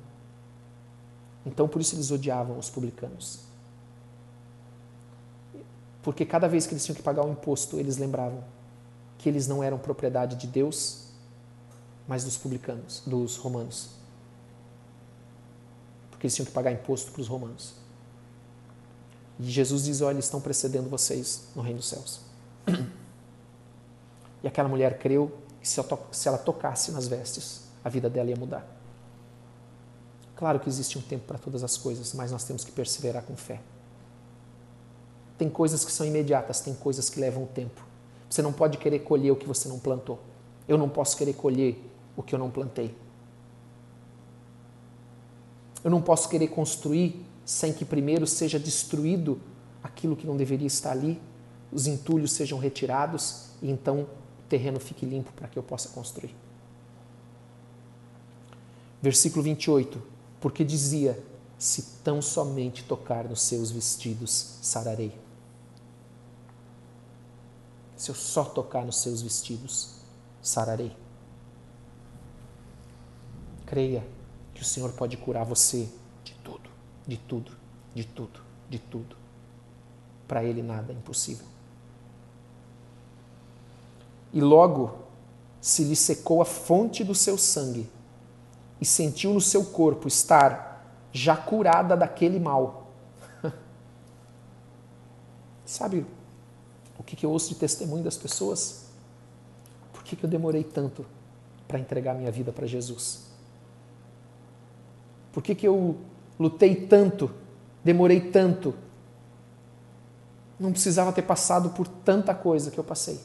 Então 1.46 1.68
por 1.68 1.82
isso 1.82 1.96
eles 1.96 2.12
odiavam 2.12 2.58
os 2.58 2.70
publicanos. 2.70 3.40
Porque 6.04 6.26
cada 6.26 6.48
vez 6.48 6.66
que 6.66 6.74
eles 6.74 6.84
tinham 6.84 6.96
que 6.96 7.04
pagar 7.04 7.26
o 7.26 7.32
imposto, 7.32 7.78
eles 7.80 7.98
lembravam 7.98 8.44
que 9.18 9.30
eles 9.30 9.48
não 9.48 9.64
eram 9.64 9.78
propriedade 9.78 10.36
de 10.36 10.48
Deus, 10.48 11.06
mas 12.08 12.24
dos 12.24 12.38
publicanos, 12.38 13.04
dos 13.06 13.38
romanos. 13.38 13.92
Porque 16.10 16.26
eles 16.26 16.36
tinham 16.36 16.46
que 16.46 16.52
pagar 16.52 16.72
imposto 16.72 17.12
para 17.12 17.22
os 17.22 17.28
romanos. 17.28 17.74
E 19.40 19.50
Jesus 19.50 19.84
diz: 19.84 20.02
Olha, 20.02 20.16
eles 20.16 20.26
estão 20.26 20.42
precedendo 20.42 20.90
vocês 20.90 21.48
no 21.56 21.62
reino 21.62 21.80
dos 21.80 21.90
céus. 21.90 22.22
E 24.44 24.48
aquela 24.48 24.68
mulher 24.68 24.98
creu 24.98 25.32
que 25.62 25.70
se 25.70 26.28
ela 26.28 26.38
tocasse 26.40 26.92
nas 26.92 27.08
vestes, 27.08 27.62
a 27.84 27.90
vida 27.90 28.10
dela 28.10 28.28
ia 28.28 28.36
mudar. 28.36 28.66
Claro 30.42 30.60
que 30.60 30.68
existe 30.68 30.98
um 30.98 31.02
tempo 31.04 31.26
para 31.28 31.38
todas 31.38 31.64
as 31.64 31.78
coisas, 31.78 32.16
mas 32.16 32.32
nós 32.32 32.44
temos 32.44 32.64
que 32.64 32.72
perseverar 32.72 33.22
com 33.22 33.36
fé. 33.36 33.62
Tem 35.38 35.48
coisas 35.48 35.86
que 35.86 35.92
são 35.92 36.04
imediatas, 36.04 36.62
tem 36.62 36.74
coisas 36.74 37.12
que 37.12 37.20
levam 37.20 37.46
tempo. 37.46 37.86
Você 38.28 38.42
não 38.42 38.52
pode 38.52 38.80
querer 38.80 39.02
colher 39.02 39.30
o 39.30 39.36
que 39.36 39.48
você 39.48 39.70
não 39.70 39.78
plantou. 39.78 40.20
Eu 40.68 40.80
não 40.80 40.90
posso 40.90 41.16
querer 41.16 41.34
colher 41.34 41.80
o 42.18 42.24
que 42.24 42.34
eu 42.34 42.40
não 42.40 42.50
plantei. 42.50 42.92
Eu 45.84 45.92
não 45.92 46.02
posso 46.02 46.28
querer 46.28 46.48
construir 46.48 47.24
sem 47.46 47.72
que 47.72 47.86
primeiro 47.86 48.26
seja 48.26 48.58
destruído 48.58 49.40
aquilo 49.84 50.16
que 50.16 50.26
não 50.26 50.36
deveria 50.36 50.66
estar 50.66 50.90
ali, 50.90 51.22
os 51.72 51.86
entulhos 51.86 52.32
sejam 52.32 52.58
retirados 52.58 53.52
e 53.62 53.70
então 53.70 54.00
o 54.00 54.08
terreno 54.50 54.80
fique 54.80 55.06
limpo 55.06 55.32
para 55.34 55.48
que 55.48 55.60
eu 55.60 55.62
possa 55.62 55.90
construir. 55.90 56.36
Versículo 59.04 59.44
28. 59.44 60.10
Porque 60.42 60.66
dizia: 60.66 61.24
Se 61.58 61.84
tão 62.04 62.22
somente 62.22 62.84
tocar 62.84 63.26
nos 63.30 63.44
seus 63.44 63.70
vestidos, 63.70 64.58
sararei. 64.62 65.18
Se 67.96 68.10
eu 68.10 68.16
só 68.16 68.44
tocar 68.44 68.84
nos 68.84 69.00
seus 69.00 69.22
vestidos, 69.22 69.92
sararei. 70.42 70.98
Creia 73.68 74.04
que 74.56 74.64
o 74.64 74.66
Senhor 74.66 74.92
pode 74.94 75.16
curar 75.16 75.46
você 75.46 75.88
de 76.24 76.34
tudo, 76.44 76.70
de 77.08 77.16
tudo, 77.16 77.52
de 77.94 78.04
tudo, 78.04 78.42
de 78.68 78.80
tudo. 78.80 79.16
Para 80.28 80.44
Ele 80.44 80.64
nada 80.64 80.92
é 80.92 80.96
impossível. 80.96 81.46
E 84.34 84.42
logo 84.42 84.98
se 85.62 85.84
lhe 85.84 85.96
secou 85.96 86.42
a 86.42 86.46
fonte 86.46 87.04
do 87.04 87.14
seu 87.14 87.38
sangue 87.38 87.88
e 88.82 88.86
sentiu 88.86 89.34
no 89.34 89.40
seu 89.40 89.64
corpo 89.64 90.08
estar 90.08 90.84
já 91.14 91.38
curada 91.38 91.96
daquele 91.96 92.40
mal. 92.40 92.88
Sabe 95.66 96.06
o 96.98 97.04
que 97.04 97.26
eu 97.26 97.32
ouço 97.32 97.50
de 97.50 97.56
testemunho 97.56 98.04
das 98.04 98.18
pessoas? 98.18 98.82
Porque 99.94 100.16
que, 100.16 100.22
que 100.22 100.26
eu 100.26 100.30
demorei 100.30 100.64
tanto 100.64 101.06
para 101.68 101.80
entregar 101.80 102.14
minha 102.14 102.32
vida 102.32 102.52
para 102.52 102.68
Jesus? 102.68 103.28
Por 105.32 105.42
que, 105.42 105.56
que 105.56 105.66
eu 105.66 105.98
lutei 106.38 106.76
tanto, 106.76 107.32
demorei 107.82 108.20
tanto? 108.20 108.76
Não 110.60 110.72
precisava 110.74 111.14
ter 111.14 111.22
passado 111.22 111.70
por 111.70 111.88
tanta 111.88 112.36
coisa 112.36 112.70
que 112.70 112.78
eu 112.78 112.84
passei. 112.84 113.22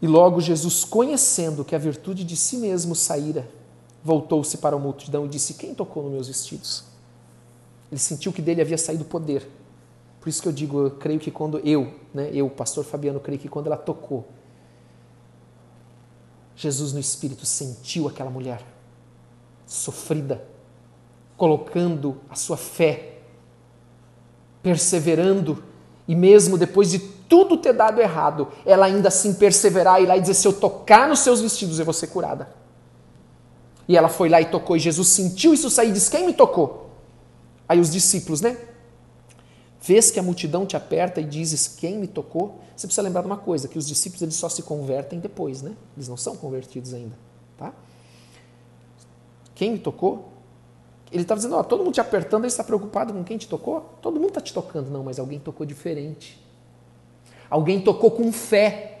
E 0.00 0.06
logo 0.06 0.40
Jesus, 0.40 0.84
conhecendo 0.84 1.64
que 1.64 1.74
a 1.74 1.78
virtude 1.78 2.24
de 2.24 2.36
si 2.36 2.58
mesmo 2.58 2.94
saíra, 2.94 3.48
voltou-se 4.04 4.58
para 4.58 4.76
a 4.76 4.78
multidão 4.78 5.26
e 5.26 5.28
disse: 5.28 5.54
Quem 5.54 5.74
tocou 5.74 6.02
nos 6.02 6.12
meus 6.12 6.28
vestidos? 6.28 6.84
Ele 7.90 7.98
sentiu 7.98 8.32
que 8.32 8.42
dele 8.42 8.60
havia 8.60 8.78
saído 8.78 9.04
poder. 9.04 9.48
Por 10.20 10.28
isso 10.28 10.42
que 10.42 10.48
eu 10.48 10.52
digo, 10.52 10.80
eu 10.80 10.90
creio 10.90 11.20
que 11.20 11.30
quando 11.30 11.58
eu, 11.60 11.94
né, 12.12 12.30
eu, 12.32 12.50
pastor 12.50 12.84
Fabiano, 12.84 13.20
creio 13.20 13.38
que 13.38 13.48
quando 13.48 13.68
ela 13.68 13.76
tocou, 13.76 14.26
Jesus 16.56 16.92
no 16.92 16.98
Espírito 16.98 17.46
sentiu 17.46 18.08
aquela 18.08 18.30
mulher 18.30 18.64
sofrida, 19.66 20.44
colocando 21.36 22.18
a 22.28 22.34
sua 22.34 22.56
fé, 22.56 23.18
perseverando, 24.62 25.62
e 26.08 26.14
mesmo 26.14 26.56
depois 26.56 26.90
de 26.90 26.98
tudo 27.28 27.56
ter 27.56 27.72
dado 27.72 28.00
errado, 28.00 28.48
ela 28.64 28.86
ainda 28.86 29.08
assim 29.08 29.34
perseverar 29.34 30.02
e 30.02 30.06
lá 30.06 30.16
e 30.16 30.20
dizer: 30.20 30.34
se 30.34 30.46
eu 30.46 30.52
tocar 30.52 31.08
nos 31.08 31.20
seus 31.20 31.40
vestidos, 31.40 31.78
eu 31.78 31.84
vou 31.84 31.94
ser 31.94 32.08
curada. 32.08 32.48
E 33.88 33.96
ela 33.96 34.08
foi 34.08 34.28
lá 34.28 34.40
e 34.40 34.46
tocou, 34.46 34.76
e 34.76 34.80
Jesus 34.80 35.08
sentiu 35.08 35.54
isso 35.54 35.70
sair 35.70 35.90
e 35.90 35.92
disse: 35.92 36.10
Quem 36.10 36.26
me 36.26 36.32
tocou? 36.32 36.90
Aí 37.68 37.80
os 37.80 37.90
discípulos, 37.90 38.40
né? 38.40 38.56
Vês 39.80 40.10
que 40.10 40.18
a 40.18 40.22
multidão 40.22 40.66
te 40.66 40.76
aperta 40.76 41.20
e 41.20 41.24
dizes: 41.24 41.68
Quem 41.68 41.98
me 41.98 42.06
tocou? 42.06 42.60
Você 42.76 42.86
precisa 42.86 43.02
lembrar 43.02 43.20
de 43.20 43.26
uma 43.26 43.36
coisa: 43.36 43.68
que 43.68 43.78
os 43.78 43.86
discípulos 43.86 44.22
eles 44.22 44.34
só 44.34 44.48
se 44.48 44.62
convertem 44.62 45.20
depois, 45.20 45.62
né? 45.62 45.76
Eles 45.96 46.08
não 46.08 46.16
são 46.16 46.36
convertidos 46.36 46.92
ainda, 46.92 47.16
tá? 47.56 47.72
Quem 49.54 49.72
me 49.72 49.78
tocou? 49.78 50.32
Ele 51.12 51.22
estava 51.22 51.38
dizendo: 51.38 51.56
ó, 51.56 51.62
todo 51.62 51.84
mundo 51.84 51.94
te 51.94 52.00
apertando, 52.00 52.42
ele 52.42 52.48
está 52.48 52.64
preocupado 52.64 53.12
com 53.12 53.22
quem 53.22 53.38
te 53.38 53.48
tocou? 53.48 53.80
Todo 54.02 54.16
mundo 54.16 54.28
está 54.28 54.40
te 54.40 54.52
tocando, 54.52 54.90
não, 54.90 55.04
mas 55.04 55.18
alguém 55.18 55.38
tocou 55.38 55.64
diferente. 55.64 56.44
Alguém 57.48 57.80
tocou 57.80 58.10
com 58.10 58.32
fé. 58.32 59.00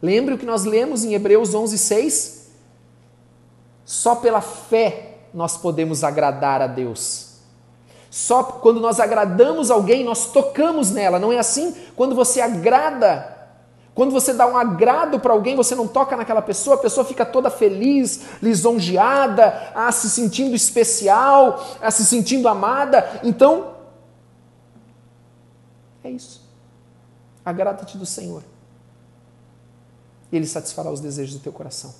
Lembre 0.00 0.34
o 0.34 0.38
que 0.38 0.46
nós 0.46 0.64
lemos 0.64 1.04
em 1.04 1.14
Hebreus 1.14 1.54
11, 1.54 1.76
6? 1.76 2.50
Só 3.84 4.16
pela 4.16 4.40
fé 4.40 5.18
nós 5.32 5.56
podemos 5.56 6.02
agradar 6.02 6.62
a 6.62 6.66
Deus. 6.66 7.36
Só 8.10 8.42
quando 8.42 8.80
nós 8.80 8.98
agradamos 8.98 9.70
alguém, 9.70 10.02
nós 10.02 10.32
tocamos 10.32 10.90
nela, 10.90 11.18
não 11.18 11.32
é 11.32 11.38
assim? 11.38 11.74
Quando 11.94 12.14
você 12.14 12.40
agrada, 12.40 13.36
quando 13.94 14.10
você 14.10 14.32
dá 14.32 14.46
um 14.46 14.56
agrado 14.56 15.20
para 15.20 15.32
alguém, 15.32 15.56
você 15.56 15.74
não 15.74 15.86
toca 15.86 16.16
naquela 16.16 16.40
pessoa, 16.40 16.76
a 16.76 16.78
pessoa 16.78 17.04
fica 17.04 17.26
toda 17.26 17.50
feliz, 17.50 18.22
lisonjeada, 18.42 19.70
ah, 19.74 19.90
se 19.90 20.08
sentindo 20.08 20.54
especial, 20.54 21.64
ah, 21.80 21.90
se 21.90 22.04
sentindo 22.04 22.48
amada. 22.48 23.20
Então, 23.22 23.74
é 26.04 26.10
isso. 26.10 26.45
Agrada-te 27.46 27.96
do 27.96 28.04
Senhor. 28.04 28.42
Ele 30.32 30.44
satisfará 30.44 30.90
os 30.90 31.00
desejos 31.00 31.36
do 31.36 31.40
teu 31.40 31.52
coração. 31.52 31.94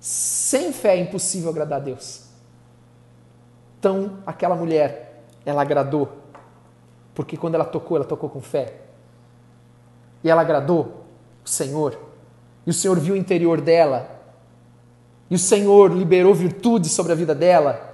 Sem 0.00 0.72
fé 0.72 0.96
é 0.96 1.00
impossível 1.00 1.48
agradar 1.48 1.80
a 1.80 1.84
Deus. 1.84 2.24
Então, 3.78 4.18
aquela 4.26 4.56
mulher, 4.56 5.22
ela 5.46 5.62
agradou. 5.62 6.08
Porque 7.14 7.36
quando 7.36 7.54
ela 7.54 7.64
tocou, 7.64 7.96
ela 7.96 8.04
tocou 8.04 8.28
com 8.28 8.40
fé. 8.40 8.80
E 10.24 10.28
ela 10.28 10.42
agradou 10.42 11.04
o 11.44 11.48
Senhor. 11.48 11.96
E 12.66 12.70
o 12.70 12.74
Senhor 12.74 12.98
viu 12.98 13.14
o 13.14 13.16
interior 13.16 13.60
dela. 13.60 14.20
E 15.30 15.36
o 15.36 15.38
Senhor 15.38 15.92
liberou 15.92 16.34
virtude 16.34 16.88
sobre 16.88 17.12
a 17.12 17.14
vida 17.14 17.36
dela 17.36 17.91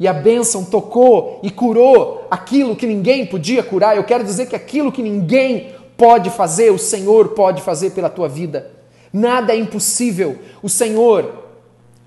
e 0.00 0.08
a 0.08 0.14
bênção 0.14 0.64
tocou 0.64 1.40
e 1.42 1.50
curou 1.50 2.26
aquilo 2.30 2.74
que 2.74 2.86
ninguém 2.86 3.26
podia 3.26 3.62
curar. 3.62 3.94
Eu 3.94 4.02
quero 4.02 4.24
dizer 4.24 4.46
que 4.46 4.56
aquilo 4.56 4.90
que 4.90 5.02
ninguém 5.02 5.74
pode 5.94 6.30
fazer, 6.30 6.72
o 6.72 6.78
Senhor 6.78 7.28
pode 7.34 7.60
fazer 7.60 7.90
pela 7.90 8.08
tua 8.08 8.26
vida. 8.26 8.70
Nada 9.12 9.52
é 9.52 9.58
impossível. 9.58 10.38
O 10.62 10.70
Senhor 10.70 11.44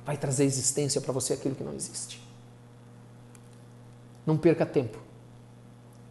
vai 0.04 0.18
trazer 0.18 0.44
existência 0.44 1.00
para 1.00 1.14
você 1.14 1.34
aquilo 1.34 1.54
que 1.54 1.64
não 1.64 1.76
existe. 1.76 2.20
Não 4.26 4.38
perca 4.38 4.66
tempo. 4.66 4.98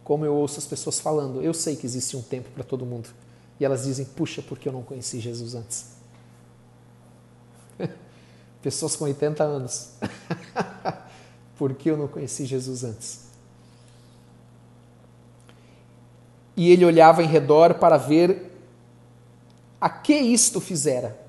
Como 0.05 0.23
eu 0.23 0.33
ouço 0.33 0.59
as 0.59 0.65
pessoas 0.65 1.01
falando, 1.01 1.41
eu 1.41 1.53
sei 1.53 1.75
que 1.75 1.85
existe 1.85 2.15
um 2.15 2.21
tempo 2.21 2.49
para 2.51 2.63
todo 2.63 2.85
mundo. 2.85 3.09
E 3.59 3.65
elas 3.65 3.83
dizem: 3.83 4.05
puxa, 4.05 4.41
porque 4.41 4.69
eu 4.69 4.73
não 4.73 4.83
conheci 4.83 5.19
Jesus 5.19 5.53
antes. 5.53 5.87
Pessoas 8.61 8.95
com 8.95 9.03
80 9.03 9.43
anos. 9.43 9.89
porque 11.57 11.89
eu 11.89 11.97
não 11.97 12.07
conheci 12.07 12.45
Jesus 12.45 12.83
antes. 12.83 13.23
E 16.55 16.71
ele 16.71 16.85
olhava 16.85 17.23
em 17.23 17.27
redor 17.27 17.75
para 17.75 17.97
ver 17.97 18.51
a 19.79 19.89
que 19.89 20.13
isto 20.13 20.61
fizera. 20.61 21.19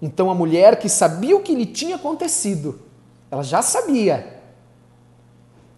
Então 0.00 0.30
a 0.30 0.34
mulher 0.34 0.78
que 0.78 0.88
sabia 0.88 1.36
o 1.36 1.42
que 1.42 1.54
lhe 1.54 1.66
tinha 1.66 1.96
acontecido, 1.96 2.80
ela 3.30 3.42
já 3.42 3.62
sabia, 3.62 4.40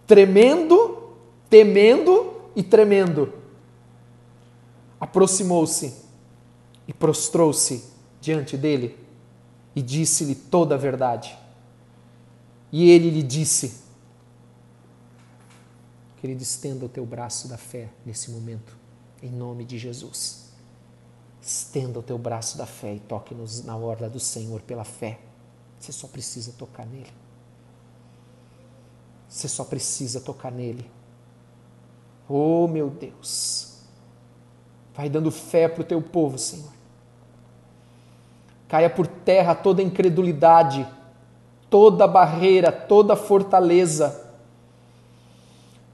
tremendo, 0.05 1.15
temendo 1.49 2.33
e 2.55 2.61
tremendo, 2.61 3.33
aproximou-se 4.99 5.95
e 6.87 6.93
prostrou-se 6.93 7.83
diante 8.19 8.55
dele 8.55 8.97
e 9.75 9.81
disse-lhe 9.81 10.35
toda 10.35 10.75
a 10.75 10.77
verdade. 10.77 11.35
E 12.71 12.89
ele 12.89 13.09
lhe 13.09 13.23
disse: 13.23 13.81
Querido, 16.17 16.41
estenda 16.41 16.85
o 16.85 16.89
teu 16.89 17.05
braço 17.05 17.47
da 17.47 17.57
fé 17.57 17.89
nesse 18.05 18.31
momento, 18.31 18.77
em 19.21 19.29
nome 19.29 19.65
de 19.65 19.77
Jesus. 19.77 20.51
Estenda 21.41 21.99
o 21.99 22.03
teu 22.03 22.17
braço 22.17 22.57
da 22.57 22.67
fé 22.67 22.93
e 22.95 22.99
toque-nos 22.99 23.63
na 23.63 23.75
orla 23.75 24.07
do 24.07 24.19
Senhor 24.19 24.61
pela 24.61 24.83
fé. 24.83 25.19
Você 25.79 25.91
só 25.91 26.07
precisa 26.07 26.53
tocar 26.53 26.85
nele. 26.85 27.11
Você 29.27 29.47
só 29.47 29.63
precisa 29.63 30.21
tocar 30.21 30.51
nele. 30.51 30.89
Oh, 32.29 32.67
meu 32.67 32.89
Deus. 32.89 33.79
Vai 34.93 35.09
dando 35.09 35.31
fé 35.31 35.67
para 35.67 35.81
o 35.81 35.85
teu 35.85 36.01
povo, 36.01 36.37
Senhor. 36.37 36.71
Caia 38.67 38.89
por 38.89 39.07
terra 39.07 39.55
toda 39.55 39.81
incredulidade 39.81 40.87
toda 41.71 42.05
barreira, 42.05 42.69
toda 42.69 43.15
fortaleza. 43.15 44.21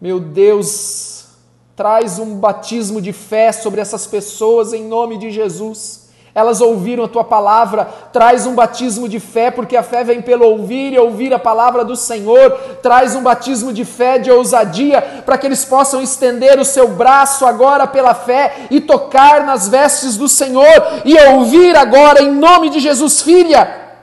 Meu 0.02 0.20
Deus, 0.20 1.28
traz 1.76 2.18
um 2.18 2.36
batismo 2.36 3.00
de 3.00 3.14
fé 3.14 3.52
sobre 3.52 3.80
essas 3.80 4.08
pessoas 4.08 4.74
em 4.74 4.84
nome 4.84 5.18
de 5.18 5.30
Jesus. 5.30 6.08
Elas 6.34 6.62
ouviram 6.62 7.04
a 7.04 7.08
tua 7.08 7.24
palavra, 7.24 7.86
traz 8.12 8.48
um 8.48 8.56
batismo 8.56 9.08
de 9.08 9.20
fé, 9.20 9.52
porque 9.52 9.78
a 9.78 9.84
fé 9.84 10.04
vem 10.04 10.22
pelo 10.22 10.46
ouvir 10.46 10.94
e 10.94 11.00
ouvir 11.00 11.34
a 11.34 11.40
palavra 11.40 11.86
do 11.86 11.96
Senhor, 11.96 12.52
traz 12.82 13.16
um 13.16 13.22
batismo 13.22 13.72
de 13.72 13.86
fé, 13.86 14.18
de 14.18 14.32
ousadia, 14.32 15.24
para 15.26 15.38
que 15.38 15.46
eles 15.46 15.64
possam 15.64 16.02
estender 16.02 16.60
o 16.60 16.66
seu 16.66 16.90
braço 16.90 17.46
agora 17.46 17.86
pela 17.86 18.16
fé 18.16 18.68
e 18.72 18.82
tocar 18.82 19.46
nas 19.46 19.68
vestes 19.68 20.18
do 20.18 20.28
Senhor 20.28 21.02
e 21.06 21.16
ouvir 21.34 21.76
agora 21.76 22.22
em 22.22 22.32
nome 22.32 22.70
de 22.70 22.80
Jesus, 22.80 23.22
filha, 23.22 23.96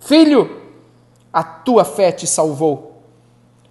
filho, 0.00 0.57
a 1.32 1.42
tua 1.42 1.84
fé 1.84 2.12
te 2.12 2.26
salvou. 2.26 3.02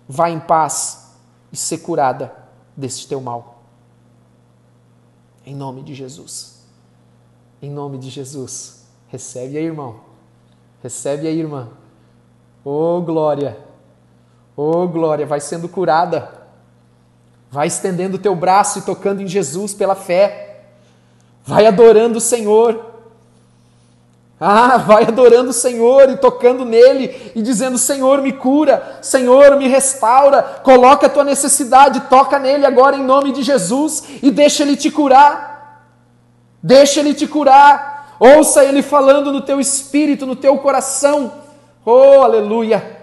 Vá 0.08 0.30
em 0.30 0.40
paz 0.40 1.16
e 1.52 1.58
ser 1.58 1.80
curada 1.80 2.34
deste 2.76 3.08
teu 3.08 3.20
mal. 3.20 3.62
Em 5.46 5.56
nome 5.56 5.82
de 5.82 5.94
Jesus. 5.94 6.66
Em 7.62 7.70
nome 7.70 7.98
de 7.98 8.10
Jesus. 8.10 8.86
Recebe 9.08 9.58
aí, 9.58 9.66
irmão. 9.66 10.02
Recebe 10.84 11.28
aí, 11.28 11.40
irmã. 11.40 11.70
Oh, 12.64 13.02
glória. 13.02 13.58
Oh, 14.56 14.88
glória. 14.88 15.26
Vai 15.26 15.40
sendo 15.40 15.68
curada. 15.68 16.48
Vai 17.50 17.68
estendendo 17.68 18.18
o 18.18 18.20
teu 18.20 18.36
braço 18.36 18.80
e 18.80 18.82
tocando 18.82 19.22
em 19.22 19.28
Jesus 19.28 19.74
pela 19.74 19.96
fé. 19.96 20.66
Vai 21.46 21.66
adorando 21.66 22.18
o 22.18 22.22
Senhor. 22.22 22.87
Ah, 24.40 24.78
vai 24.78 25.04
adorando 25.04 25.50
o 25.50 25.54
Senhor 25.54 26.10
e 26.10 26.18
tocando 26.18 26.64
nele 26.64 27.32
e 27.36 27.42
dizendo: 27.42 27.78
Senhor, 27.78 28.22
me 28.22 28.32
cura, 28.32 29.00
Senhor, 29.02 29.58
me 29.58 29.68
restaura, 29.68 30.44
coloca 30.64 31.08
a 31.08 31.10
tua 31.10 31.24
necessidade, 31.24 32.02
toca 32.02 32.38
nele 32.38 32.66
agora 32.66 32.96
em 32.96 33.04
nome 33.04 33.32
de 33.32 33.42
Jesus 33.42 34.04
e 34.22 34.30
deixa 34.30 34.62
ele 34.62 34.78
te 34.78 34.92
curar. 34.92 35.86
Deixa 36.62 37.00
ele 37.00 37.14
te 37.14 37.26
curar. 37.26 38.16
Ouça 38.20 38.64
ele 38.64 38.82
falando 38.82 39.32
no 39.32 39.42
teu 39.42 39.60
espírito, 39.60 40.26
no 40.26 40.36
teu 40.36 40.58
coração. 40.60 41.32
Oh, 41.84 42.22
aleluia, 42.22 43.00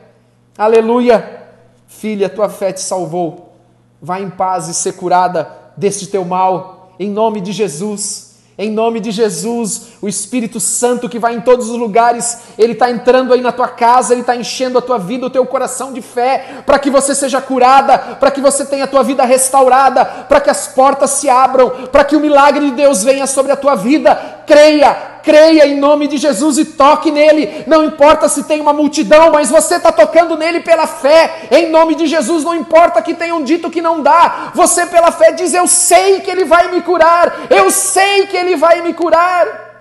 aleluia. 0.56 1.42
Filha, 1.86 2.28
tua 2.28 2.48
fé 2.48 2.72
te 2.72 2.80
salvou. 2.80 3.52
Vá 4.00 4.20
em 4.20 4.30
paz 4.30 4.68
e 4.68 4.74
ser 4.74 4.92
curada 4.92 5.50
deste 5.76 6.06
teu 6.06 6.24
mal, 6.24 6.94
em 6.98 7.10
nome 7.10 7.40
de 7.40 7.52
Jesus. 7.52 8.33
Em 8.56 8.70
nome 8.70 9.00
de 9.00 9.10
Jesus, 9.10 9.94
o 10.00 10.08
Espírito 10.08 10.60
Santo 10.60 11.08
que 11.08 11.18
vai 11.18 11.34
em 11.34 11.40
todos 11.40 11.68
os 11.68 11.76
lugares, 11.76 12.38
ele 12.56 12.72
está 12.74 12.88
entrando 12.88 13.32
aí 13.32 13.40
na 13.40 13.50
tua 13.50 13.66
casa, 13.66 14.14
ele 14.14 14.20
está 14.20 14.36
enchendo 14.36 14.78
a 14.78 14.82
tua 14.82 14.96
vida, 14.96 15.26
o 15.26 15.30
teu 15.30 15.44
coração 15.44 15.92
de 15.92 16.00
fé, 16.00 16.62
para 16.64 16.78
que 16.78 16.88
você 16.88 17.16
seja 17.16 17.40
curada, 17.40 17.98
para 17.98 18.30
que 18.30 18.40
você 18.40 18.64
tenha 18.64 18.84
a 18.84 18.86
tua 18.86 19.02
vida 19.02 19.24
restaurada, 19.24 20.04
para 20.04 20.40
que 20.40 20.50
as 20.50 20.68
portas 20.68 21.10
se 21.10 21.28
abram, 21.28 21.68
para 21.90 22.04
que 22.04 22.14
o 22.14 22.20
milagre 22.20 22.70
de 22.70 22.76
Deus 22.76 23.02
venha 23.02 23.26
sobre 23.26 23.50
a 23.50 23.56
tua 23.56 23.74
vida. 23.74 24.42
Creia, 24.46 25.13
creia 25.24 25.66
em 25.66 25.80
nome 25.80 26.06
de 26.06 26.18
Jesus 26.18 26.58
e 26.58 26.64
toque 26.66 27.10
nele. 27.10 27.64
Não 27.66 27.82
importa 27.82 28.28
se 28.28 28.44
tem 28.44 28.60
uma 28.60 28.74
multidão, 28.74 29.32
mas 29.32 29.48
você 29.50 29.76
está 29.76 29.90
tocando 29.90 30.36
nele 30.36 30.60
pela 30.60 30.86
fé. 30.86 31.48
Em 31.50 31.70
nome 31.70 31.94
de 31.94 32.06
Jesus, 32.06 32.44
não 32.44 32.54
importa 32.54 33.00
que 33.00 33.14
tenham 33.14 33.42
dito 33.42 33.70
que 33.70 33.80
não 33.80 34.02
dá. 34.02 34.52
Você, 34.54 34.86
pela 34.86 35.10
fé, 35.10 35.32
diz: 35.32 35.54
Eu 35.54 35.66
sei 35.66 36.20
que 36.20 36.30
ele 36.30 36.44
vai 36.44 36.70
me 36.70 36.82
curar. 36.82 37.46
Eu 37.50 37.70
sei 37.70 38.26
que 38.26 38.36
ele 38.36 38.54
vai 38.54 38.82
me 38.82 38.92
curar. 38.92 39.72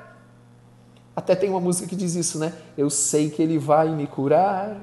Até 1.16 1.36
tem 1.36 1.50
uma 1.50 1.60
música 1.60 1.88
que 1.88 1.96
diz 1.96 2.16
isso, 2.16 2.40
né? 2.40 2.54
Eu 2.78 2.90
sei 2.90 3.30
que 3.30 3.44
ele 3.44 3.60
vai 3.60 3.90
me 3.90 4.08
curar. 4.08 4.78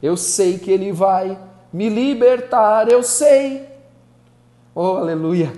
Eu 0.00 0.16
sei 0.16 0.58
que 0.58 0.70
ele 0.70 0.92
vai 0.92 1.36
me 1.72 1.88
libertar. 1.88 2.92
Eu 2.92 3.02
sei. 3.02 3.66
Oh, 4.74 4.96
aleluia. 4.96 5.52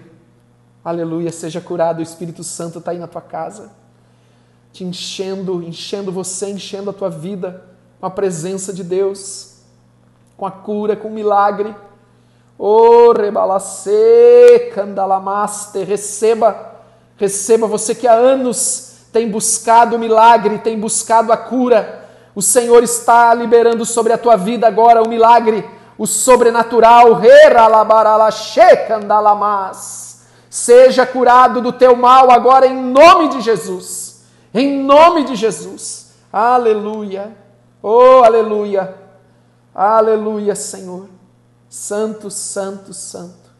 Aleluia. 0.85 1.33
Seja 1.33 1.61
curado. 1.61 1.99
O 1.99 2.03
Espírito 2.03 2.45
Santo 2.45 2.78
está 2.78 2.93
aí 2.93 2.99
na 2.99 3.09
tua 3.09 3.20
casa 3.20 3.80
te 4.73 4.85
enchendo, 4.85 5.62
enchendo 5.62 6.12
você, 6.12 6.51
enchendo 6.51 6.91
a 6.91 6.93
tua 6.93 7.11
vida 7.11 7.64
com 8.01 8.07
a 8.07 8.11
presença 8.11 8.73
de 8.73 8.83
Deus, 8.83 9.57
com 10.37 10.47
a 10.47 10.51
cura, 10.51 10.97
com 10.97 11.09
o 11.09 11.12
milagre. 11.12 11.75
Oh, 12.59 13.12
rebalacê, 13.12 14.71
candalamaste, 14.75 15.83
receba, 15.83 16.77
receba 17.16 17.66
você 17.66 17.95
que 17.95 18.07
há 18.07 18.12
anos 18.12 18.91
tem 19.12 19.29
buscado 19.31 19.97
o 19.97 19.99
milagre, 19.99 20.59
tem 20.59 20.79
buscado 20.79 21.33
a 21.33 21.37
cura. 21.37 22.09
O 22.35 22.43
Senhor 22.43 22.83
está 22.83 23.35
liberando 23.35 23.85
sobre 23.85 24.12
a 24.12 24.18
tua 24.18 24.37
vida 24.37 24.66
agora 24.66 25.03
o 25.03 25.09
milagre, 25.09 25.68
o 25.99 26.07
sobrenatural. 26.07 27.21
Seja 30.49 31.07
curado 31.07 31.61
do 31.61 31.73
teu 31.73 31.97
mal 31.97 32.31
agora 32.31 32.66
em 32.66 32.75
nome 32.75 33.29
de 33.29 33.41
Jesus. 33.41 34.10
Em 34.53 34.83
nome 34.83 35.25
de 35.25 35.37
Jesus. 35.37 36.13
Aleluia. 36.33 37.37
Oh, 37.83 38.23
aleluia. 38.25 38.97
Aleluia, 39.75 40.55
Senhor. 40.55 41.09
Santo, 41.69 42.31
santo, 42.31 42.93
santo. 42.93 43.51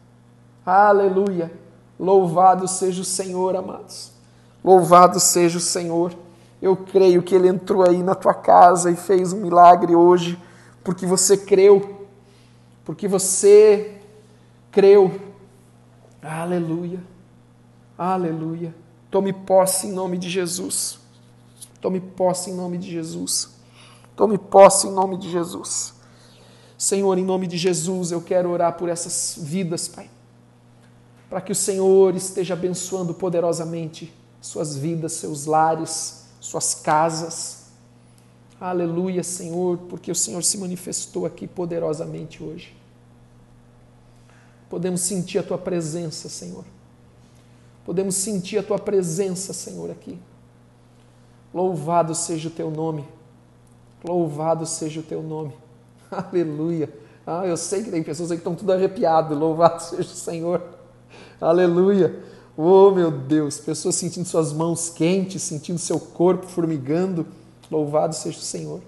Aleluia. 0.65 1.51
Louvado 1.99 2.67
seja 2.67 3.01
o 3.01 3.05
Senhor, 3.05 3.55
amados. 3.55 4.11
Louvado 4.63 5.19
seja 5.19 5.57
o 5.57 5.61
Senhor. 5.61 6.13
Eu 6.61 6.75
creio 6.75 7.23
que 7.23 7.33
Ele 7.33 7.47
entrou 7.47 7.87
aí 7.87 8.03
na 8.03 8.13
tua 8.13 8.33
casa 8.33 8.91
e 8.91 8.95
fez 8.95 9.33
um 9.33 9.41
milagre 9.41 9.95
hoje, 9.95 10.37
porque 10.83 11.05
você 11.05 11.37
creu. 11.37 12.07
Porque 12.83 13.07
você 13.07 13.99
creu. 14.71 15.19
Aleluia. 16.21 16.99
Aleluia. 17.97 18.73
Tome 19.11 19.33
posse 19.33 19.87
em 19.87 19.91
nome 19.91 20.17
de 20.17 20.29
Jesus. 20.29 20.97
Tome 21.81 21.99
posse 21.99 22.49
em 22.49 22.55
nome 22.55 22.77
de 22.77 22.89
Jesus. 22.89 23.49
Tome 24.15 24.37
posse 24.37 24.87
em 24.87 24.91
nome 24.91 25.17
de 25.17 25.29
Jesus. 25.29 25.93
Senhor, 26.77 27.17
em 27.17 27.25
nome 27.25 27.45
de 27.45 27.57
Jesus, 27.57 28.11
eu 28.11 28.21
quero 28.21 28.49
orar 28.49 28.77
por 28.77 28.87
essas 28.87 29.35
vidas, 29.37 29.87
Pai. 29.87 30.09
Para 31.29 31.41
que 31.41 31.51
o 31.51 31.55
Senhor 31.55 32.15
esteja 32.15 32.53
abençoando 32.53 33.13
poderosamente 33.13 34.13
suas 34.41 34.75
vidas, 34.75 35.13
seus 35.13 35.45
lares, 35.45 36.25
suas 36.39 36.73
casas. 36.73 37.65
Aleluia, 38.59 39.23
Senhor, 39.23 39.77
porque 39.89 40.11
o 40.11 40.15
Senhor 40.15 40.43
se 40.43 40.57
manifestou 40.57 41.25
aqui 41.25 41.47
poderosamente 41.47 42.41
hoje. 42.41 42.75
Podemos 44.69 45.01
sentir 45.01 45.39
a 45.39 45.43
tua 45.43 45.57
presença, 45.57 46.29
Senhor. 46.29 46.63
Podemos 47.85 48.15
sentir 48.15 48.57
a 48.57 48.63
tua 48.63 48.77
presença, 48.77 49.53
Senhor, 49.53 49.89
aqui. 49.89 50.17
Louvado 51.53 52.13
seja 52.15 52.47
o 52.47 52.51
teu 52.51 52.69
nome. 52.69 53.07
Louvado 54.03 54.65
seja 54.65 54.99
o 54.99 55.03
teu 55.03 55.21
nome. 55.21 55.53
Aleluia. 56.09 56.91
Ah, 57.25 57.45
eu 57.45 57.57
sei 57.57 57.83
que 57.83 57.91
tem 57.91 58.03
pessoas 58.03 58.31
aí 58.31 58.37
que 58.37 58.41
estão 58.41 58.55
tudo 58.55 58.71
arrepiadas. 58.71 59.37
Louvado 59.37 59.81
seja 59.81 60.01
o 60.01 60.15
Senhor. 60.15 60.63
Aleluia. 61.39 62.23
Oh, 62.55 62.91
meu 62.91 63.11
Deus. 63.11 63.57
Pessoas 63.59 63.95
sentindo 63.95 64.27
suas 64.27 64.53
mãos 64.53 64.89
quentes, 64.89 65.41
sentindo 65.41 65.79
seu 65.79 65.99
corpo 65.99 66.45
formigando. 66.47 67.25
Louvado 67.69 68.15
seja 68.15 68.37
o 68.37 68.41
Senhor. 68.41 68.81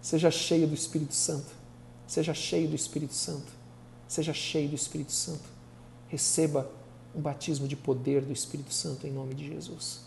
Seja 0.00 0.30
cheio 0.30 0.66
do 0.66 0.74
Espírito 0.74 1.14
Santo. 1.14 1.52
Seja 2.06 2.32
cheio 2.32 2.68
do 2.68 2.74
Espírito 2.74 3.14
Santo. 3.14 3.52
Seja 4.06 4.32
cheio 4.32 4.68
do 4.68 4.74
Espírito 4.74 5.12
Santo. 5.12 5.44
Receba 6.08 6.68
um 7.14 7.20
batismo 7.20 7.66
de 7.66 7.76
poder 7.76 8.22
do 8.22 8.32
Espírito 8.32 8.72
Santo 8.72 9.06
em 9.06 9.12
nome 9.12 9.34
de 9.34 9.46
Jesus. 9.46 10.02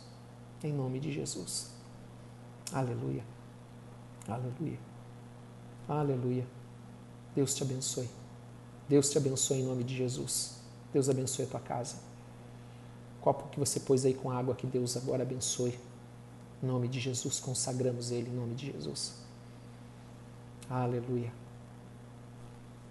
Em 0.63 0.71
nome 0.71 0.99
de 0.99 1.11
Jesus. 1.11 1.71
Aleluia. 2.71 3.23
Aleluia. 4.27 4.79
Aleluia. 5.87 6.47
Deus 7.35 7.53
te 7.53 7.63
abençoe. 7.63 8.09
Deus 8.87 9.09
te 9.09 9.17
abençoe 9.17 9.59
em 9.59 9.65
nome 9.65 9.83
de 9.83 9.95
Jesus. 9.95 10.61
Deus 10.93 11.09
abençoe 11.09 11.45
a 11.45 11.47
tua 11.47 11.59
casa. 11.59 11.95
Copo 13.21 13.49
que 13.49 13.59
você 13.59 13.79
pôs 13.79 14.05
aí 14.05 14.13
com 14.13 14.31
água, 14.31 14.55
que 14.55 14.67
Deus 14.67 14.97
agora 14.97 15.23
abençoe. 15.23 15.77
Em 16.61 16.67
nome 16.67 16.87
de 16.87 16.99
Jesus, 16.99 17.39
consagramos 17.39 18.11
ele 18.11 18.29
em 18.29 18.33
nome 18.33 18.55
de 18.55 18.71
Jesus. 18.71 19.13
Aleluia. 20.69 21.33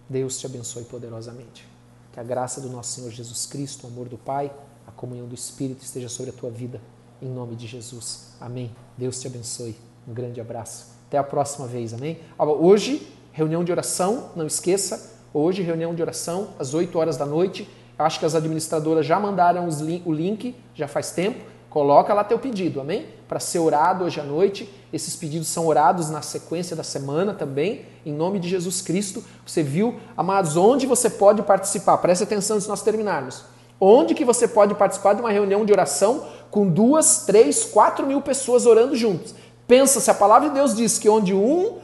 Deus 0.08 0.38
te 0.38 0.46
abençoe 0.46 0.84
poderosamente. 0.84 1.69
Que 2.12 2.20
a 2.20 2.22
graça 2.22 2.60
do 2.60 2.68
nosso 2.68 2.92
Senhor 2.92 3.10
Jesus 3.10 3.46
Cristo, 3.46 3.86
o 3.86 3.90
amor 3.90 4.08
do 4.08 4.18
Pai, 4.18 4.52
a 4.86 4.90
comunhão 4.90 5.26
do 5.26 5.34
Espírito 5.34 5.82
esteja 5.84 6.08
sobre 6.08 6.30
a 6.30 6.34
tua 6.34 6.50
vida, 6.50 6.80
em 7.22 7.28
nome 7.28 7.54
de 7.54 7.66
Jesus. 7.66 8.34
Amém. 8.40 8.70
Deus 8.96 9.20
te 9.20 9.26
abençoe. 9.26 9.76
Um 10.08 10.12
grande 10.12 10.40
abraço. 10.40 10.88
Até 11.06 11.18
a 11.18 11.24
próxima 11.24 11.66
vez. 11.66 11.94
Amém. 11.94 12.18
Hoje, 12.38 13.06
reunião 13.32 13.62
de 13.62 13.70
oração, 13.70 14.30
não 14.34 14.46
esqueça. 14.46 15.18
Hoje, 15.32 15.62
reunião 15.62 15.94
de 15.94 16.02
oração, 16.02 16.48
às 16.58 16.74
8 16.74 16.98
horas 16.98 17.16
da 17.16 17.26
noite. 17.26 17.68
Acho 17.96 18.18
que 18.18 18.26
as 18.26 18.34
administradoras 18.34 19.06
já 19.06 19.20
mandaram 19.20 19.68
o 20.04 20.12
link, 20.12 20.56
já 20.74 20.88
faz 20.88 21.12
tempo. 21.12 21.44
Coloca 21.68 22.12
lá 22.12 22.24
teu 22.24 22.38
pedido, 22.38 22.80
amém? 22.80 23.06
Para 23.30 23.38
ser 23.38 23.60
orado 23.60 24.04
hoje 24.04 24.18
à 24.18 24.24
noite. 24.24 24.68
Esses 24.92 25.14
pedidos 25.14 25.46
são 25.46 25.68
orados 25.68 26.10
na 26.10 26.20
sequência 26.20 26.74
da 26.74 26.82
semana 26.82 27.32
também, 27.32 27.86
em 28.04 28.12
nome 28.12 28.40
de 28.40 28.48
Jesus 28.48 28.82
Cristo. 28.82 29.22
Você 29.46 29.62
viu, 29.62 30.00
amados, 30.16 30.56
onde 30.56 30.84
você 30.84 31.08
pode 31.08 31.40
participar? 31.42 31.96
Preste 31.98 32.24
atenção 32.24 32.56
antes 32.56 32.64
de 32.64 32.70
nós 32.70 32.82
terminarmos. 32.82 33.44
Onde 33.80 34.16
que 34.16 34.24
você 34.24 34.48
pode 34.48 34.74
participar 34.74 35.12
de 35.12 35.20
uma 35.20 35.30
reunião 35.30 35.64
de 35.64 35.70
oração 35.70 36.26
com 36.50 36.66
duas, 36.66 37.24
três, 37.24 37.62
quatro 37.62 38.04
mil 38.04 38.20
pessoas 38.20 38.66
orando 38.66 38.96
juntos? 38.96 39.32
Pensa, 39.64 40.00
se 40.00 40.10
a 40.10 40.14
palavra 40.14 40.48
de 40.48 40.56
Deus 40.56 40.74
diz 40.74 40.98
que 40.98 41.08
onde 41.08 41.32
um 41.32 41.78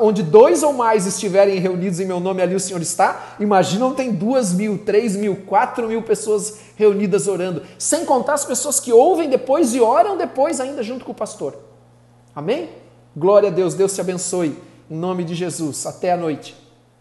onde 0.00 0.22
dois 0.22 0.62
ou 0.62 0.72
mais 0.72 1.06
estiverem 1.06 1.58
reunidos 1.58 2.00
em 2.00 2.04
meu 2.04 2.20
nome, 2.20 2.42
ali 2.42 2.54
o 2.54 2.60
Senhor 2.60 2.82
está. 2.82 3.36
Imagina 3.40 3.90
tem 3.92 4.12
duas 4.12 4.52
mil, 4.52 4.78
três 4.78 5.16
mil, 5.16 5.36
quatro 5.46 5.88
mil 5.88 6.02
pessoas 6.02 6.60
reunidas 6.76 7.26
orando, 7.26 7.62
sem 7.78 8.04
contar 8.04 8.34
as 8.34 8.44
pessoas 8.44 8.78
que 8.78 8.92
ouvem 8.92 9.28
depois 9.28 9.74
e 9.74 9.80
oram 9.80 10.16
depois 10.16 10.60
ainda 10.60 10.82
junto 10.82 11.04
com 11.04 11.12
o 11.12 11.14
pastor. 11.14 11.54
Amém? 12.34 12.68
Glória 13.16 13.48
a 13.48 13.52
Deus, 13.52 13.74
Deus 13.74 13.94
te 13.94 14.00
abençoe. 14.00 14.56
Em 14.90 14.96
nome 14.96 15.24
de 15.24 15.34
Jesus. 15.34 15.86
Até 15.86 16.12
a 16.12 16.16
noite. 16.16 16.56